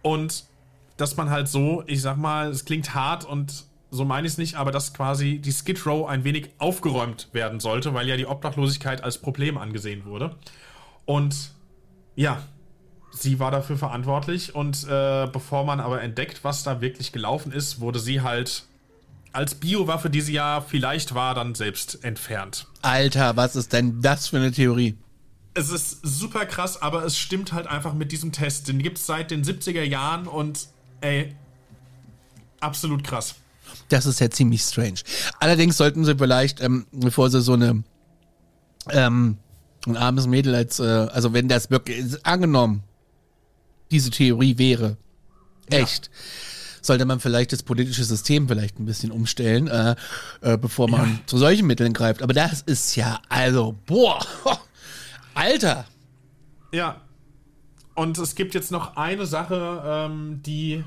Und 0.02 0.46
dass 0.98 1.18
man 1.18 1.30
halt 1.30 1.48
so, 1.48 1.84
ich 1.88 2.02
sag 2.02 2.18
mal, 2.18 2.50
es 2.50 2.66
klingt 2.66 2.94
hart 2.94 3.26
und 3.26 3.66
so 3.90 4.04
meine 4.04 4.28
ich 4.28 4.34
es 4.34 4.38
nicht, 4.38 4.56
aber 4.56 4.72
dass 4.72 4.94
quasi 4.94 5.40
die 5.40 5.52
Skid 5.52 5.86
Row 5.86 6.08
ein 6.08 6.24
wenig 6.24 6.50
aufgeräumt 6.58 7.30
werden 7.32 7.60
sollte, 7.60 7.94
weil 7.94 8.08
ja 8.08 8.18
die 8.18 8.26
Obdachlosigkeit 8.26 9.04
als 9.04 9.18
Problem 9.20 9.58
angesehen 9.58 10.06
wurde. 10.06 10.36
Und 11.06 11.52
ja, 12.16 12.42
sie 13.12 13.40
war 13.40 13.52
dafür 13.52 13.78
verantwortlich 13.78 14.56
und 14.56 14.86
äh, 14.90 15.28
bevor 15.32 15.64
man 15.64 15.80
aber 15.80 16.02
entdeckt, 16.02 16.44
was 16.44 16.64
da 16.64 16.82
wirklich 16.82 17.12
gelaufen 17.12 17.52
ist, 17.52 17.80
wurde 17.80 18.00
sie 18.00 18.22
halt 18.22 18.66
als 19.34 19.56
Biowaffe, 19.56 20.10
die 20.10 20.22
sie 20.22 20.34
ja 20.34 20.62
vielleicht 20.62 21.14
war, 21.14 21.36
dann 21.36 21.56
selbst 21.56 22.04
entfernt. 22.04 22.68
Alter, 22.82 23.36
was 23.36 23.56
ist 23.56 23.74
denn 23.74 24.02
das 24.02 24.28
für 24.28 24.38
eine 24.38 24.52
Theorie? 24.52 24.98
Es 25.54 25.70
ist 25.70 26.00
super 26.04 26.46
krass, 26.46 26.82
aber 26.82 27.04
es 27.04 27.18
stimmt 27.18 27.52
halt 27.52 27.68
einfach 27.68 27.94
mit 27.94 28.12
diesem 28.12 28.32
Test. 28.32 28.68
Den 28.68 28.80
gibt 28.80 28.98
es 28.98 29.06
seit 29.06 29.32
den 29.32 29.44
70er 29.44 29.84
Jahren 29.84 30.28
und 30.28 30.68
ey, 31.02 31.36
absolut 32.60 33.04
krass. 33.04 33.36
Das 33.90 34.06
ist 34.06 34.20
ja 34.20 34.30
ziemlich 34.30 34.62
strange. 34.62 35.00
Allerdings 35.40 35.78
sollten 35.78 36.06
sie 36.06 36.16
vielleicht, 36.16 36.62
ähm, 36.62 36.86
bevor 36.92 37.30
sie 37.30 37.42
so 37.42 37.54
eine 37.54 37.84
ähm, 38.92 39.38
ein 39.88 39.98
armes 39.98 40.28
Mädel 40.28 40.54
als, 40.56 40.80
äh, 40.80 40.84
also 40.84 41.34
wenn 41.34 41.48
das 41.48 41.70
wirklich 41.70 42.26
angenommen 42.26 42.84
diese 43.92 44.10
Theorie 44.10 44.58
wäre, 44.58 44.98
echt, 45.70 46.08
ja. 46.08 46.12
Sollte 46.88 47.06
man 47.06 47.20
vielleicht 47.20 47.54
das 47.54 47.64
politische 47.64 48.04
System 48.04 48.48
vielleicht 48.48 48.80
ein 48.80 48.86
bisschen 48.86 49.12
umstellen, 49.12 49.68
äh, 49.68 49.96
äh, 50.42 50.58
bevor 50.58 50.90
man 50.90 51.10
ja. 51.10 51.20
zu 51.26 51.38
solchen 51.38 51.68
Mitteln 51.68 51.94
greift. 51.94 52.22
Aber 52.22 52.34
das 52.34 52.62
ist 52.62 52.96
ja, 52.96 53.20
also, 53.30 53.76
boah, 53.86 54.20
Alter. 55.34 55.86
Ja. 56.72 57.02
Und 57.94 58.18
es 58.18 58.36
gibt 58.36 58.54
jetzt 58.54 58.72
noch 58.72 58.96
eine 58.96 59.26
Sache, 59.26 59.82
ähm, 59.86 60.42
die 60.44 60.84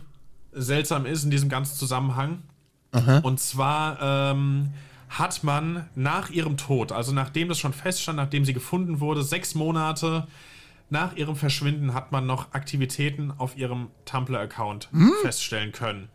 seltsam 0.53 1.07
ist 1.07 1.25
in 1.25 1.31
diesem 1.31 1.49
ganzen 1.49 1.77
Zusammenhang. 1.77 2.43
Aha. 2.93 3.19
Und 3.19 3.41
zwar 3.41 3.99
ähm, 4.01 4.71
hat 5.09 5.43
man 5.43 5.89
nach 5.95 6.31
ihrem 6.31 6.57
Tod, 6.57 6.93
also 6.93 7.13
nachdem 7.13 7.49
das 7.49 7.59
schon 7.59 7.73
feststand, 7.73 8.17
nachdem 8.17 8.45
sie 8.45 8.53
gefunden 8.53 9.01
wurde, 9.01 9.23
sechs 9.25 9.55
Monate 9.55 10.27
nach 10.91 11.17
ihrem 11.17 11.37
Verschwinden, 11.37 11.95
hat 11.95 12.13
man 12.13 12.27
noch 12.27 12.53
Aktivitäten 12.53 13.31
auf 13.31 13.57
ihrem 13.57 13.89
Tumblr-Account 14.05 14.89
hm? 14.93 15.13
feststellen 15.23 15.73
können, 15.73 16.09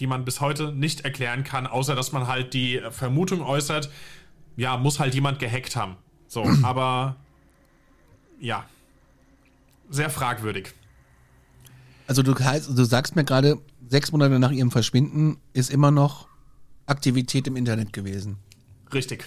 die 0.00 0.06
man 0.06 0.24
bis 0.24 0.40
heute 0.40 0.72
nicht 0.72 1.02
erklären 1.02 1.44
kann, 1.44 1.66
außer 1.66 1.94
dass 1.94 2.12
man 2.12 2.26
halt 2.26 2.54
die 2.54 2.80
Vermutung 2.90 3.42
äußert, 3.42 3.90
ja, 4.56 4.76
muss 4.76 4.98
halt 4.98 5.14
jemand 5.14 5.38
gehackt 5.38 5.76
haben. 5.76 5.96
So, 6.26 6.44
aber 6.62 7.16
ja, 8.40 8.64
sehr 9.90 10.10
fragwürdig. 10.10 10.72
Also 12.06 12.22
du, 12.22 12.34
du 12.34 12.84
sagst 12.84 13.16
mir 13.16 13.24
gerade, 13.24 13.58
sechs 13.88 14.12
Monate 14.12 14.38
nach 14.38 14.50
ihrem 14.50 14.70
Verschwinden 14.70 15.38
ist 15.52 15.70
immer 15.70 15.90
noch 15.90 16.26
Aktivität 16.86 17.46
im 17.46 17.56
Internet 17.56 17.92
gewesen. 17.92 18.38
Richtig. 18.92 19.24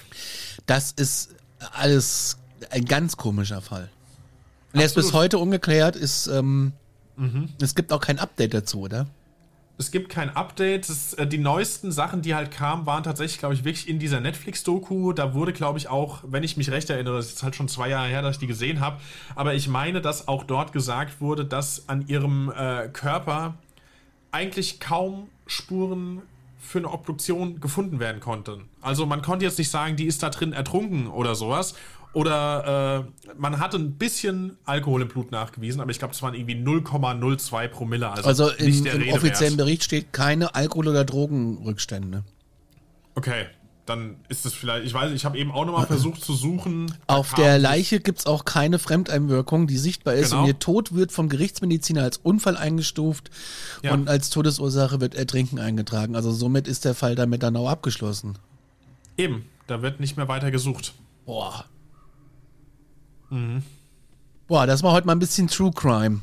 Das 0.65 0.91
ist 0.91 1.35
alles 1.73 2.37
ein 2.69 2.85
ganz 2.85 3.17
komischer 3.17 3.61
Fall. 3.61 3.89
Und 4.75 4.81
er 4.81 4.85
ist 4.85 4.95
bis 4.95 5.13
heute 5.13 5.37
ungeklärt, 5.37 5.95
ist, 5.95 6.27
ähm, 6.27 6.73
mhm. 7.15 7.49
es 7.61 7.75
gibt 7.75 7.93
auch 7.93 8.01
kein 8.01 8.19
Update 8.19 8.53
dazu, 8.53 8.81
oder? 8.81 9.07
Es 9.77 9.91
gibt 9.91 10.09
kein 10.09 10.29
Update. 10.35 10.89
Das, 10.89 11.13
äh, 11.13 11.27
die 11.27 11.37
neuesten 11.37 11.91
Sachen, 11.91 12.21
die 12.21 12.35
halt 12.35 12.51
kamen, 12.51 12.85
waren 12.85 13.03
tatsächlich, 13.03 13.39
glaube 13.39 13.55
ich, 13.55 13.63
wirklich 13.63 13.89
in 13.89 13.99
dieser 13.99 14.21
Netflix-Doku. 14.21 15.13
Da 15.13 15.33
wurde, 15.33 15.53
glaube 15.53 15.77
ich, 15.77 15.89
auch, 15.89 16.19
wenn 16.25 16.43
ich 16.43 16.55
mich 16.57 16.71
recht 16.71 16.89
erinnere, 16.89 17.17
das 17.17 17.27
ist 17.27 17.43
halt 17.43 17.55
schon 17.55 17.67
zwei 17.67 17.89
Jahre 17.89 18.07
her, 18.07 18.21
dass 18.21 18.35
ich 18.35 18.39
die 18.39 18.47
gesehen 18.47 18.79
habe, 18.79 18.99
aber 19.35 19.53
ich 19.53 19.67
meine, 19.67 20.01
dass 20.01 20.27
auch 20.27 20.43
dort 20.43 20.71
gesagt 20.71 21.19
wurde, 21.19 21.45
dass 21.45 21.89
an 21.89 22.07
ihrem 22.07 22.51
äh, 22.51 22.87
Körper 22.89 23.55
eigentlich 24.31 24.79
kaum 24.79 25.29
Spuren 25.47 26.21
für 26.59 26.79
eine 26.79 26.91
Obduktion 26.91 27.59
gefunden 27.59 27.99
werden 27.99 28.19
konnten. 28.19 28.63
Also 28.81 29.05
man 29.05 29.21
konnte 29.21 29.45
jetzt 29.45 29.57
nicht 29.57 29.69
sagen, 29.69 29.95
die 29.95 30.05
ist 30.05 30.23
da 30.23 30.29
drin 30.29 30.51
ertrunken 30.51 31.07
oder 31.07 31.35
sowas. 31.35 31.75
Oder 32.15 33.05
äh, 33.27 33.33
man 33.37 33.59
hatte 33.59 33.75
ein 33.75 33.97
bisschen 33.97 34.57
Alkohol 34.63 35.01
im 35.01 35.09
Blut 35.09 35.31
nachgewiesen, 35.31 35.81
aber 35.81 35.91
ich 35.91 35.99
glaube, 35.99 36.13
es 36.13 36.21
waren 36.21 36.33
irgendwie 36.33 36.55
0,02 36.55 37.67
Promille. 37.67 38.09
Also, 38.09 38.45
also 38.45 38.49
in, 38.51 38.85
im 38.85 39.09
offiziellen 39.09 39.57
Bericht 39.57 39.83
steht 39.83 40.13
keine 40.13 40.55
Alkohol- 40.55 40.87
oder 40.87 41.03
Drogenrückstände. 41.03 42.23
Okay, 43.15 43.47
dann 43.85 44.15
ist 44.29 44.45
es 44.45 44.53
vielleicht, 44.53 44.85
ich 44.85 44.93
weiß, 44.93 45.11
ich 45.11 45.25
habe 45.25 45.37
eben 45.37 45.51
auch 45.51 45.65
nochmal 45.65 45.87
versucht 45.87 46.23
zu 46.23 46.33
suchen. 46.33 46.93
Auf 47.07 47.33
der 47.33 47.59
Leiche 47.59 47.99
gibt 47.99 48.19
es 48.19 48.25
auch 48.27 48.45
keine 48.45 48.79
Fremdeinwirkung, 48.79 49.67
die 49.67 49.77
sichtbar 49.77 50.13
ist. 50.13 50.29
Genau. 50.29 50.43
Und 50.43 50.47
ihr 50.47 50.57
Tod 50.57 50.95
wird 50.95 51.11
vom 51.11 51.27
Gerichtsmediziner 51.27 52.01
als 52.01 52.15
Unfall 52.15 52.55
eingestuft 52.55 53.29
ja. 53.83 53.93
und 53.93 54.07
als 54.07 54.29
Todesursache 54.29 55.01
wird 55.01 55.15
Ertrinken 55.15 55.59
eingetragen. 55.59 56.15
Also 56.15 56.31
somit 56.31 56.69
ist 56.69 56.85
der 56.85 56.95
Fall 56.95 57.15
damit 57.15 57.43
dann 57.43 57.57
auch 57.57 57.69
abgeschlossen. 57.69 58.37
Eben, 59.17 59.45
da 59.67 59.81
wird 59.81 59.99
nicht 59.99 60.15
mehr 60.15 60.29
weiter 60.29 60.49
gesucht. 60.49 60.93
Boah. 61.25 61.65
Mhm. 63.29 63.63
Boah, 64.47 64.67
das 64.67 64.83
war 64.83 64.91
heute 64.91 65.07
mal 65.07 65.13
ein 65.15 65.19
bisschen 65.19 65.47
True 65.47 65.71
Crime. 65.73 66.21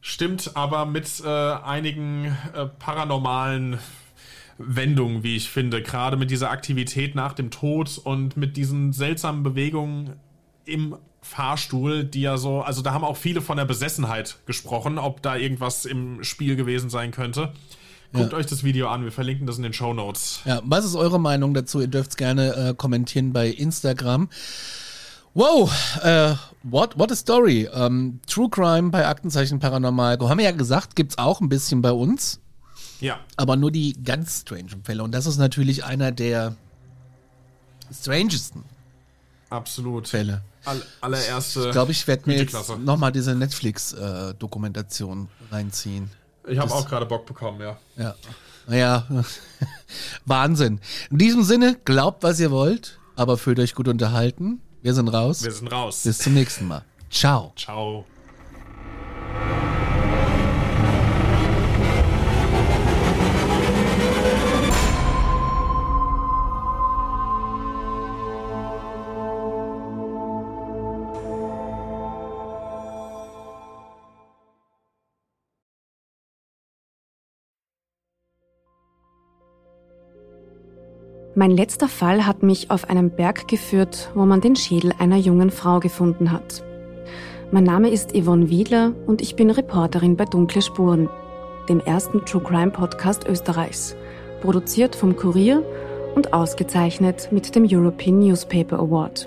Stimmt, 0.00 0.56
aber 0.56 0.84
mit 0.86 1.22
äh, 1.24 1.28
einigen 1.28 2.36
äh, 2.54 2.66
paranormalen 2.66 3.78
Wendung, 4.58 5.22
wie 5.22 5.36
ich 5.36 5.48
finde. 5.48 5.82
Gerade 5.82 6.16
mit 6.16 6.30
dieser 6.30 6.50
Aktivität 6.50 7.14
nach 7.14 7.32
dem 7.32 7.50
Tod 7.50 7.98
und 8.02 8.36
mit 8.36 8.56
diesen 8.56 8.92
seltsamen 8.92 9.42
Bewegungen 9.42 10.14
im 10.64 10.96
Fahrstuhl, 11.22 12.04
die 12.04 12.22
ja 12.22 12.36
so, 12.36 12.62
also 12.62 12.82
da 12.82 12.92
haben 12.92 13.04
auch 13.04 13.16
viele 13.16 13.40
von 13.40 13.56
der 13.56 13.64
Besessenheit 13.64 14.38
gesprochen, 14.46 14.98
ob 14.98 15.22
da 15.22 15.36
irgendwas 15.36 15.84
im 15.84 16.24
Spiel 16.24 16.56
gewesen 16.56 16.90
sein 16.90 17.12
könnte. 17.12 17.52
Guckt 18.12 18.32
ja. 18.32 18.38
euch 18.38 18.46
das 18.46 18.62
Video 18.62 18.88
an, 18.88 19.04
wir 19.04 19.12
verlinken 19.12 19.46
das 19.46 19.56
in 19.56 19.62
den 19.62 19.72
Show 19.72 19.94
Notes. 19.94 20.40
Ja, 20.44 20.60
was 20.64 20.84
ist 20.84 20.96
eure 20.96 21.18
Meinung 21.18 21.54
dazu? 21.54 21.80
Ihr 21.80 21.86
dürft 21.86 22.10
es 22.10 22.16
gerne 22.16 22.54
äh, 22.54 22.74
kommentieren 22.74 23.32
bei 23.32 23.48
Instagram. 23.48 24.28
Wow, 25.34 25.72
äh, 26.02 26.34
what, 26.62 26.98
what 26.98 27.10
a 27.10 27.16
story. 27.16 27.68
Ähm, 27.72 28.20
True 28.26 28.50
Crime 28.50 28.90
bei 28.90 29.06
Aktenzeichen 29.06 29.60
Paranormal. 29.60 30.18
Haben 30.20 30.38
wir 30.38 30.44
ja 30.44 30.50
gesagt, 30.50 30.94
gibt 30.94 31.12
es 31.12 31.18
auch 31.18 31.40
ein 31.40 31.48
bisschen 31.48 31.80
bei 31.80 31.92
uns. 31.92 32.40
Ja. 33.00 33.18
Aber 33.36 33.56
nur 33.56 33.70
die 33.70 33.94
ganz 34.02 34.42
strangen 34.42 34.84
Fälle. 34.84 35.02
Und 35.02 35.12
das 35.12 35.26
ist 35.26 35.38
natürlich 35.38 35.84
einer 35.84 36.12
der 36.12 36.54
strangesten. 37.92 38.64
Absolut. 39.48 40.06
Fälle. 40.06 40.42
All, 40.64 40.82
allererste. 41.00 41.66
Ich 41.66 41.70
glaube, 41.72 41.92
ich 41.92 42.06
werde 42.06 42.22
mir 42.26 42.36
jetzt 42.36 42.78
nochmal 42.78 43.10
diese 43.10 43.34
Netflix-Dokumentation 43.34 45.28
äh, 45.50 45.54
reinziehen. 45.54 46.10
Ich 46.46 46.58
habe 46.58 46.72
auch 46.72 46.88
gerade 46.88 47.06
Bock 47.06 47.26
bekommen, 47.26 47.60
ja. 47.60 47.78
Ja. 47.96 48.14
Naja, 48.66 49.06
Wahnsinn. 50.24 50.80
In 51.10 51.18
diesem 51.18 51.42
Sinne, 51.42 51.76
glaubt, 51.84 52.22
was 52.22 52.38
ihr 52.38 52.50
wollt, 52.50 52.98
aber 53.16 53.36
fühlt 53.36 53.58
euch 53.58 53.74
gut 53.74 53.88
unterhalten. 53.88 54.60
Wir 54.82 54.94
sind 54.94 55.08
raus. 55.08 55.44
Wir 55.44 55.52
sind 55.52 55.70
raus. 55.70 56.02
Bis 56.02 56.18
zum 56.18 56.34
nächsten 56.34 56.66
Mal. 56.66 56.84
Ciao. 57.08 57.52
Ciao. 57.56 58.04
Mein 81.34 81.50
letzter 81.50 81.88
Fall 81.88 82.26
hat 82.26 82.42
mich 82.42 82.70
auf 82.70 82.90
einen 82.90 83.08
Berg 83.08 83.48
geführt, 83.48 84.10
wo 84.14 84.26
man 84.26 84.42
den 84.42 84.54
Schädel 84.54 84.92
einer 84.98 85.16
jungen 85.16 85.50
Frau 85.50 85.80
gefunden 85.80 86.30
hat. 86.30 86.62
Mein 87.50 87.64
Name 87.64 87.88
ist 87.88 88.14
Yvonne 88.14 88.50
Wiedler 88.50 88.92
und 89.06 89.22
ich 89.22 89.34
bin 89.34 89.48
Reporterin 89.48 90.16
bei 90.16 90.26
Dunkle 90.26 90.60
Spuren, 90.60 91.08
dem 91.70 91.80
ersten 91.80 92.22
True 92.26 92.42
Crime 92.42 92.70
Podcast 92.70 93.26
Österreichs, 93.26 93.96
produziert 94.42 94.94
vom 94.94 95.16
Kurier 95.16 95.62
und 96.14 96.34
ausgezeichnet 96.34 97.30
mit 97.32 97.54
dem 97.54 97.66
European 97.66 98.18
Newspaper 98.18 98.78
Award. 98.78 99.26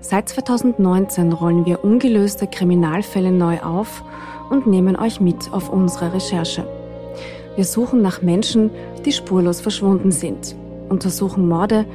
Seit 0.00 0.28
2019 0.28 1.32
rollen 1.32 1.66
wir 1.66 1.82
ungelöste 1.82 2.46
Kriminalfälle 2.46 3.32
neu 3.32 3.58
auf 3.62 4.04
und 4.48 4.68
nehmen 4.68 4.94
euch 4.94 5.20
mit 5.20 5.52
auf 5.52 5.70
unsere 5.70 6.14
Recherche. 6.14 6.68
Wir 7.56 7.64
suchen 7.64 8.00
nach 8.00 8.22
Menschen, 8.22 8.70
die 9.04 9.10
spurlos 9.10 9.60
verschwunden 9.60 10.12
sind 10.12 10.54
untersuchen 10.88 11.48
Morde, 11.48 11.86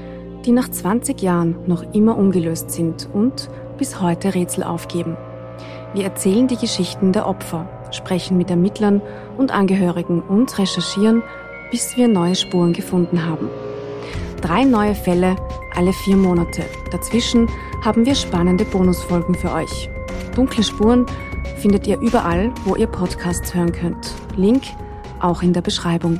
die 0.45 0.51
nach 0.51 0.69
20 0.69 1.21
Jahren 1.21 1.55
noch 1.67 1.83
immer 1.93 2.17
ungelöst 2.17 2.71
sind 2.71 3.07
und 3.13 3.49
bis 3.77 4.01
heute 4.01 4.33
Rätsel 4.33 4.63
aufgeben. 4.63 5.17
Wir 5.93 6.05
erzählen 6.05 6.47
die 6.47 6.57
Geschichten 6.57 7.11
der 7.11 7.27
Opfer, 7.27 7.67
sprechen 7.91 8.37
mit 8.37 8.49
Ermittlern 8.49 9.01
und 9.37 9.51
Angehörigen 9.51 10.21
und 10.21 10.57
recherchieren, 10.57 11.21
bis 11.69 11.97
wir 11.97 12.07
neue 12.07 12.35
Spuren 12.35 12.73
gefunden 12.73 13.25
haben. 13.25 13.49
Drei 14.41 14.63
neue 14.63 14.95
Fälle 14.95 15.35
alle 15.75 15.93
vier 15.93 16.17
Monate. 16.17 16.63
Dazwischen 16.91 17.47
haben 17.83 18.05
wir 18.05 18.15
spannende 18.15 18.65
Bonusfolgen 18.65 19.35
für 19.35 19.51
euch. 19.53 19.89
Dunkle 20.35 20.63
Spuren 20.63 21.05
findet 21.57 21.87
ihr 21.87 21.99
überall, 21.99 22.51
wo 22.65 22.75
ihr 22.75 22.87
Podcasts 22.87 23.53
hören 23.53 23.71
könnt. 23.71 24.13
Link 24.35 24.63
auch 25.19 25.43
in 25.43 25.53
der 25.53 25.61
Beschreibung. 25.61 26.19